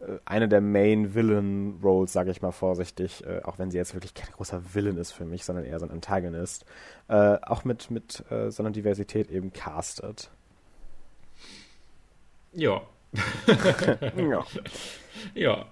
äh, 0.01 0.19
eine 0.25 0.47
der 0.47 0.61
Main 0.61 1.13
Villain 1.13 1.79
Roles, 1.83 2.13
sage 2.13 2.31
ich 2.31 2.41
mal 2.41 2.51
vorsichtig, 2.51 3.23
äh, 3.25 3.41
auch 3.43 3.59
wenn 3.59 3.71
sie 3.71 3.77
jetzt 3.77 3.93
wirklich 3.93 4.13
kein 4.13 4.31
großer 4.31 4.61
Villain 4.73 4.97
ist 4.97 5.11
für 5.11 5.25
mich, 5.25 5.45
sondern 5.45 5.65
eher 5.65 5.79
so 5.79 5.85
ein 5.85 5.91
Antagonist, 5.91 6.65
äh, 7.07 7.37
auch 7.41 7.63
mit 7.63 7.91
mit 7.91 8.23
äh, 8.31 8.49
so 8.51 8.63
einer 8.63 8.71
Diversität 8.71 9.29
eben 9.29 9.53
castet. 9.53 10.29
Ja. 12.53 12.81
ja. 14.15 14.45
Ja. 15.35 15.65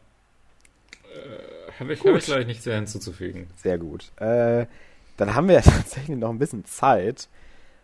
Habe 1.80 1.94
ich, 1.94 2.04
hab 2.04 2.16
ich 2.16 2.26
glaube 2.26 2.42
ich 2.42 2.48
nichts 2.48 2.66
mehr 2.66 2.76
hinzuzufügen. 2.76 3.48
Sehr 3.56 3.78
gut. 3.78 4.12
Dann 4.18 4.68
haben 5.20 5.48
wir 5.48 5.56
ja 5.56 5.62
tatsächlich 5.66 6.18
noch 6.18 6.30
ein 6.30 6.40
bisschen 6.40 6.66
Zeit. 6.66 7.28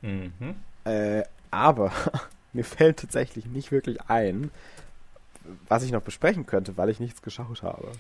Mhm. 0.02 0.56
aber 1.52 1.92
mir 2.56 2.64
fällt 2.64 2.98
tatsächlich 2.98 3.46
nicht 3.46 3.72
wirklich 3.72 4.02
ein, 4.08 4.50
was 5.68 5.84
ich 5.84 5.92
noch 5.92 6.02
besprechen 6.02 6.46
könnte, 6.46 6.78
weil 6.78 6.90
ich 6.90 7.00
nichts 7.00 7.22
geschaut 7.22 7.62
habe. 7.62 7.92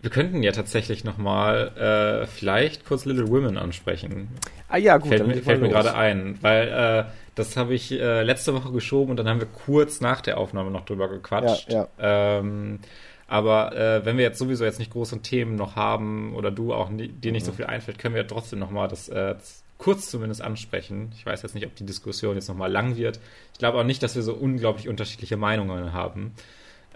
Wir 0.00 0.10
könnten 0.10 0.42
ja 0.42 0.52
tatsächlich 0.52 1.02
nochmal 1.04 2.22
äh, 2.24 2.26
vielleicht 2.26 2.84
kurz 2.84 3.06
Little 3.06 3.28
Women 3.28 3.56
ansprechen. 3.56 4.28
Ah 4.68 4.76
ja, 4.76 4.98
gut. 4.98 5.08
Fällt, 5.08 5.26
mir, 5.26 5.42
fällt 5.42 5.62
mir 5.62 5.70
gerade 5.70 5.94
ein, 5.94 6.38
weil 6.42 6.68
äh, 6.68 7.04
das 7.34 7.56
habe 7.56 7.74
ich 7.74 7.90
äh, 7.90 8.22
letzte 8.22 8.54
Woche 8.54 8.70
geschoben 8.70 9.10
und 9.10 9.16
dann 9.16 9.28
haben 9.28 9.40
wir 9.40 9.48
kurz 9.48 10.00
nach 10.00 10.20
der 10.20 10.38
Aufnahme 10.38 10.70
noch 10.70 10.84
drüber 10.84 11.08
gequatscht. 11.08 11.72
Ja, 11.72 11.88
ja. 11.98 12.38
Ähm, 12.38 12.80
aber 13.26 13.74
äh, 13.74 14.04
wenn 14.04 14.18
wir 14.18 14.24
jetzt 14.24 14.38
sowieso 14.38 14.64
jetzt 14.64 14.78
nicht 14.78 14.92
große 14.92 15.22
Themen 15.22 15.56
noch 15.56 15.76
haben 15.76 16.34
oder 16.34 16.50
du 16.50 16.74
auch 16.74 16.90
nie, 16.90 17.08
dir 17.08 17.32
nicht 17.32 17.44
mhm. 17.44 17.46
so 17.46 17.52
viel 17.52 17.64
einfällt, 17.64 17.98
können 17.98 18.14
wir 18.14 18.22
ja 18.22 18.28
trotzdem 18.28 18.58
nochmal 18.58 18.88
das 18.88 19.08
äh, 19.08 19.36
kurz 19.84 20.08
zumindest 20.08 20.40
ansprechen. 20.40 21.12
Ich 21.14 21.26
weiß 21.26 21.42
jetzt 21.42 21.54
nicht, 21.54 21.66
ob 21.66 21.74
die 21.74 21.84
Diskussion 21.84 22.36
jetzt 22.36 22.48
nochmal 22.48 22.72
lang 22.72 22.96
wird. 22.96 23.20
Ich 23.52 23.58
glaube 23.58 23.76
auch 23.76 23.84
nicht, 23.84 24.02
dass 24.02 24.16
wir 24.16 24.22
so 24.22 24.32
unglaublich 24.32 24.88
unterschiedliche 24.88 25.36
Meinungen 25.36 25.92
haben. 25.92 26.32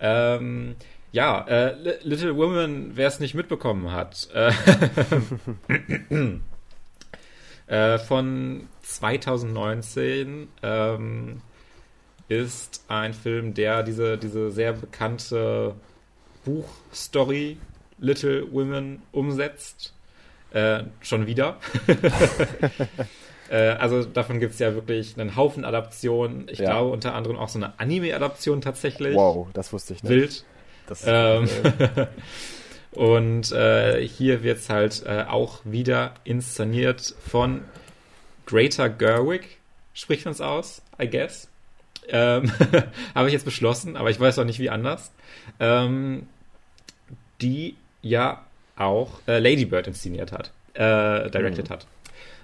Ähm, 0.00 0.74
ja, 1.12 1.46
äh, 1.46 1.98
Little 2.02 2.34
Women, 2.34 2.92
wer 2.94 3.08
es 3.08 3.20
nicht 3.20 3.34
mitbekommen 3.34 3.92
hat, 3.92 4.30
äh, 4.32 4.52
äh, 7.94 7.98
von 7.98 8.66
2019 8.80 10.48
ähm, 10.62 11.42
ist 12.28 12.86
ein 12.88 13.12
Film, 13.12 13.52
der 13.52 13.82
diese, 13.82 14.16
diese 14.16 14.50
sehr 14.50 14.72
bekannte 14.72 15.74
Buchstory 16.42 17.58
Little 17.98 18.50
Women 18.50 19.02
umsetzt. 19.12 19.92
Äh, 20.52 20.84
schon 21.00 21.26
wieder. 21.26 21.58
äh, 23.50 23.56
also 23.56 24.04
davon 24.04 24.40
gibt 24.40 24.54
es 24.54 24.58
ja 24.58 24.74
wirklich 24.74 25.18
einen 25.18 25.36
Haufen 25.36 25.64
Adaptionen. 25.64 26.48
Ich 26.50 26.58
ja. 26.58 26.70
glaube 26.70 26.90
unter 26.90 27.14
anderem 27.14 27.36
auch 27.36 27.48
so 27.48 27.58
eine 27.58 27.78
Anime-Adaption 27.78 28.60
tatsächlich. 28.60 29.14
Wow, 29.14 29.48
das 29.52 29.72
wusste 29.72 29.94
ich 29.94 30.02
nicht. 30.02 30.10
Wild. 30.10 30.44
Das, 30.86 31.04
ähm, 31.06 31.48
und 32.92 33.52
äh, 33.52 34.06
hier 34.06 34.42
wird 34.42 34.58
es 34.58 34.70
halt 34.70 35.04
äh, 35.06 35.24
auch 35.28 35.60
wieder 35.64 36.14
inszeniert 36.24 37.14
von 37.26 37.62
Greater 38.46 38.88
Gerwig. 38.88 39.58
Spricht 39.92 40.26
uns 40.26 40.40
aus, 40.40 40.80
I 41.00 41.10
guess. 41.10 41.48
Ähm, 42.08 42.50
Habe 43.14 43.28
ich 43.28 43.34
jetzt 43.34 43.44
beschlossen, 43.44 43.98
aber 43.98 44.08
ich 44.08 44.18
weiß 44.18 44.38
auch 44.38 44.44
nicht, 44.44 44.60
wie 44.60 44.70
anders. 44.70 45.12
Ähm, 45.60 46.26
die 47.42 47.76
ja 48.00 48.44
auch 48.78 49.20
äh, 49.26 49.38
Lady 49.38 49.64
Bird 49.64 49.86
inszeniert 49.86 50.32
hat, 50.32 50.52
äh, 50.74 51.30
directed 51.30 51.68
mhm. 51.68 51.72
hat. 51.72 51.86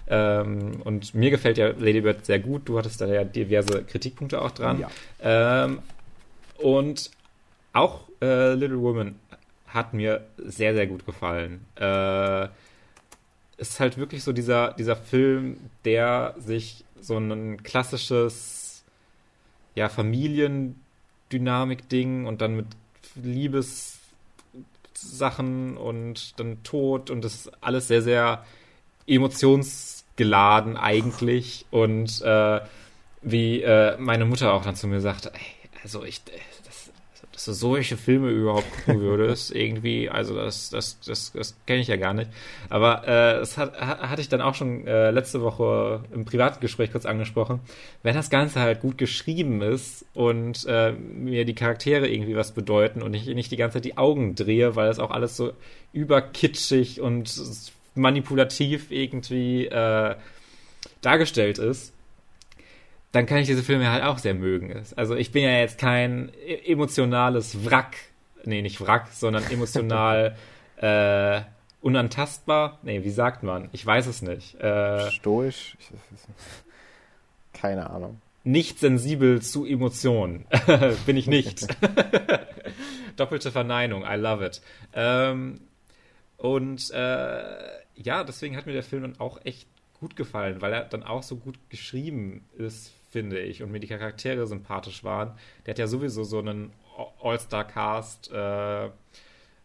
Ähm, 0.07 0.83
und 0.85 1.15
mir 1.15 1.31
gefällt 1.31 1.57
ja 1.57 1.69
Lady 1.69 2.03
Bird 2.03 2.27
sehr 2.27 2.39
gut. 2.39 2.69
Du 2.69 2.77
hattest 2.77 3.01
da 3.01 3.07
ja 3.07 3.25
diverse 3.25 3.85
Kritikpunkte 3.85 4.43
auch 4.43 4.51
dran. 4.51 4.81
Ja. 4.81 5.65
Ähm, 5.65 5.79
und 6.59 7.11
auch 7.73 8.03
äh, 8.21 8.53
Little 8.55 8.81
Woman 8.81 9.15
hat 9.67 9.95
mir 9.95 10.27
sehr, 10.39 10.75
sehr 10.75 10.87
gut 10.87 11.07
gefallen. 11.07 11.65
Äh, 11.77 12.49
ist 13.57 13.81
halt 13.81 13.99
wirklich 13.99 14.23
so 14.23 14.33
dieser, 14.33 14.73
dieser 14.73 14.97
Film, 14.97 15.59
der 15.85 16.35
sich 16.39 16.85
so 17.01 17.19
ein 17.19 17.63
klassisches 17.63 18.85
ja, 19.75 19.89
Familiendynamik-Ding 19.89 22.27
und 22.27 22.41
dann 22.41 22.57
mit 22.57 22.67
Liebessachen 25.05 25.77
und 25.77 26.39
dann 26.39 26.63
Tod 26.63 27.11
und 27.11 27.25
das 27.25 27.35
ist 27.35 27.53
alles 27.63 27.89
sehr, 27.89 28.03
sehr 28.03 28.45
emotionsgeladen 29.07 30.77
eigentlich. 30.77 31.67
Und 31.71 32.21
äh, 32.23 32.61
wie 33.23 33.63
äh, 33.63 33.97
meine 33.99 34.25
Mutter 34.25 34.53
auch 34.53 34.65
dann 34.65 34.77
zu 34.77 34.87
mir 34.87 35.01
sagte, 35.01 35.33
ey, 35.35 35.41
also 35.83 36.05
ich, 36.05 36.23
dass 37.35 37.47
du 37.47 37.53
solche 37.53 37.97
Filme 37.97 38.31
überhaupt 38.31 38.71
gucken 38.73 39.01
würdest, 39.01 39.55
irgendwie, 39.55 40.09
also 40.09 40.37
das, 40.37 40.71
das, 40.71 41.01
das, 41.01 41.33
das 41.33 41.57
kenne 41.67 41.81
ich 41.81 41.89
ja 41.89 41.97
gar 41.97 42.15
nicht. 42.15 42.31
Aber 42.71 43.03
äh, 43.03 43.41
das 43.41 43.59
hat, 43.59 43.79
hatte 43.81 44.23
ich 44.23 44.29
dann 44.29 44.41
auch 44.41 44.55
schon 44.55 44.87
äh, 44.87 45.11
letzte 45.11 45.43
Woche 45.43 46.05
im 46.15 46.25
privaten 46.25 46.61
Gespräch 46.61 46.93
kurz 46.93 47.07
angesprochen. 47.07 47.59
Wenn 48.05 48.15
das 48.15 48.31
Ganze 48.31 48.61
halt 48.61 48.81
gut 48.81 48.99
geschrieben 48.99 49.63
ist 49.63 50.07
und 50.15 50.65
äh, 50.69 50.93
mir 50.93 51.45
die 51.45 51.57
Charaktere 51.57 52.09
irgendwie 52.09 52.37
was 52.37 52.53
bedeuten 52.53 53.03
und 53.03 53.15
ich 53.15 53.27
nicht 53.27 53.51
die 53.51 53.57
ganze 53.57 53.79
Zeit 53.79 53.85
die 53.85 53.99
Augen 53.99 54.37
drehe, 54.37 54.77
weil 54.77 54.87
das 54.87 55.01
auch 55.01 55.11
alles 55.11 55.37
so 55.37 55.53
überkitschig 55.93 57.01
und 57.01 57.35
manipulativ 57.97 58.93
irgendwie 58.93 59.67
äh, 59.67 60.15
dargestellt 61.01 61.59
ist, 61.59 61.93
dann 63.15 63.27
kann 63.27 63.39
ich 63.39 63.47
diese 63.47 63.63
Filme 63.63 63.93
halt 63.93 64.03
auch 64.03 64.19
sehr 64.19 64.35
mögen. 64.35 64.83
Also 64.97 65.15
ich 65.15 65.31
bin 65.31 65.45
ja 65.45 65.61
jetzt 65.61 65.79
kein 65.79 66.33
e-, 66.45 66.73
emotionales 66.73 67.65
Wrack, 67.65 67.97
nee, 68.43 68.61
nicht 68.61 68.81
Wrack, 68.81 69.07
sondern 69.13 69.45
emotional 69.53 70.37
äh, 70.79 71.43
unantastbar. 71.81 72.81
Nee, 72.83 73.05
wie 73.05 73.11
sagt 73.11 73.45
man? 73.45 73.69
Ich 73.71 73.87
weiß 73.87 74.09
es 74.09 74.21
nicht. 74.21 74.57
Äh, 74.57 75.13
Stoisch? 75.13 75.77
Keine 77.53 77.89
Ahnung. 77.89 78.21
Nicht 78.43 78.81
sensibel 78.81 79.41
zu 79.41 79.65
Emotionen. 79.65 80.47
bin 81.07 81.17
ich 81.17 81.29
nicht. 81.29 81.69
Doppelte 83.17 83.53
Verneinung, 83.53 84.03
I 84.03 84.17
love 84.17 84.45
it. 84.45 84.61
Ähm, 84.93 85.61
und 86.37 86.91
äh, 86.91 87.45
ja, 87.95 88.25
deswegen 88.25 88.57
hat 88.57 88.67
mir 88.67 88.73
der 88.73 88.83
Film 88.83 89.03
dann 89.03 89.21
auch 89.21 89.39
echt 89.45 89.69
gut 90.01 90.17
gefallen, 90.17 90.61
weil 90.61 90.73
er 90.73 90.83
dann 90.83 91.05
auch 91.05 91.23
so 91.23 91.37
gut 91.37 91.57
geschrieben 91.71 92.45
ist, 92.59 92.93
finde 93.15 93.39
ich, 93.39 93.63
und 93.63 93.71
mir 93.71 93.79
die 93.79 93.87
Charaktere 93.87 94.45
sympathisch 94.49 95.05
waren. 95.05 95.39
Der 95.65 95.73
hat 95.73 95.79
ja 95.79 95.87
sowieso 95.87 96.25
so 96.25 96.41
einen 96.41 96.73
All-Star-Cast. 97.23 98.33
Äh, 98.33 98.87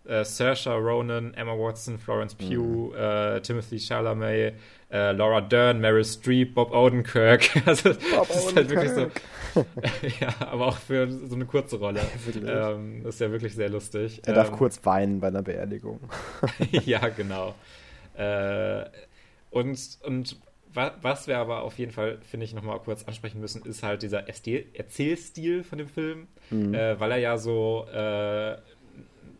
äh, 0.06 0.24
Saoirse 0.24 0.70
Ronan, 0.70 1.34
Emma 1.34 1.54
Watson, 1.54 1.98
Florence 1.98 2.36
Pugh, 2.36 2.92
mhm. 2.92 2.96
äh, 2.96 3.42
Timothy 3.42 3.80
Chalamet, 3.80 4.54
äh, 4.92 5.12
Laura 5.14 5.42
Dern, 5.42 5.80
Meryl 5.80 6.06
Streep, 6.06 6.54
Bob 6.54 6.72
Odenkirk. 6.72 7.50
also 7.66 7.90
Bob 7.90 8.28
das 8.28 8.46
ist 8.46 8.56
halt 8.56 8.70
wirklich 8.70 8.92
so. 8.92 9.02
ja, 10.22 10.30
aber 10.40 10.68
auch 10.68 10.78
für 10.78 11.10
so 11.10 11.34
eine 11.34 11.46
kurze 11.46 11.78
Rolle. 11.78 12.02
ähm, 12.46 13.04
ist 13.08 13.20
ja 13.20 13.32
wirklich 13.32 13.56
sehr 13.56 13.70
lustig. 13.70 14.22
Er 14.26 14.36
darf 14.36 14.50
ähm, 14.50 14.58
kurz 14.58 14.86
weinen 14.86 15.20
bei 15.20 15.30
einer 15.30 15.42
Beerdigung. 15.42 16.00
ja, 16.72 17.10
genau. 17.10 17.56
Äh, 18.16 18.86
und, 19.50 19.80
und 20.04 20.38
was 20.74 21.28
wir 21.28 21.38
aber 21.38 21.64
auf 21.64 21.80
jeden 21.80 21.92
Fall, 21.92 22.20
finde 22.22 22.46
ich, 22.46 22.54
nochmal 22.54 22.80
kurz 22.80 23.04
ansprechen 23.04 23.40
müssen, 23.40 23.66
ist 23.66 23.82
halt 23.82 24.04
dieser 24.04 24.28
Erzählstil 24.28 25.64
von 25.64 25.78
dem 25.78 25.88
Film, 25.88 26.28
mhm. 26.52 26.74
äh, 26.74 27.00
weil 27.00 27.12
er 27.12 27.18
ja 27.18 27.38
so 27.38 27.88
äh, 27.92 28.58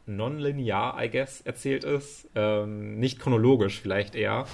nonlinear, 0.06 1.02
I 1.02 1.10
guess, 1.10 1.42
erzählt 1.42 1.84
ist, 1.84 2.28
ähm, 2.36 3.00
nicht 3.00 3.20
chronologisch 3.20 3.80
vielleicht 3.80 4.16
eher, 4.16 4.46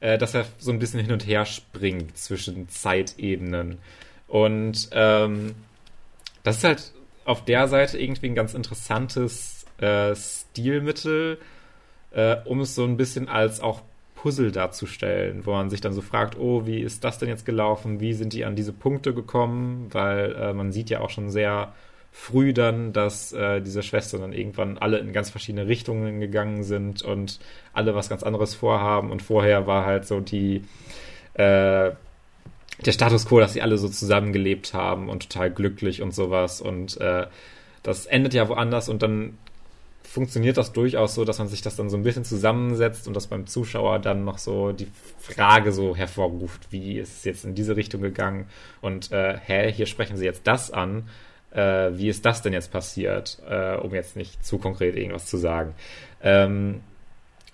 äh, 0.00 0.16
dass 0.16 0.34
er 0.34 0.46
so 0.58 0.72
ein 0.72 0.78
bisschen 0.78 1.00
hin 1.00 1.12
und 1.12 1.26
her 1.26 1.44
springt 1.44 2.16
zwischen 2.16 2.68
Zeitebenen. 2.68 3.78
Und 4.26 4.88
ähm, 4.92 5.54
das 6.42 6.58
ist 6.58 6.64
halt 6.64 6.92
auf 7.24 7.44
der 7.44 7.68
Seite 7.68 7.98
irgendwie 7.98 8.26
ein 8.26 8.34
ganz 8.34 8.54
interessantes 8.54 9.66
äh, 9.78 10.14
Stilmittel, 10.14 11.38
äh, 12.12 12.36
um 12.44 12.60
es 12.60 12.74
so 12.74 12.84
ein 12.84 12.96
bisschen 12.96 13.28
als 13.28 13.60
auch 13.60 13.82
Puzzle 14.24 14.52
darzustellen, 14.52 15.44
wo 15.44 15.52
man 15.52 15.68
sich 15.68 15.82
dann 15.82 15.92
so 15.92 16.00
fragt, 16.00 16.38
oh, 16.38 16.64
wie 16.64 16.80
ist 16.80 17.04
das 17.04 17.18
denn 17.18 17.28
jetzt 17.28 17.44
gelaufen? 17.44 18.00
Wie 18.00 18.14
sind 18.14 18.32
die 18.32 18.46
an 18.46 18.56
diese 18.56 18.72
Punkte 18.72 19.12
gekommen? 19.12 19.88
Weil 19.90 20.34
äh, 20.34 20.54
man 20.54 20.72
sieht 20.72 20.88
ja 20.88 21.00
auch 21.00 21.10
schon 21.10 21.28
sehr 21.28 21.74
früh 22.10 22.54
dann, 22.54 22.94
dass 22.94 23.34
äh, 23.34 23.60
diese 23.60 23.82
Schwestern 23.82 24.22
dann 24.22 24.32
irgendwann 24.32 24.78
alle 24.78 24.96
in 24.96 25.12
ganz 25.12 25.28
verschiedene 25.28 25.68
Richtungen 25.68 26.20
gegangen 26.20 26.64
sind 26.64 27.02
und 27.02 27.38
alle 27.74 27.94
was 27.94 28.08
ganz 28.08 28.22
anderes 28.22 28.54
vorhaben. 28.54 29.10
Und 29.10 29.20
vorher 29.20 29.66
war 29.66 29.84
halt 29.84 30.06
so 30.06 30.20
die 30.20 30.64
äh, 31.34 31.90
der 32.86 32.92
Status 32.92 33.26
quo, 33.26 33.40
dass 33.40 33.52
sie 33.52 33.60
alle 33.60 33.76
so 33.76 33.90
zusammengelebt 33.90 34.72
haben 34.72 35.10
und 35.10 35.28
total 35.28 35.50
glücklich 35.50 36.00
und 36.00 36.14
sowas. 36.14 36.62
Und 36.62 36.98
äh, 36.98 37.26
das 37.82 38.06
endet 38.06 38.32
ja 38.32 38.48
woanders 38.48 38.88
und 38.88 39.02
dann 39.02 39.36
funktioniert 40.14 40.56
das 40.56 40.72
durchaus 40.72 41.16
so, 41.16 41.24
dass 41.24 41.40
man 41.40 41.48
sich 41.48 41.60
das 41.60 41.74
dann 41.74 41.90
so 41.90 41.96
ein 41.96 42.04
bisschen 42.04 42.24
zusammensetzt 42.24 43.08
und 43.08 43.14
das 43.14 43.26
beim 43.26 43.48
Zuschauer 43.48 43.98
dann 43.98 44.24
noch 44.24 44.38
so 44.38 44.70
die 44.70 44.86
Frage 45.18 45.72
so 45.72 45.96
hervorruft, 45.96 46.70
wie 46.70 47.00
ist 47.00 47.18
es 47.18 47.24
jetzt 47.24 47.44
in 47.44 47.56
diese 47.56 47.74
Richtung 47.74 48.00
gegangen 48.00 48.46
und 48.80 49.10
äh, 49.10 49.36
hä, 49.44 49.72
hier 49.72 49.86
sprechen 49.86 50.16
sie 50.16 50.24
jetzt 50.24 50.46
das 50.46 50.70
an, 50.70 51.08
äh, 51.50 51.90
wie 51.94 52.08
ist 52.08 52.24
das 52.24 52.42
denn 52.42 52.52
jetzt 52.52 52.70
passiert, 52.70 53.40
äh, 53.50 53.74
um 53.74 53.92
jetzt 53.92 54.14
nicht 54.14 54.46
zu 54.46 54.58
konkret 54.58 54.94
irgendwas 54.94 55.26
zu 55.26 55.36
sagen. 55.36 55.74
Ähm, 56.22 56.82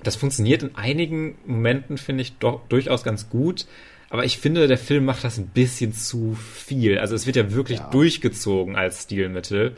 das 0.03 0.17
funktioniert 0.17 0.63
in 0.63 0.77
einigen 0.77 1.39
Momenten, 1.47 1.97
finde 1.97 2.21
ich, 2.21 2.37
doch 2.37 2.61
durchaus 2.69 3.03
ganz 3.05 3.31
gut. 3.31 3.65
Aber 4.11 4.27
ich 4.27 4.37
finde, 4.37 4.69
der 4.69 4.77
Film 4.77 5.07
macht 5.07 5.25
das 5.25 5.39
ein 5.39 5.47
bisschen 5.47 5.95
zu 5.95 6.35
viel. 6.35 6.99
Also 6.99 7.15
es 7.15 7.25
wird 7.25 7.37
ja 7.37 7.55
wirklich 7.55 7.79
ja. 7.79 7.89
durchgezogen 7.91 8.77
als 8.77 9.05
Stilmittel. 9.05 9.77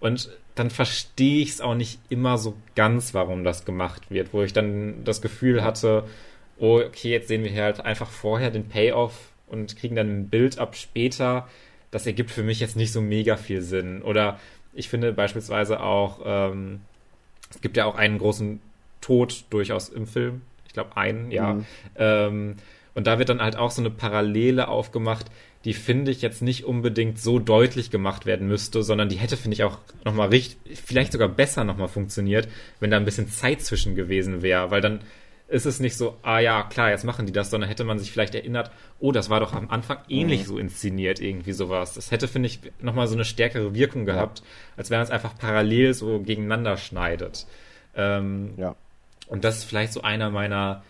Und 0.00 0.30
dann 0.54 0.70
verstehe 0.70 1.42
ich 1.42 1.50
es 1.50 1.60
auch 1.60 1.74
nicht 1.74 1.98
immer 2.08 2.38
so 2.38 2.54
ganz, 2.74 3.14
warum 3.14 3.44
das 3.44 3.64
gemacht 3.64 4.10
wird, 4.10 4.32
wo 4.32 4.42
ich 4.42 4.52
dann 4.52 5.04
das 5.04 5.22
Gefühl 5.22 5.64
hatte, 5.64 6.04
oh, 6.58 6.80
okay, 6.80 7.10
jetzt 7.10 7.28
sehen 7.28 7.42
wir 7.42 7.50
hier 7.50 7.64
halt 7.64 7.80
einfach 7.80 8.10
vorher 8.10 8.50
den 8.50 8.68
Payoff 8.68 9.32
und 9.46 9.76
kriegen 9.76 9.96
dann 9.96 10.08
ein 10.08 10.28
Bild 10.28 10.58
ab 10.58 10.76
später. 10.76 11.48
Das 11.90 12.06
ergibt 12.06 12.30
für 12.30 12.42
mich 12.42 12.60
jetzt 12.60 12.76
nicht 12.76 12.92
so 12.92 13.00
mega 13.00 13.36
viel 13.36 13.62
Sinn. 13.62 14.02
Oder 14.02 14.38
ich 14.72 14.88
finde 14.88 15.12
beispielsweise 15.12 15.80
auch, 15.80 16.20
ähm, 16.24 16.80
es 17.50 17.60
gibt 17.60 17.76
ja 17.76 17.84
auch 17.84 17.96
einen 17.96 18.18
großen 18.18 18.60
Tod 19.00 19.44
durchaus 19.50 19.88
im 19.88 20.06
Film. 20.06 20.42
Ich 20.66 20.72
glaube, 20.72 20.96
einen, 20.96 21.30
ja. 21.30 21.54
Mhm. 21.54 21.66
Ähm, 21.96 22.56
und 22.94 23.06
da 23.06 23.18
wird 23.18 23.28
dann 23.28 23.42
halt 23.42 23.56
auch 23.56 23.70
so 23.70 23.82
eine 23.82 23.90
Parallele 23.90 24.68
aufgemacht, 24.68 25.26
die 25.64 25.74
finde 25.74 26.10
ich 26.10 26.22
jetzt 26.22 26.42
nicht 26.42 26.64
unbedingt 26.64 27.20
so 27.20 27.38
deutlich 27.38 27.90
gemacht 27.90 28.26
werden 28.26 28.48
müsste, 28.48 28.82
sondern 28.82 29.08
die 29.08 29.16
hätte, 29.16 29.36
finde 29.36 29.54
ich, 29.54 29.64
auch 29.64 29.78
nochmal 30.04 30.28
richtig, 30.28 30.78
vielleicht 30.78 31.12
sogar 31.12 31.28
besser 31.28 31.64
nochmal 31.64 31.88
funktioniert, 31.88 32.48
wenn 32.80 32.90
da 32.90 32.96
ein 32.96 33.04
bisschen 33.04 33.28
Zeit 33.28 33.62
zwischen 33.62 33.94
gewesen 33.94 34.42
wäre, 34.42 34.70
weil 34.70 34.80
dann 34.80 35.00
ist 35.52 35.66
es 35.66 35.80
nicht 35.80 35.96
so, 35.96 36.16
ah 36.22 36.38
ja, 36.38 36.62
klar, 36.62 36.90
jetzt 36.90 37.04
machen 37.04 37.26
die 37.26 37.32
das, 37.32 37.50
sondern 37.50 37.68
hätte 37.68 37.84
man 37.84 37.98
sich 37.98 38.10
vielleicht 38.10 38.34
erinnert, 38.34 38.70
oh, 39.00 39.12
das 39.12 39.28
war 39.28 39.38
doch 39.38 39.52
am 39.52 39.68
Anfang 39.68 39.98
ähnlich 40.08 40.40
mhm. 40.42 40.46
so 40.46 40.58
inszeniert, 40.58 41.20
irgendwie 41.20 41.52
sowas. 41.52 41.92
Das 41.92 42.10
hätte, 42.10 42.26
finde 42.26 42.46
ich, 42.46 42.60
nochmal 42.80 43.06
so 43.06 43.14
eine 43.14 43.26
stärkere 43.26 43.74
Wirkung 43.74 44.06
gehabt, 44.06 44.38
ja. 44.38 44.44
als 44.78 44.90
wenn 44.90 45.00
es 45.00 45.10
einfach 45.10 45.36
parallel 45.36 45.92
so 45.92 46.20
gegeneinander 46.20 46.78
schneidet. 46.78 47.46
Ähm, 47.94 48.54
ja. 48.56 48.74
Und 49.28 49.44
das 49.44 49.58
ist 49.58 49.64
vielleicht 49.64 49.92
so 49.92 50.00
einer 50.00 50.30
meiner 50.30 50.82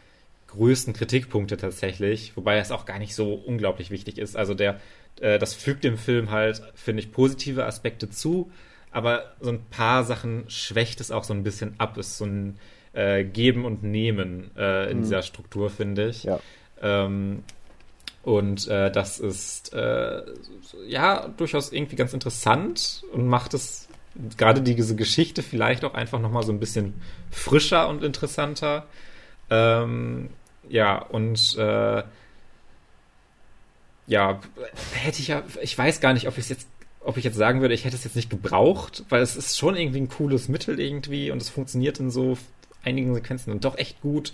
größten 0.53 0.92
Kritikpunkte 0.92 1.57
tatsächlich, 1.57 2.36
wobei 2.36 2.59
es 2.59 2.70
auch 2.70 2.84
gar 2.84 2.98
nicht 2.98 3.14
so 3.14 3.34
unglaublich 3.34 3.90
wichtig 3.90 4.18
ist. 4.18 4.36
Also 4.36 4.55
der, 4.55 4.80
äh, 5.20 5.38
das 5.38 5.55
fügt 5.55 5.84
dem 5.84 5.98
Film 5.98 6.30
halt, 6.30 6.62
finde 6.74 7.03
ich, 7.03 7.12
positive 7.12 7.66
Aspekte 7.66 8.11
zu, 8.11 8.50
aber 8.90 9.32
so 9.40 9.50
ein 9.50 9.64
paar 9.70 10.05
Sachen 10.05 10.44
schwächt 10.48 11.00
es 11.00 11.11
auch 11.11 11.24
so 11.24 11.32
ein 11.32 11.42
bisschen 11.42 11.74
ab. 11.78 11.96
Ist 11.96 12.18
so 12.18 12.26
ein 12.26 12.59
äh, 12.92 13.24
Geben 13.24 13.64
und 13.64 13.82
Nehmen 13.82 14.50
äh, 14.57 14.90
in 14.90 14.98
mhm. 14.98 15.03
dieser 15.03 15.22
Struktur, 15.22 15.70
finde 15.70 16.09
ich. 16.09 16.24
Ja. 16.24 16.40
Ähm, 16.82 17.42
und 18.22 18.68
äh, 18.68 18.92
das 18.92 19.18
ist 19.18 19.72
äh, 19.72 20.22
ja 20.86 21.28
durchaus 21.36 21.72
irgendwie 21.72 21.96
ganz 21.96 22.12
interessant 22.12 23.03
und 23.12 23.26
macht 23.26 23.55
es 23.55 23.88
gerade 24.36 24.61
diese 24.61 24.94
Geschichte 24.94 25.42
vielleicht 25.42 25.84
auch 25.84 25.94
einfach 25.94 26.20
nochmal 26.20 26.42
so 26.42 26.53
ein 26.53 26.61
bisschen 26.61 26.94
frischer 27.30 27.88
und 27.88 28.05
interessanter. 28.05 28.86
Ähm, 29.50 30.28
ja, 30.73 30.97
und 30.97 31.55
äh, 31.59 32.03
ja, 34.07 34.41
hätte 34.95 35.20
ich 35.20 35.29
ja, 35.29 35.43
ich 35.61 35.77
weiß 35.77 36.01
gar 36.01 36.14
nicht, 36.14 36.27
ob 36.29 36.39
ich 36.39 36.45
es 36.45 36.49
jetzt, 36.49 36.66
ob 37.01 37.18
ich 37.18 37.25
jetzt 37.25 37.37
sagen 37.37 37.61
würde, 37.61 37.75
ich 37.75 37.85
hätte 37.85 37.95
es 37.95 38.05
jetzt 38.05 38.16
nicht 38.16 38.31
gebraucht, 38.31 39.05
weil 39.11 39.20
es 39.20 39.37
ist 39.37 39.59
schon 39.59 39.77
irgendwie 39.77 40.01
ein 40.01 40.09
cooles 40.09 40.49
Mittel 40.49 40.81
irgendwie 40.81 41.31
und 41.31 41.43
es 41.43 41.51
funktioniert 41.51 42.01
in 42.01 42.11
so 42.11 42.39
einigen 42.83 43.14
Sequenzen 43.14 43.51
dann 43.51 43.61
doch 43.61 43.77
echt 43.77 44.01
gut. 44.01 44.33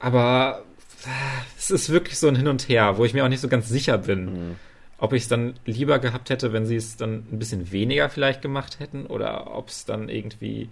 Aber 0.00 0.64
äh, 1.04 1.08
es 1.56 1.70
ist 1.70 1.90
wirklich 1.90 2.18
so 2.18 2.26
ein 2.26 2.34
Hin 2.34 2.48
und 2.48 2.68
Her, 2.68 2.98
wo 2.98 3.04
ich 3.04 3.14
mir 3.14 3.24
auch 3.24 3.28
nicht 3.28 3.40
so 3.40 3.48
ganz 3.48 3.68
sicher 3.68 3.98
bin, 3.98 4.24
mhm. 4.24 4.56
ob 4.98 5.12
ich 5.12 5.22
es 5.22 5.28
dann 5.28 5.54
lieber 5.64 6.00
gehabt 6.00 6.28
hätte, 6.30 6.52
wenn 6.52 6.66
sie 6.66 6.76
es 6.76 6.96
dann 6.96 7.24
ein 7.30 7.38
bisschen 7.38 7.70
weniger 7.70 8.08
vielleicht 8.08 8.42
gemacht 8.42 8.80
hätten 8.80 9.06
oder 9.06 9.54
ob 9.54 9.68
es 9.68 9.84
dann 9.84 10.08
irgendwie 10.08 10.70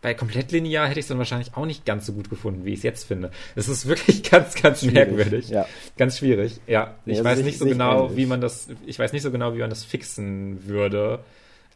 bei 0.00 0.14
komplett 0.14 0.52
linear 0.52 0.86
hätte 0.86 1.00
ich 1.00 1.04
es 1.04 1.08
dann 1.08 1.18
wahrscheinlich 1.18 1.56
auch 1.56 1.66
nicht 1.66 1.84
ganz 1.84 2.06
so 2.06 2.12
gut 2.12 2.30
gefunden, 2.30 2.64
wie 2.64 2.72
ich 2.72 2.78
es 2.78 2.82
jetzt 2.84 3.04
finde. 3.04 3.30
Es 3.56 3.68
ist 3.68 3.86
wirklich 3.86 4.22
ganz, 4.30 4.54
ganz 4.54 4.80
schwierig, 4.80 4.94
merkwürdig. 4.94 5.48
Ja. 5.48 5.66
Ganz 5.96 6.18
schwierig. 6.18 6.60
Ja, 6.66 6.94
ich 7.04 7.18
ja, 7.18 7.24
weiß 7.24 7.40
nicht 7.40 7.58
so 7.58 7.64
genau, 7.64 8.04
ähnlich. 8.04 8.16
wie 8.16 8.26
man 8.26 8.40
das, 8.40 8.68
ich 8.86 8.98
weiß 8.98 9.12
nicht 9.12 9.22
so 9.22 9.32
genau, 9.32 9.54
wie 9.54 9.58
man 9.58 9.70
das 9.70 9.84
fixen 9.84 10.66
würde. 10.68 11.24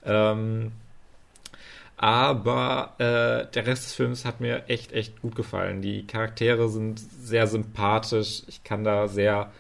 Ähm, 0.05 0.71
Aber 1.97 2.95
äh, 2.99 3.53
der 3.53 3.67
Rest 3.67 3.87
des 3.87 3.95
Films 3.95 4.25
hat 4.25 4.41
mir 4.41 4.65
echt, 4.69 4.93
echt 4.93 5.21
gut 5.21 5.35
gefallen. 5.35 5.83
Die 5.83 6.07
Charaktere 6.07 6.69
sind 6.69 7.01
sehr 7.01 7.49
sympathisch. 7.49 8.45
Ich 8.47 8.63
kann 8.63 8.85
da 8.85 9.09
sehr 9.09 9.51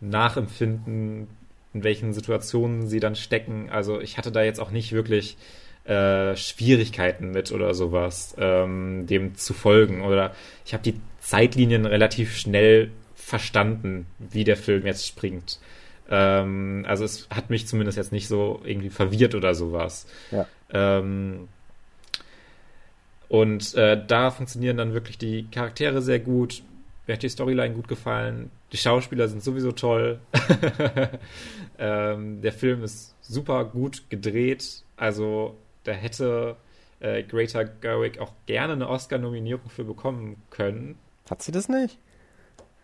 nachempfinden, 0.00 1.26
in 1.74 1.82
welchen 1.82 2.12
Situationen 2.12 2.86
sie 2.86 3.00
dann 3.00 3.16
stecken. 3.16 3.68
Also 3.70 4.00
ich 4.00 4.16
hatte 4.16 4.30
da 4.30 4.42
jetzt 4.42 4.60
auch 4.60 4.70
nicht 4.70 4.92
wirklich 4.92 5.36
äh, 5.84 6.36
Schwierigkeiten 6.36 7.30
mit 7.30 7.50
oder 7.52 7.74
sowas, 7.74 8.34
ähm, 8.38 9.06
dem 9.06 9.34
zu 9.34 9.52
folgen. 9.54 10.02
Oder 10.02 10.34
ich 10.64 10.74
habe 10.74 10.82
die 10.82 11.00
Zeitlinien 11.20 11.86
relativ 11.86 12.36
schnell 12.36 12.90
verstanden, 13.14 14.06
wie 14.18 14.44
der 14.44 14.56
Film 14.56 14.86
jetzt 14.86 15.06
springt. 15.06 15.58
Ähm, 16.08 16.84
also 16.86 17.04
es 17.04 17.28
hat 17.30 17.50
mich 17.50 17.66
zumindest 17.66 17.96
jetzt 17.96 18.12
nicht 18.12 18.28
so 18.28 18.60
irgendwie 18.64 18.90
verwirrt 18.90 19.34
oder 19.34 19.54
sowas. 19.54 20.06
Ja. 20.30 20.46
Ähm, 20.72 21.48
und 23.28 23.74
äh, 23.74 23.98
da 24.06 24.30
funktionieren 24.30 24.76
dann 24.76 24.92
wirklich 24.92 25.16
die 25.16 25.46
Charaktere 25.50 26.02
sehr 26.02 26.18
gut. 26.18 26.62
Mir 27.06 27.14
hat 27.14 27.22
die 27.22 27.28
Storyline 27.28 27.74
gut 27.74 27.88
gefallen. 27.88 28.50
Die 28.72 28.76
Schauspieler 28.76 29.26
sind 29.26 29.42
sowieso 29.42 29.72
toll. 29.72 30.20
ähm, 31.78 32.42
der 32.42 32.52
Film 32.52 32.84
ist 32.84 33.14
super 33.22 33.64
gut 33.64 34.04
gedreht. 34.10 34.82
Also 34.96 35.56
da 35.84 35.92
hätte 35.92 36.56
äh, 37.00 37.22
Greta 37.22 37.64
Gerwig 37.64 38.20
auch 38.20 38.32
gerne 38.46 38.74
eine 38.74 38.88
Oscar-Nominierung 38.88 39.68
für 39.68 39.84
bekommen 39.84 40.42
können. 40.50 40.98
Hat 41.28 41.42
sie 41.42 41.52
das 41.52 41.68
nicht? 41.68 41.98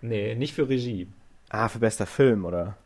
Nee, 0.00 0.34
nicht 0.34 0.54
für 0.54 0.68
Regie. 0.68 1.08
Ah, 1.50 1.68
für 1.68 1.78
bester 1.78 2.06
Film, 2.06 2.44
oder? 2.44 2.76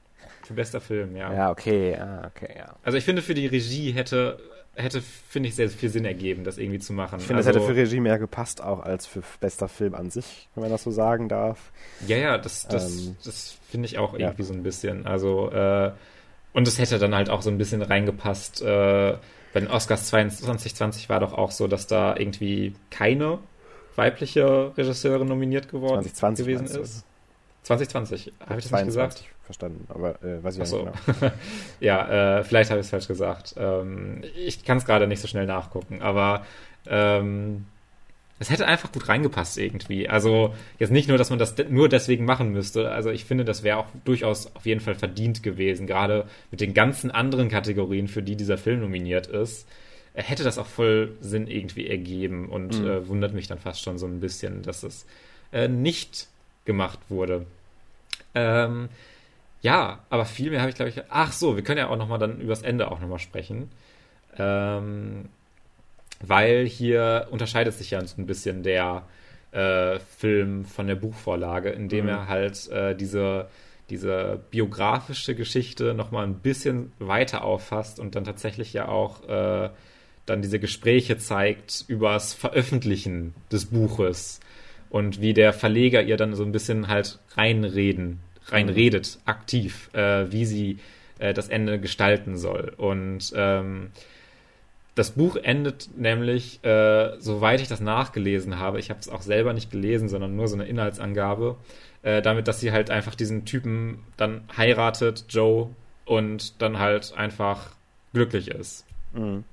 Für 0.42 0.54
bester 0.54 0.80
Film, 0.80 1.16
ja. 1.16 1.32
Ja, 1.32 1.50
okay, 1.50 1.96
ah, 1.96 2.30
okay, 2.34 2.54
ja. 2.56 2.74
Also 2.82 2.98
ich 2.98 3.04
finde, 3.04 3.22
für 3.22 3.34
die 3.34 3.46
Regie 3.46 3.92
hätte, 3.92 4.38
hätte 4.74 5.00
finde 5.00 5.48
ich, 5.48 5.54
sehr 5.54 5.68
viel 5.68 5.88
Sinn 5.88 6.04
ergeben, 6.04 6.44
das 6.44 6.58
irgendwie 6.58 6.78
zu 6.78 6.92
machen. 6.92 7.18
Ich 7.18 7.26
finde, 7.26 7.38
also, 7.38 7.50
das 7.50 7.62
hätte 7.62 7.74
für 7.74 7.80
Regie 7.80 8.00
mehr 8.00 8.18
gepasst, 8.18 8.62
auch 8.62 8.80
als 8.80 9.06
für 9.06 9.22
bester 9.40 9.68
Film 9.68 9.94
an 9.94 10.10
sich, 10.10 10.48
wenn 10.54 10.62
man 10.62 10.70
das 10.70 10.82
so 10.82 10.90
sagen 10.90 11.28
darf. 11.28 11.72
Ja, 12.06 12.16
ja, 12.16 12.38
das, 12.38 12.66
das, 12.66 13.06
Ähm, 13.06 13.16
das 13.24 13.56
finde 13.70 13.86
ich 13.86 13.98
auch 13.98 14.14
ja. 14.14 14.28
irgendwie 14.28 14.44
so 14.44 14.52
ein 14.52 14.62
bisschen. 14.62 15.06
Also, 15.06 15.50
äh, 15.50 15.92
und 16.52 16.68
es 16.68 16.78
hätte 16.78 16.98
dann 16.98 17.14
halt 17.14 17.30
auch 17.30 17.42
so 17.42 17.50
ein 17.50 17.58
bisschen 17.58 17.82
reingepasst. 17.82 18.62
Äh, 18.62 19.16
bei 19.52 19.60
den 19.60 19.68
Oscars 19.68 20.06
2020 20.06 21.08
war 21.08 21.20
doch 21.20 21.32
auch 21.32 21.50
so, 21.50 21.68
dass 21.68 21.86
da 21.86 22.16
irgendwie 22.16 22.74
keine 22.90 23.38
weibliche 23.96 24.72
Regisseurin 24.76 25.28
nominiert 25.28 25.68
geworden 25.68 26.02
2020 26.02 26.46
gewesen 26.46 26.82
ist. 26.82 27.04
2020, 27.64 28.32
habe 28.40 28.58
ich 28.58 28.68
das 28.68 28.72
nicht 28.72 28.86
gesagt? 28.86 29.18
22 29.18 29.30
verstanden, 29.44 29.86
aber 29.88 30.22
äh, 30.22 30.42
weiß 30.42 30.58
ich 30.58 30.66
so. 30.66 30.84
nicht 30.84 31.06
genau. 31.06 31.32
ja, 31.80 32.38
äh, 32.38 32.44
vielleicht 32.44 32.70
habe 32.70 32.80
ich 32.80 32.86
es 32.86 32.90
falsch 32.90 33.08
gesagt. 33.08 33.54
Ähm, 33.56 34.22
ich 34.36 34.64
kann 34.64 34.78
es 34.78 34.84
gerade 34.84 35.06
nicht 35.06 35.20
so 35.20 35.28
schnell 35.28 35.46
nachgucken, 35.46 36.02
aber 36.02 36.44
ähm, 36.86 37.66
es 38.42 38.50
hätte 38.50 38.66
einfach 38.66 38.90
gut 38.90 39.08
reingepasst 39.08 39.56
irgendwie. 39.56 40.08
Also 40.08 40.52
jetzt 40.80 40.90
nicht 40.90 41.08
nur, 41.08 41.16
dass 41.16 41.30
man 41.30 41.38
das 41.38 41.54
nur 41.70 41.88
deswegen 41.88 42.24
machen 42.24 42.50
müsste. 42.50 42.90
Also 42.90 43.10
ich 43.10 43.24
finde, 43.24 43.44
das 43.44 43.62
wäre 43.62 43.76
auch 43.78 43.86
durchaus 44.04 44.54
auf 44.56 44.66
jeden 44.66 44.80
Fall 44.80 44.96
verdient 44.96 45.42
gewesen, 45.44 45.86
gerade 45.86 46.26
mit 46.50 46.60
den 46.60 46.74
ganzen 46.74 47.12
anderen 47.12 47.48
Kategorien, 47.48 48.08
für 48.08 48.22
die 48.22 48.34
dieser 48.36 48.58
Film 48.58 48.80
nominiert 48.80 49.28
ist. 49.28 49.66
äh, 50.14 50.22
Hätte 50.24 50.42
das 50.42 50.58
auch 50.58 50.66
voll 50.66 51.12
Sinn 51.20 51.46
irgendwie 51.46 51.86
ergeben 51.88 52.48
und 52.48 52.80
Mhm. 52.80 52.86
äh, 52.88 53.06
wundert 53.08 53.32
mich 53.32 53.46
dann 53.46 53.58
fast 53.60 53.80
schon 53.82 53.96
so 53.98 54.06
ein 54.06 54.18
bisschen, 54.20 54.62
dass 54.62 54.82
es 54.82 55.06
äh, 55.52 55.68
nicht 55.68 56.26
gemacht 56.64 56.98
wurde. 57.08 57.46
Ähm, 58.34 58.88
ja, 59.62 60.00
aber 60.10 60.24
viel 60.24 60.50
mehr 60.50 60.60
habe 60.60 60.70
ich, 60.70 60.76
glaube 60.76 60.88
ich. 60.90 61.00
Ach 61.10 61.30
so, 61.32 61.54
wir 61.54 61.62
können 61.62 61.78
ja 61.78 61.88
auch 61.88 61.96
nochmal 61.96 62.18
dann 62.18 62.40
über 62.40 62.50
das 62.50 62.62
Ende 62.62 62.90
auch 62.90 62.98
nochmal 63.00 63.20
sprechen. 63.20 63.70
Ähm, 64.36 65.26
weil 66.22 66.66
hier 66.66 67.26
unterscheidet 67.30 67.74
sich 67.74 67.90
ja 67.90 68.04
so 68.06 68.20
ein 68.20 68.26
bisschen 68.26 68.62
der 68.62 69.04
äh, 69.52 69.98
Film 70.18 70.64
von 70.64 70.86
der 70.86 70.94
Buchvorlage, 70.94 71.70
indem 71.70 72.04
Mhm. 72.06 72.10
er 72.10 72.28
halt 72.28 72.68
äh, 72.70 72.94
diese, 72.94 73.48
diese 73.90 74.40
biografische 74.50 75.34
Geschichte 75.34 75.92
nochmal 75.94 76.24
ein 76.26 76.36
bisschen 76.36 76.92
weiter 76.98 77.44
auffasst 77.44 78.00
und 78.00 78.14
dann 78.14 78.24
tatsächlich 78.24 78.72
ja 78.72 78.88
auch 78.88 79.28
äh, 79.28 79.68
dann 80.24 80.40
diese 80.40 80.58
Gespräche 80.60 81.18
zeigt 81.18 81.84
übers 81.88 82.32
Veröffentlichen 82.32 83.34
des 83.50 83.66
Buches 83.66 84.40
und 84.88 85.20
wie 85.20 85.34
der 85.34 85.52
Verleger 85.52 86.02
ihr 86.02 86.16
dann 86.16 86.34
so 86.34 86.44
ein 86.44 86.52
bisschen 86.52 86.86
halt 86.88 87.18
reinreden, 87.36 88.20
reinredet, 88.46 89.18
aktiv, 89.24 89.90
äh, 89.94 90.30
wie 90.30 90.44
sie 90.46 90.78
äh, 91.18 91.34
das 91.34 91.48
Ende 91.48 91.80
gestalten 91.80 92.36
soll. 92.38 92.72
Und 92.76 93.32
ähm, 93.34 93.90
das 94.94 95.12
Buch 95.12 95.36
endet 95.36 95.88
nämlich, 95.96 96.62
äh, 96.64 97.18
soweit 97.18 97.60
ich 97.60 97.68
das 97.68 97.80
nachgelesen 97.80 98.58
habe, 98.58 98.78
ich 98.78 98.90
habe 98.90 99.00
es 99.00 99.08
auch 99.08 99.22
selber 99.22 99.52
nicht 99.54 99.70
gelesen, 99.70 100.08
sondern 100.08 100.36
nur 100.36 100.48
so 100.48 100.54
eine 100.54 100.64
Inhaltsangabe, 100.66 101.56
äh, 102.02 102.20
damit, 102.20 102.46
dass 102.48 102.60
sie 102.60 102.72
halt 102.72 102.90
einfach 102.90 103.14
diesen 103.14 103.44
Typen 103.44 104.00
dann 104.16 104.42
heiratet, 104.56 105.24
Joe, 105.30 105.70
und 106.04 106.60
dann 106.60 106.78
halt 106.78 107.14
einfach 107.16 107.70
glücklich 108.12 108.48
ist. 108.48 108.84
Mhm. 109.14 109.44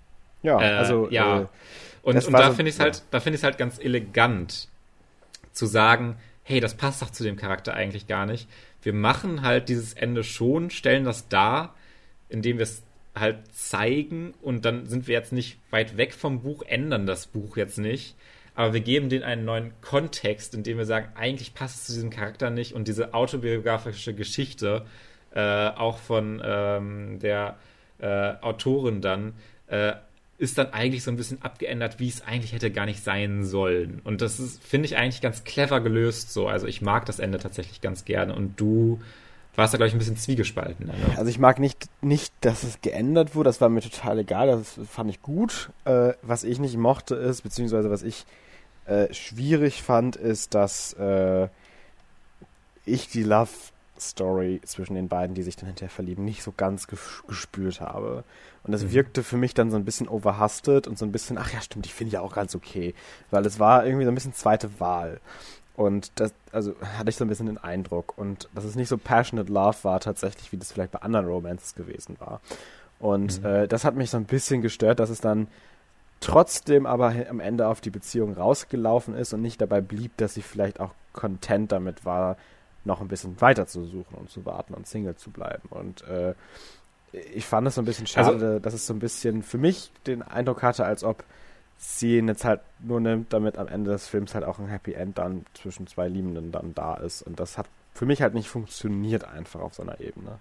Ja, 0.43 0.59
Äh, 0.61 0.73
also 0.75 1.07
ja. 1.09 1.41
Äh, 1.41 1.45
Und, 2.01 2.25
und 2.25 2.33
da 2.33 2.49
so- 2.49 2.53
finde 2.55 2.69
ich 2.69 2.75
es 2.75 2.81
halt, 2.81 3.03
da 3.11 3.19
finde 3.19 3.35
ich 3.35 3.41
es 3.41 3.43
halt 3.43 3.57
ganz 3.57 3.77
elegant 3.79 4.67
zu 5.53 5.65
sagen, 5.65 6.17
hey, 6.43 6.59
das 6.59 6.73
passt 6.75 7.01
doch 7.01 7.11
zu 7.11 7.23
dem 7.23 7.35
Charakter 7.35 7.73
eigentlich 7.73 8.07
gar 8.07 8.25
nicht. 8.25 8.49
Wir 8.81 8.93
machen 8.93 9.41
halt 9.43 9.69
dieses 9.69 9.93
Ende 9.93 10.23
schon, 10.23 10.69
stellen 10.69 11.03
das 11.03 11.27
dar, 11.27 11.75
indem 12.29 12.57
wir 12.57 12.63
es 12.63 12.81
halt 13.20 13.53
zeigen 13.53 14.34
und 14.41 14.65
dann 14.65 14.86
sind 14.86 15.07
wir 15.07 15.13
jetzt 15.13 15.34
nicht 15.34 15.57
weit 15.72 15.97
weg 15.97 16.13
vom 16.13 16.41
Buch, 16.41 16.63
ändern 16.63 17.05
das 17.05 17.28
Buch 17.28 17.57
jetzt 17.57 17.78
nicht, 17.78 18.15
aber 18.55 18.74
wir 18.74 18.82
geben 18.82 19.09
denen 19.09 19.24
einen 19.24 19.45
neuen 19.45 19.74
Kontext, 19.82 20.53
indem 20.53 20.78
wir 20.78 20.86
sagen, 20.86 21.09
eigentlich 21.15 21.53
passt 21.53 21.78
es 21.78 21.86
zu 21.86 21.93
diesem 21.93 22.09
Charakter 22.09 22.49
nicht 22.49 22.74
und 22.74 22.88
diese 22.88 23.13
autobiografische 23.13 24.13
Geschichte 24.13 24.86
äh, 25.34 25.70
auch 25.70 25.97
von 25.97 26.41
ähm, 26.43 27.20
der 27.20 27.57
äh, 27.99 28.34
Autorin 28.41 29.01
dann 29.01 29.34
äh, 29.67 29.93
ist 30.39 30.57
dann 30.57 30.74
eigentlich 30.74 31.03
so 31.03 31.11
ein 31.11 31.17
bisschen 31.17 31.41
abgeändert, 31.41 31.99
wie 31.99 32.07
es 32.07 32.22
eigentlich 32.26 32.53
hätte 32.53 32.72
gar 32.72 32.86
nicht 32.86 33.03
sein 33.03 33.43
sollen. 33.43 34.01
Und 34.05 34.22
das 34.22 34.39
ist, 34.39 34.63
finde 34.63 34.86
ich, 34.86 34.95
eigentlich 34.95 35.22
ganz 35.22 35.43
clever 35.43 35.82
gelöst 35.82 36.34
so. 36.34 36.47
Also 36.47 36.65
ich 36.65 36.82
mag 36.82 37.05
das 37.05 37.20
Ende 37.20 37.39
tatsächlich 37.39 37.82
ganz 37.82 38.05
gerne. 38.05 38.34
Und 38.34 38.59
du 38.59 39.01
warst 39.60 39.74
da, 39.74 39.78
glaube 39.78 39.89
ich, 39.89 39.93
ein 39.95 39.99
bisschen 39.99 40.18
zwiegespalten. 40.18 40.88
Ne? 40.88 40.93
Also 41.18 41.30
ich 41.30 41.38
mag 41.39 41.60
nicht, 41.60 41.88
nicht, 42.01 42.34
dass 42.41 42.64
es 42.64 42.82
geändert 42.82 43.36
wurde, 43.36 43.49
das 43.49 43.62
war 43.62 43.70
mir 43.70 43.82
total 43.82 44.20
egal, 44.20 44.47
das 44.47 44.80
fand 44.89 45.10
ich 45.10 45.22
gut. 45.22 45.70
Äh, 45.86 46.14
was 46.22 46.43
ich 46.43 46.60
nicht 46.60 46.78
mochte 46.78 47.16
ist, 47.16 47.41
beziehungsweise 47.43 47.91
was 47.91 48.03
ich 48.03 48.26
äh, 48.86 49.14
schwierig 49.14 49.84
fand, 49.84 50.16
ist, 50.16 50.55
dass 50.55 50.93
äh, 50.93 51.47
ich 52.86 53.07
die 53.10 53.24
Love 53.24 53.49
Story 53.99 54.62
zwischen 54.64 54.95
den 54.95 55.10
beiden, 55.10 55.36
die 55.36 55.43
sich 55.43 55.57
dann 55.57 55.68
hinterher 55.68 55.89
verlieben, 55.89 56.24
nicht 56.24 56.41
so 56.41 56.53
ganz 56.55 56.88
ges 56.88 57.22
gespürt 57.28 57.82
habe. 57.82 58.24
Und 58.64 58.72
das 58.72 58.84
Mhm. 58.84 58.91
wirkte 58.93 59.24
für 59.24 59.38
mich 59.38 59.53
dann 59.53 59.72
so 59.72 59.78
ein 59.78 59.84
bisschen 59.86 60.07
overhastet 60.07 60.88
und 60.88 60.97
so 60.97 61.05
ein 61.05 61.12
bisschen, 61.12 61.38
ach 61.38 61.51
ja, 61.53 61.62
stimmt, 61.62 61.86
ich 61.86 61.93
finde 61.93 62.14
ja 62.14 62.22
auch 62.22 62.34
ganz 62.34 62.55
okay. 62.55 62.93
Weil 63.30 63.45
es 63.45 63.60
war 63.60 63.86
irgendwie 63.86 64.05
so 64.05 64.12
ein 64.12 64.16
bisschen 64.16 64.34
zweite 64.34 64.80
Wahl. 64.80 65.20
Und 65.80 66.11
das, 66.19 66.34
also 66.51 66.75
hatte 66.97 67.09
ich 67.09 67.15
so 67.15 67.23
ein 67.23 67.30
bisschen 67.30 67.45
den 67.45 67.57
Eindruck. 67.57 68.17
Und 68.17 68.49
dass 68.53 68.65
es 68.65 68.75
nicht 68.75 68.89
so 68.89 68.97
passionate 68.97 69.49
Love 69.51 69.77
war 69.84 70.01
tatsächlich, 70.01 70.51
wie 70.51 70.57
das 70.57 70.73
vielleicht 70.73 70.91
bei 70.91 70.99
anderen 70.99 71.25
Romances 71.25 71.73
gewesen 71.73 72.17
war. 72.19 72.41
Und 72.99 73.39
Mhm. 73.41 73.45
äh, 73.45 73.67
das 73.67 73.86
hat 73.86 73.95
mich 73.95 74.09
so 74.09 74.17
ein 74.17 74.25
bisschen 74.25 74.61
gestört, 74.61 74.99
dass 74.99 75.09
es 75.09 75.21
dann 75.21 75.47
trotzdem 76.19 76.86
aber 76.86 77.13
am 77.30 77.39
Ende 77.39 77.67
auf 77.67 77.80
die 77.80 77.91
Beziehung 77.91 78.34
rausgelaufen 78.34 79.15
ist 79.15 79.34
und 79.34 79.41
nicht 79.41 79.61
dabei 79.61 79.80
blieb, 79.80 80.17
dass 80.17 80.34
sie 80.34 80.41
vielleicht 80.41 80.82
auch 80.82 80.91
content 81.13 81.71
damit 81.71 82.03
war, 82.03 82.36
noch 82.84 82.99
ein 82.99 83.07
bisschen 83.07 83.39
weiter 83.39 83.65
zu 83.65 83.86
suchen 83.86 84.15
und 84.15 84.30
zu 84.30 84.45
warten 84.45 84.73
und 84.73 84.86
Single 84.86 85.15
zu 85.15 85.32
bleiben. 85.32 85.69
Und 85.69 86.01
äh, 86.09 86.34
ich 87.34 87.45
fand 87.45 87.67
es 87.67 87.75
so 87.75 87.82
ein 87.82 87.86
bisschen 87.86 88.05
schade, 88.05 88.27
Also- 88.34 88.59
dass 88.59 88.73
es 88.73 88.86
so 88.86 88.93
ein 88.93 88.99
bisschen 88.99 89.43
für 89.43 89.57
mich 89.57 89.91
den 90.07 90.23
Eindruck 90.23 90.61
hatte, 90.61 90.84
als 90.86 91.05
ob 91.05 91.23
sie 91.82 92.17
ihn 92.17 92.27
jetzt 92.27 92.43
halt 92.43 92.59
nur 92.80 92.99
nimmt, 92.99 93.32
damit 93.32 93.57
am 93.57 93.69
Ende 93.69 93.91
des 93.91 94.07
Films 94.07 94.36
halt 94.36 94.43
auch 94.43 94.59
ein 94.59 94.67
Happy 94.67 94.93
End 94.93 95.17
dann 95.17 95.45
zwischen 95.53 95.88
zwei 95.88 96.09
Liebenden 96.09 96.51
dann 96.51 96.75
da 96.75 96.95
ist. 96.95 97.21
Und 97.21 97.39
das 97.39 97.57
hat 97.57 97.67
für 97.93 98.05
mich 98.05 98.21
halt 98.21 98.34
nicht 98.34 98.49
funktioniert 98.49 99.23
einfach 99.23 99.61
auf 99.61 99.73
so 99.75 99.84
einer 99.84 99.99
Ebene. 100.01 100.39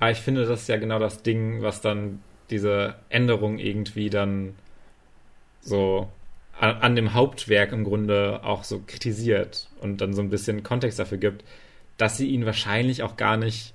Aber 0.00 0.10
ich 0.10 0.18
finde, 0.18 0.44
das 0.44 0.62
ist 0.62 0.68
ja 0.68 0.78
genau 0.78 0.98
das 0.98 1.22
Ding, 1.22 1.62
was 1.62 1.80
dann 1.80 2.20
diese 2.50 2.96
Änderung 3.08 3.58
irgendwie 3.58 4.10
dann 4.10 4.56
so 5.60 6.08
an, 6.58 6.76
an 6.78 6.96
dem 6.96 7.14
Hauptwerk 7.14 7.70
im 7.70 7.84
Grunde 7.84 8.40
auch 8.42 8.64
so 8.64 8.82
kritisiert 8.84 9.68
und 9.80 10.00
dann 10.00 10.14
so 10.14 10.20
ein 10.20 10.30
bisschen 10.30 10.64
Kontext 10.64 10.98
dafür 10.98 11.18
gibt, 11.18 11.44
dass 11.96 12.16
sie 12.16 12.26
ihn 12.28 12.44
wahrscheinlich 12.44 13.04
auch 13.04 13.16
gar 13.16 13.36
nicht 13.36 13.72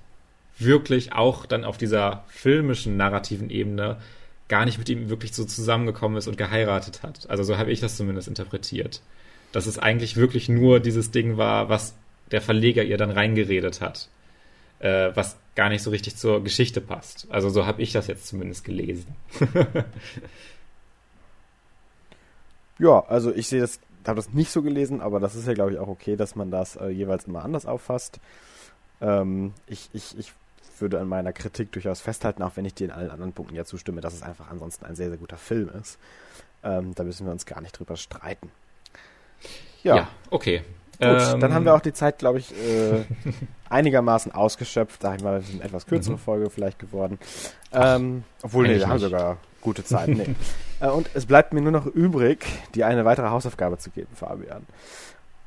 wirklich 0.58 1.14
auch 1.14 1.46
dann 1.46 1.64
auf 1.64 1.78
dieser 1.78 2.24
filmischen 2.28 2.98
narrativen 2.98 3.48
Ebene 3.48 3.96
gar 4.48 4.64
nicht 4.64 4.78
mit 4.78 4.88
ihm 4.88 5.08
wirklich 5.08 5.32
so 5.34 5.44
zusammengekommen 5.44 6.18
ist 6.18 6.26
und 6.26 6.38
geheiratet 6.38 7.02
hat. 7.02 7.28
Also 7.28 7.42
so 7.42 7.58
habe 7.58 7.70
ich 7.70 7.80
das 7.80 7.96
zumindest 7.96 8.28
interpretiert. 8.28 9.02
Dass 9.52 9.66
es 9.66 9.78
eigentlich 9.78 10.16
wirklich 10.16 10.48
nur 10.48 10.80
dieses 10.80 11.10
Ding 11.10 11.36
war, 11.36 11.68
was 11.68 11.94
der 12.30 12.42
Verleger 12.42 12.82
ihr 12.82 12.98
dann 12.98 13.10
reingeredet 13.10 13.80
hat 13.80 14.08
äh, 14.80 15.10
was 15.14 15.36
gar 15.54 15.68
nicht 15.68 15.82
so 15.82 15.90
richtig 15.90 16.16
zur 16.16 16.42
Geschichte 16.42 16.80
passt. 16.80 17.26
Also 17.30 17.50
so 17.50 17.66
habe 17.66 17.82
ich 17.82 17.92
das 17.92 18.06
jetzt 18.06 18.26
zumindest 18.26 18.64
gelesen. 18.64 19.14
Ja, 22.80 23.04
also 23.08 23.34
ich 23.34 23.48
sehe 23.48 23.60
das, 23.60 23.80
habe 24.06 24.14
das 24.14 24.32
nicht 24.32 24.52
so 24.52 24.62
gelesen, 24.62 25.00
aber 25.00 25.18
das 25.18 25.34
ist 25.34 25.48
ja, 25.48 25.54
glaube 25.54 25.72
ich, 25.72 25.78
auch 25.80 25.88
okay, 25.88 26.14
dass 26.14 26.36
man 26.36 26.52
das 26.52 26.76
äh, 26.76 26.90
jeweils 26.90 27.24
immer 27.24 27.44
anders 27.44 27.66
auffasst. 27.66 28.20
Ähm, 29.00 29.52
ich, 29.66 29.90
ich, 29.92 30.16
ich 30.16 30.32
würde 30.80 31.00
an 31.00 31.08
meiner 31.08 31.32
Kritik 31.32 31.72
durchaus 31.72 32.00
festhalten, 32.00 32.42
auch 32.42 32.52
wenn 32.56 32.64
ich 32.64 32.74
dir 32.74 32.86
in 32.86 32.90
allen 32.90 33.10
anderen 33.10 33.32
Punkten 33.32 33.54
ja 33.54 33.64
zustimme, 33.64 34.00
dass 34.00 34.14
es 34.14 34.22
einfach 34.22 34.50
ansonsten 34.50 34.84
ein 34.84 34.96
sehr, 34.96 35.08
sehr 35.08 35.18
guter 35.18 35.36
Film 35.36 35.70
ist. 35.80 35.98
Ähm, 36.62 36.94
da 36.94 37.04
müssen 37.04 37.26
wir 37.26 37.32
uns 37.32 37.46
gar 37.46 37.60
nicht 37.60 37.78
drüber 37.78 37.96
streiten. 37.96 38.50
Ja, 39.82 39.96
ja 39.96 40.08
okay. 40.30 40.62
Gut, 41.00 41.08
ähm, 41.32 41.40
dann 41.40 41.54
haben 41.54 41.64
wir 41.64 41.74
auch 41.74 41.80
die 41.80 41.92
Zeit, 41.92 42.18
glaube 42.18 42.40
ich, 42.40 42.52
äh, 42.52 43.04
einigermaßen 43.68 44.32
ausgeschöpft. 44.32 45.04
Da 45.04 45.20
war 45.22 45.36
es 45.36 45.50
eine 45.50 45.62
etwas 45.62 45.86
kürzere 45.86 46.14
mhm. 46.14 46.20
Folge 46.20 46.50
vielleicht 46.50 46.80
geworden. 46.80 47.20
Ähm, 47.72 48.24
obwohl, 48.42 48.66
nee, 48.66 48.76
wir 48.76 48.88
haben 48.88 48.98
sogar 48.98 49.38
gute 49.60 49.84
Zeit. 49.84 50.08
Nee. 50.08 50.34
äh, 50.80 50.88
und 50.88 51.08
es 51.14 51.26
bleibt 51.26 51.52
mir 51.52 51.60
nur 51.60 51.70
noch 51.70 51.86
übrig, 51.86 52.44
dir 52.74 52.88
eine 52.88 53.04
weitere 53.04 53.28
Hausaufgabe 53.28 53.78
zu 53.78 53.90
geben, 53.90 54.08
Fabian. 54.14 54.66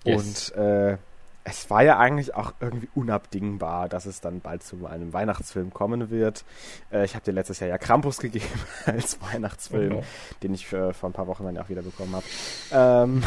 Yes. 0.05 0.51
Und 0.51 0.57
äh, 0.57 0.97
es 1.43 1.69
war 1.69 1.83
ja 1.83 1.97
eigentlich 1.97 2.35
auch 2.35 2.53
irgendwie 2.59 2.89
unabdingbar, 2.93 3.89
dass 3.89 4.05
es 4.05 4.21
dann 4.21 4.41
bald 4.41 4.63
zu 4.63 4.85
einem 4.85 5.11
Weihnachtsfilm 5.11 5.73
kommen 5.73 6.09
wird. 6.09 6.43
Äh, 6.91 7.05
ich 7.05 7.15
habe 7.15 7.25
dir 7.25 7.31
letztes 7.31 7.59
Jahr 7.59 7.69
ja 7.69 7.77
Krampus 7.77 8.17
gegeben 8.19 8.45
als 8.85 9.19
Weihnachtsfilm, 9.21 9.97
okay. 9.97 10.05
den 10.43 10.53
ich 10.53 10.67
für, 10.67 10.93
vor 10.93 11.09
ein 11.09 11.13
paar 11.13 11.27
Wochen 11.27 11.43
dann 11.45 11.57
auch 11.57 11.69
wieder 11.69 11.81
bekommen 11.81 12.15
habe. 12.15 12.25
Ähm 12.71 13.23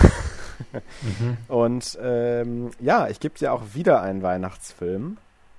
mhm. 1.03 1.37
Und 1.49 1.99
ähm, 2.01 2.71
ja, 2.79 3.09
ich 3.09 3.21
gebe 3.21 3.39
dir 3.39 3.53
auch 3.53 3.63
wieder 3.75 4.03
einen 4.03 4.23
Weihnachtsfilm. 4.23 5.19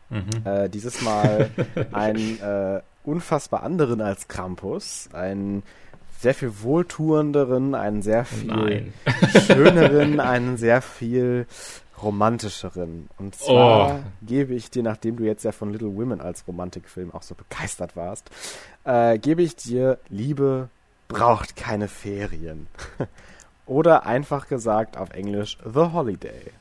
Mhm. 0.10 0.30
Äh, 0.46 0.70
dieses 0.70 1.02
Mal 1.02 1.50
einen 1.92 2.40
äh, 2.40 2.82
unfassbar 3.04 3.64
anderen 3.64 4.02
als 4.02 4.28
Krampus. 4.28 5.10
Einen 5.12 5.64
sehr 6.22 6.34
viel 6.34 6.62
wohltuenderen, 6.62 7.76
einen 7.76 8.02
sehr 8.02 8.24
viel 8.24 8.48
Nein. 8.48 8.94
schöneren, 9.46 10.20
einen 10.20 10.58
sehr 10.58 10.82
viel 10.82 11.46
romantischeren. 12.02 13.10
Und 13.18 13.36
zwar 13.36 13.96
oh. 13.96 14.04
gebe 14.22 14.54
ich 14.54 14.70
dir, 14.70 14.84
nachdem 14.84 15.18
du 15.18 15.24
jetzt 15.24 15.44
ja 15.44 15.52
von 15.52 15.72
Little 15.72 15.96
Women 15.96 16.22
als 16.22 16.48
Romantikfilm 16.48 17.12
auch 17.12 17.24
so 17.24 17.36
begeistert 17.36 17.96
warst, 17.96 18.30
äh, 18.84 19.18
gebe 19.18 19.42
ich 19.42 19.56
dir 19.56 20.00
Liebe 20.10 20.70
braucht 21.08 21.56
keine 21.56 21.88
Ferien. 21.88 22.68
Oder 23.66 24.06
einfach 24.06 24.48
gesagt 24.48 24.98
auf 24.98 25.12
Englisch 25.12 25.58
The 25.64 25.92
Holiday. 25.92 26.52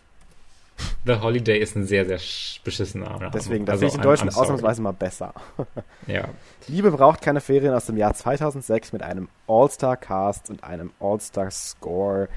The 1.04 1.20
Holiday 1.20 1.58
ist 1.58 1.76
ein 1.76 1.86
sehr, 1.86 2.04
sehr 2.06 2.18
beschissener 2.64 3.10
Name. 3.10 3.30
Deswegen, 3.32 3.66
das 3.66 3.74
also 3.74 3.86
ich 3.86 3.94
in 3.94 4.00
Deutschen 4.00 4.28
ausnahmsweise 4.30 4.82
mal 4.82 4.92
besser. 4.92 5.34
ja. 6.06 6.28
Liebe 6.66 6.90
braucht 6.90 7.20
keine 7.20 7.40
Ferien 7.40 7.74
aus 7.74 7.86
dem 7.86 7.96
Jahr 7.96 8.14
2006 8.14 8.92
mit 8.92 9.02
einem 9.02 9.28
All-Star-Cast 9.46 10.50
und 10.50 10.64
einem 10.64 10.90
All-Star-Score 11.00 12.28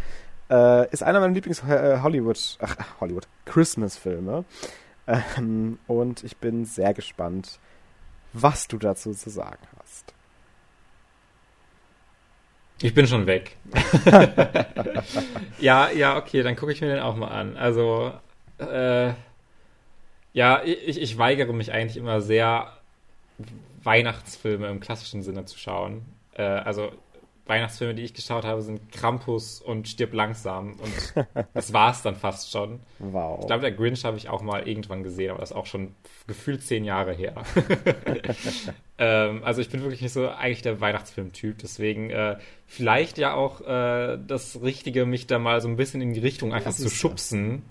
äh, 0.49 0.89
ist 0.91 1.03
einer 1.03 1.19
meiner 1.19 1.33
Lieblings-Hollywood, 1.33 2.57
ach, 2.61 2.75
Hollywood, 2.99 3.27
Christmas-Filme. 3.45 4.45
Ähm, 5.07 5.79
und 5.87 6.23
ich 6.23 6.37
bin 6.37 6.65
sehr 6.65 6.93
gespannt, 6.93 7.59
was 8.33 8.67
du 8.67 8.77
dazu 8.77 9.13
zu 9.13 9.29
sagen 9.29 9.65
hast. 9.79 10.13
Ich 12.81 12.93
bin 12.93 13.07
schon 13.07 13.25
weg. 13.25 13.57
ja, 15.59 15.89
ja, 15.89 16.17
okay, 16.17 16.43
dann 16.43 16.55
gucke 16.55 16.71
ich 16.71 16.81
mir 16.81 16.87
den 16.87 16.99
auch 16.99 17.15
mal 17.15 17.29
an. 17.29 17.57
Also, 17.57 18.13
äh, 18.59 19.13
ja, 20.33 20.61
ich, 20.63 21.01
ich 21.01 21.17
weigere 21.17 21.53
mich 21.53 21.71
eigentlich 21.71 21.97
immer 21.97 22.21
sehr, 22.21 22.77
Weihnachtsfilme 23.83 24.67
im 24.67 24.79
klassischen 24.79 25.23
Sinne 25.23 25.45
zu 25.45 25.57
schauen. 25.57 26.05
Äh, 26.33 26.43
also, 26.43 26.91
Weihnachtsfilme, 27.47 27.95
die 27.95 28.03
ich 28.03 28.13
geschaut 28.13 28.45
habe, 28.45 28.61
sind 28.61 28.91
Krampus 28.91 29.61
und 29.61 29.87
Stirb 29.87 30.13
langsam. 30.13 30.73
Und 30.73 31.25
das 31.53 31.73
war 31.73 31.91
es 31.91 32.01
dann 32.01 32.15
fast 32.15 32.51
schon. 32.51 32.79
Wow. 32.99 33.39
Ich 33.41 33.47
glaube, 33.47 33.61
der 33.61 33.71
Grinch 33.71 34.03
habe 34.05 34.17
ich 34.17 34.29
auch 34.29 34.41
mal 34.41 34.67
irgendwann 34.67 35.03
gesehen, 35.03 35.31
aber 35.31 35.39
das 35.39 35.51
ist 35.51 35.55
auch 35.55 35.65
schon 35.65 35.95
gefühlt 36.27 36.61
zehn 36.63 36.83
Jahre 36.83 37.13
her. 37.13 37.35
ähm, 38.97 39.41
also 39.43 39.61
ich 39.61 39.69
bin 39.69 39.81
wirklich 39.81 40.01
nicht 40.01 40.13
so 40.13 40.29
eigentlich 40.29 40.61
der 40.61 40.81
Weihnachtsfilmtyp. 40.81 41.57
Deswegen 41.59 42.09
äh, 42.09 42.37
vielleicht 42.65 43.17
ja 43.17 43.33
auch 43.33 43.61
äh, 43.61 44.17
das 44.27 44.61
Richtige, 44.61 45.05
mich 45.05 45.27
da 45.27 45.39
mal 45.39 45.61
so 45.61 45.67
ein 45.67 45.77
bisschen 45.77 46.01
in 46.01 46.13
die 46.13 46.19
Richtung 46.19 46.53
einfach 46.53 46.73
zu 46.73 46.89
schubsen. 46.89 47.63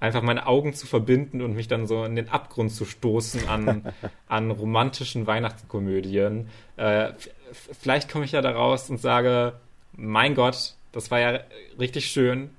Einfach 0.00 0.22
meine 0.22 0.46
Augen 0.46 0.74
zu 0.74 0.86
verbinden 0.86 1.40
und 1.40 1.54
mich 1.54 1.68
dann 1.68 1.86
so 1.86 2.04
in 2.04 2.14
den 2.14 2.28
Abgrund 2.28 2.72
zu 2.72 2.84
stoßen 2.84 3.48
an, 3.48 3.90
an 4.28 4.50
romantischen 4.50 5.26
Weihnachtskomödien. 5.26 6.48
Äh, 6.76 7.12
vielleicht 7.54 8.10
komme 8.10 8.24
ich 8.24 8.32
ja 8.32 8.42
da 8.42 8.50
raus 8.50 8.90
und 8.90 9.00
sage, 9.00 9.54
mein 9.92 10.34
Gott, 10.34 10.74
das 10.92 11.10
war 11.10 11.20
ja 11.20 11.40
richtig 11.78 12.06
schön, 12.06 12.50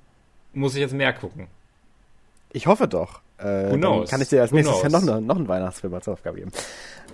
muss 0.52 0.74
ich 0.74 0.80
jetzt 0.80 0.94
mehr 0.94 1.12
gucken. 1.12 1.48
Ich 2.52 2.66
hoffe 2.66 2.88
doch. 2.88 3.20
Äh, 3.38 3.70
Who 3.70 3.76
knows? 3.76 4.10
kann 4.10 4.20
ich 4.20 4.28
dir 4.28 4.42
als 4.42 4.52
nächstes 4.52 4.82
Jahr 4.82 4.90
noch, 4.90 5.20
noch 5.20 5.36
einen 5.36 5.48
Weihnachtsfilm 5.48 5.94
als 5.94 6.08
Aufgabe 6.08 6.38
geben. 6.38 6.52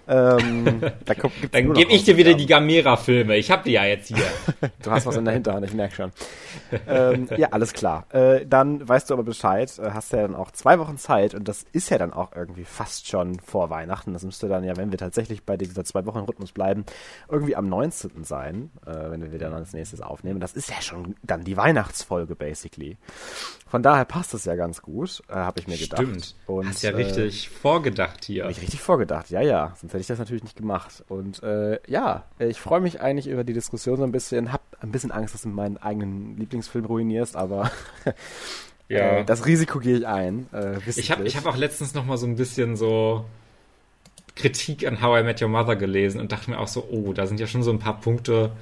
Ähm, 0.09 0.81
da 1.05 1.14
dann 1.53 1.75
gebe 1.75 1.93
ich 1.93 2.05
dir 2.05 2.16
wieder 2.16 2.35
die 2.35 2.47
Gamera-Filme. 2.47 3.37
Ich 3.37 3.51
habe 3.51 3.64
die 3.64 3.73
ja 3.73 3.85
jetzt 3.85 4.09
hier. 4.09 4.25
du 4.83 4.91
hast 4.91 5.07
was 5.07 5.16
in 5.16 5.25
der 5.25 5.35
Hinterhand, 5.35 5.64
ich 5.64 5.75
merke 5.75 5.95
schon. 5.95 6.12
ähm, 6.89 7.29
ja, 7.37 7.49
alles 7.51 7.73
klar. 7.73 8.07
Äh, 8.12 8.47
dann 8.47 8.87
weißt 8.87 9.11
du 9.11 9.14
aber 9.14 9.23
Bescheid. 9.23 9.73
Äh, 9.79 9.91
hast 9.93 10.12
ja 10.12 10.23
dann 10.23 10.35
auch 10.35 10.51
zwei 10.51 10.79
Wochen 10.79 10.99
Zeit 10.99 11.35
und 11.35 11.47
das 11.47 11.64
ist 11.73 11.91
ja 11.91 11.99
dann 11.99 12.12
auch 12.12 12.35
irgendwie 12.35 12.64
fast 12.64 13.09
schon 13.09 13.39
vor 13.41 13.70
Weihnachten. 13.70 14.12
Das 14.12 14.25
müsste 14.25 14.49
dann 14.49 14.64
ja, 14.64 14.77
wenn 14.77 14.91
wir 14.91 14.99
tatsächlich 14.99 15.45
bei 15.45 15.57
dieser 15.57 15.85
zwei 15.85 16.05
Wochen 16.07 16.18
Rhythmus 16.18 16.53
bleiben, 16.53 16.85
irgendwie 17.29 17.57
am 17.57 17.68
19. 17.68 18.25
sein, 18.25 18.70
äh, 18.87 19.11
wenn 19.11 19.31
wir 19.31 19.39
dann 19.39 19.55
als 19.55 19.73
nächstes 19.73 20.01
aufnehmen. 20.01 20.41
Das 20.41 20.53
ist 20.55 20.70
ja 20.70 20.81
schon 20.83 21.14
dann 21.23 21.45
die 21.45 21.57
Weihnachtsfolge, 21.57 22.35
basically. 22.35 22.97
Von 23.68 23.83
daher 23.83 24.05
passt 24.05 24.35
das 24.35 24.45
ja 24.45 24.55
ganz 24.55 24.83
gut, 24.83 25.23
äh, 25.29 25.35
habe 25.35 25.61
ich 25.61 25.68
mir 25.68 25.79
gedacht. 25.79 26.03
Stimmt. 26.03 26.12
Und, 26.47 26.69
Hast 26.69 26.83
ja 26.83 26.91
äh, 26.91 26.97
richtig 26.97 27.49
vorgedacht 27.49 28.25
hier. 28.25 28.45
Hab 28.45 28.51
ich 28.51 28.61
richtig 28.61 28.81
vorgedacht, 28.81 29.31
ja, 29.31 29.41
ja. 29.41 29.75
Sonst 29.81 29.93
hätte 29.93 30.01
ich 30.01 30.07
das 30.07 30.19
natürlich 30.19 30.43
nicht 30.43 30.57
gemacht. 30.57 31.05
Und 31.09 31.43
äh, 31.43 31.79
ja, 31.87 32.25
ich 32.39 32.61
freue 32.61 32.81
mich 32.81 33.01
eigentlich 33.01 33.29
über 33.29 33.45
die 33.45 33.53
Diskussion 33.53 33.97
so 33.97 34.05
ein 34.05 34.13
bisschen. 34.13 34.53
Hab 34.53 34.63
ein 34.81 34.91
bisschen 34.91 35.11
Angst, 35.11 35.35
dass 35.35 35.43
du 35.43 35.49
meinen 35.49 35.77
eigenen 35.77 36.37
Lieblingsfilm 36.37 36.85
ruinierst, 36.85 37.37
aber 37.37 37.71
ja. 38.89 39.19
Äh, 39.19 39.25
das 39.25 39.47
Risiko 39.47 39.79
gehe 39.79 39.99
ich 39.99 40.07
ein. 40.07 40.49
Äh, 40.53 40.79
ich 40.87 41.11
habe 41.11 41.25
ich 41.25 41.37
hab 41.37 41.47
auch 41.47 41.57
letztens 41.57 41.95
noch 41.95 42.05
mal 42.05 42.17
so 42.17 42.27
ein 42.27 42.37
bisschen 42.37 42.77
so 42.77 43.25
Kritik 44.35 44.87
an 44.87 45.03
How 45.03 45.21
I 45.21 45.23
Met 45.23 45.43
Your 45.43 45.49
Mother 45.49 45.77
gelesen 45.77 46.21
und 46.21 46.33
dachte 46.33 46.51
mir 46.51 46.59
auch 46.59 46.69
so, 46.69 46.87
oh, 46.91 47.13
da 47.13 47.27
sind 47.27 47.39
ja 47.39 47.47
schon 47.47 47.63
so 47.63 47.71
ein 47.71 47.79
paar 47.79 48.01
Punkte, 48.01 48.53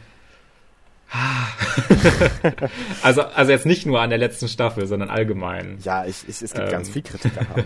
also, 3.02 3.22
also 3.22 3.50
jetzt 3.50 3.66
nicht 3.66 3.84
nur 3.84 4.00
an 4.00 4.10
der 4.10 4.18
letzten 4.18 4.46
Staffel, 4.48 4.86
sondern 4.86 5.10
allgemein. 5.10 5.78
Ja, 5.82 6.04
ich, 6.04 6.28
ich, 6.28 6.40
es 6.40 6.52
gibt 6.52 6.66
ähm. 6.66 6.70
ganz 6.70 6.88
viel 6.88 7.02
Kritik 7.02 7.32
an 7.36 7.64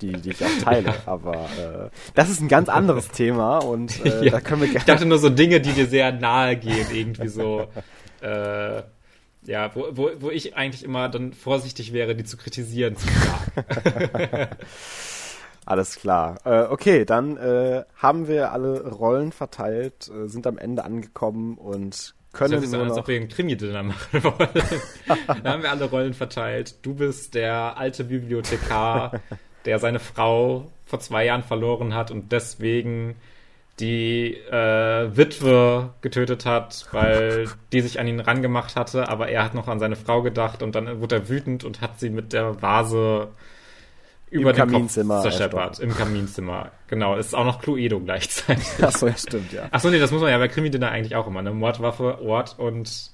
die, 0.00 0.12
die 0.12 0.30
ich 0.30 0.44
auch 0.44 0.58
teile. 0.62 0.82
Ja. 0.82 0.94
Aber 1.06 1.34
äh, 1.34 1.90
das 2.14 2.28
ist 2.28 2.40
ein 2.40 2.48
ganz 2.48 2.68
anderes 2.68 3.08
Thema 3.10 3.58
und 3.58 4.04
äh, 4.04 4.24
ja. 4.24 4.30
da 4.32 4.40
können 4.40 4.62
wir 4.62 4.68
gerne. 4.68 4.78
Ich 4.78 4.84
dachte 4.84 5.06
nur 5.06 5.18
so 5.18 5.28
Dinge, 5.28 5.60
die 5.60 5.72
dir 5.72 5.86
sehr 5.86 6.12
nahe 6.12 6.56
gehen, 6.56 6.86
irgendwie 6.92 7.28
so. 7.28 7.68
Äh, 8.20 8.82
ja, 9.44 9.74
wo, 9.74 9.88
wo, 9.92 10.10
wo 10.18 10.30
ich 10.30 10.56
eigentlich 10.56 10.84
immer 10.84 11.08
dann 11.08 11.32
vorsichtig 11.32 11.92
wäre, 11.92 12.14
die 12.14 12.24
zu 12.24 12.36
kritisieren 12.36 12.96
zu 12.96 13.06
sagen. 13.06 14.48
Alles 15.64 15.96
klar. 15.96 16.38
Äh, 16.44 16.64
okay, 16.70 17.04
dann 17.04 17.36
äh, 17.36 17.84
haben 17.96 18.26
wir 18.26 18.52
alle 18.52 18.88
Rollen 18.88 19.30
verteilt, 19.32 20.10
äh, 20.10 20.26
sind 20.26 20.46
am 20.46 20.58
Ende 20.58 20.84
angekommen 20.84 21.56
und 21.56 22.14
können 22.32 22.52
das 22.52 22.64
ist 22.64 22.74
als 22.74 22.96
ob 22.96 23.08
wir 23.08 23.16
einen 23.16 23.28
Krimi-Dinner 23.28 23.82
machen 23.82 24.24
wollen. 24.24 24.48
da 25.42 25.52
haben 25.52 25.62
wir 25.62 25.70
alle 25.70 25.84
Rollen 25.84 26.14
verteilt. 26.14 26.76
Du 26.82 26.94
bist 26.94 27.34
der 27.34 27.76
alte 27.76 28.04
Bibliothekar, 28.04 29.20
der 29.64 29.78
seine 29.78 30.00
Frau 30.00 30.70
vor 30.86 31.00
zwei 31.00 31.26
Jahren 31.26 31.42
verloren 31.42 31.94
hat 31.94 32.10
und 32.10 32.32
deswegen 32.32 33.16
die 33.80 34.34
äh, 34.34 35.16
Witwe 35.16 35.90
getötet 36.02 36.44
hat, 36.44 36.86
weil 36.92 37.48
die 37.72 37.80
sich 37.80 37.98
an 37.98 38.06
ihn 38.06 38.20
rangemacht 38.20 38.76
hatte, 38.76 39.08
aber 39.08 39.28
er 39.28 39.44
hat 39.44 39.54
noch 39.54 39.68
an 39.68 39.78
seine 39.78 39.96
Frau 39.96 40.22
gedacht 40.22 40.62
und 40.62 40.74
dann 40.74 41.00
wurde 41.00 41.16
er 41.16 41.28
wütend 41.28 41.64
und 41.64 41.80
hat 41.80 41.98
sie 41.98 42.10
mit 42.10 42.32
der 42.32 42.60
Vase 42.60 43.28
über 44.32 44.50
Im 44.50 44.56
den 44.56 44.70
Kaminzimmer 44.70 45.14
Kopf 45.16 45.30
zerscheppert. 45.30 45.78
Im 45.78 45.94
Kaminzimmer. 45.94 46.70
Genau, 46.88 47.16
ist 47.16 47.34
auch 47.34 47.44
noch 47.44 47.60
Cluedo 47.60 48.00
gleichzeitig. 48.00 48.66
Achso, 48.82 49.06
ja, 49.06 49.16
stimmt, 49.16 49.52
ja. 49.52 49.68
Achso, 49.70 49.90
nee, 49.90 49.98
das 49.98 50.10
muss 50.10 50.22
man 50.22 50.30
ja 50.30 50.38
bei 50.38 50.48
Krimi-Dinner 50.48 50.90
eigentlich 50.90 51.14
auch 51.16 51.26
immer, 51.26 51.40
eine 51.40 51.52
Mordwaffe, 51.52 52.20
Ort 52.22 52.58
und 52.58 53.12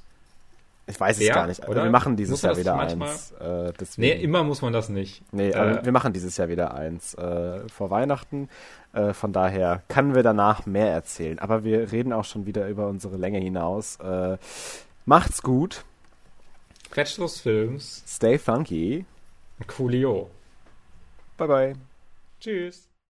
ich 0.87 0.99
weiß 0.99 1.21
es 1.21 1.29
gar 1.29 1.47
nicht. 1.47 1.69
Oder? 1.69 1.85
Wir 1.85 1.91
machen 1.91 2.17
dieses 2.17 2.41
Jahr 2.41 2.57
wieder 2.57 2.75
manchmal? 2.75 3.11
eins. 3.11 3.33
Äh, 3.33 3.73
nee, 3.99 4.13
immer 4.13 4.43
muss 4.43 4.63
man 4.63 4.73
das 4.73 4.89
nicht. 4.89 5.23
Nee, 5.33 5.51
äh, 5.51 5.85
wir 5.85 5.93
machen 5.93 6.15
dieses 6.15 6.39
Jahr 6.39 6.49
wieder 6.49 6.73
eins 6.73 7.13
äh, 7.15 7.69
vor 7.69 7.91
Weihnachten. 7.91 8.49
Äh, 8.95 9.13
von 9.13 9.35
daher 9.35 9.83
können 9.89 10.15
wir 10.15 10.23
danach 10.23 10.65
mehr 10.65 10.91
erzählen. 10.91 11.39
Aber 11.41 11.63
wir 11.63 11.93
reden 11.93 12.15
auch 12.15 12.25
schon 12.25 12.47
wieder 12.47 12.69
über 12.69 12.89
unsere 12.89 13.19
Länge 13.19 13.39
hinaus. 13.39 13.97
Äh, 13.97 14.39
macht's 15.05 15.43
gut. 15.43 15.85
Quetschlos 16.91 17.41
Films. 17.41 18.03
Stay 18.07 18.39
funky. 18.39 19.05
Coolio. 19.67 20.31
Bye 21.39 21.47
bye. 21.49 21.75
Tschüss. 22.41 22.88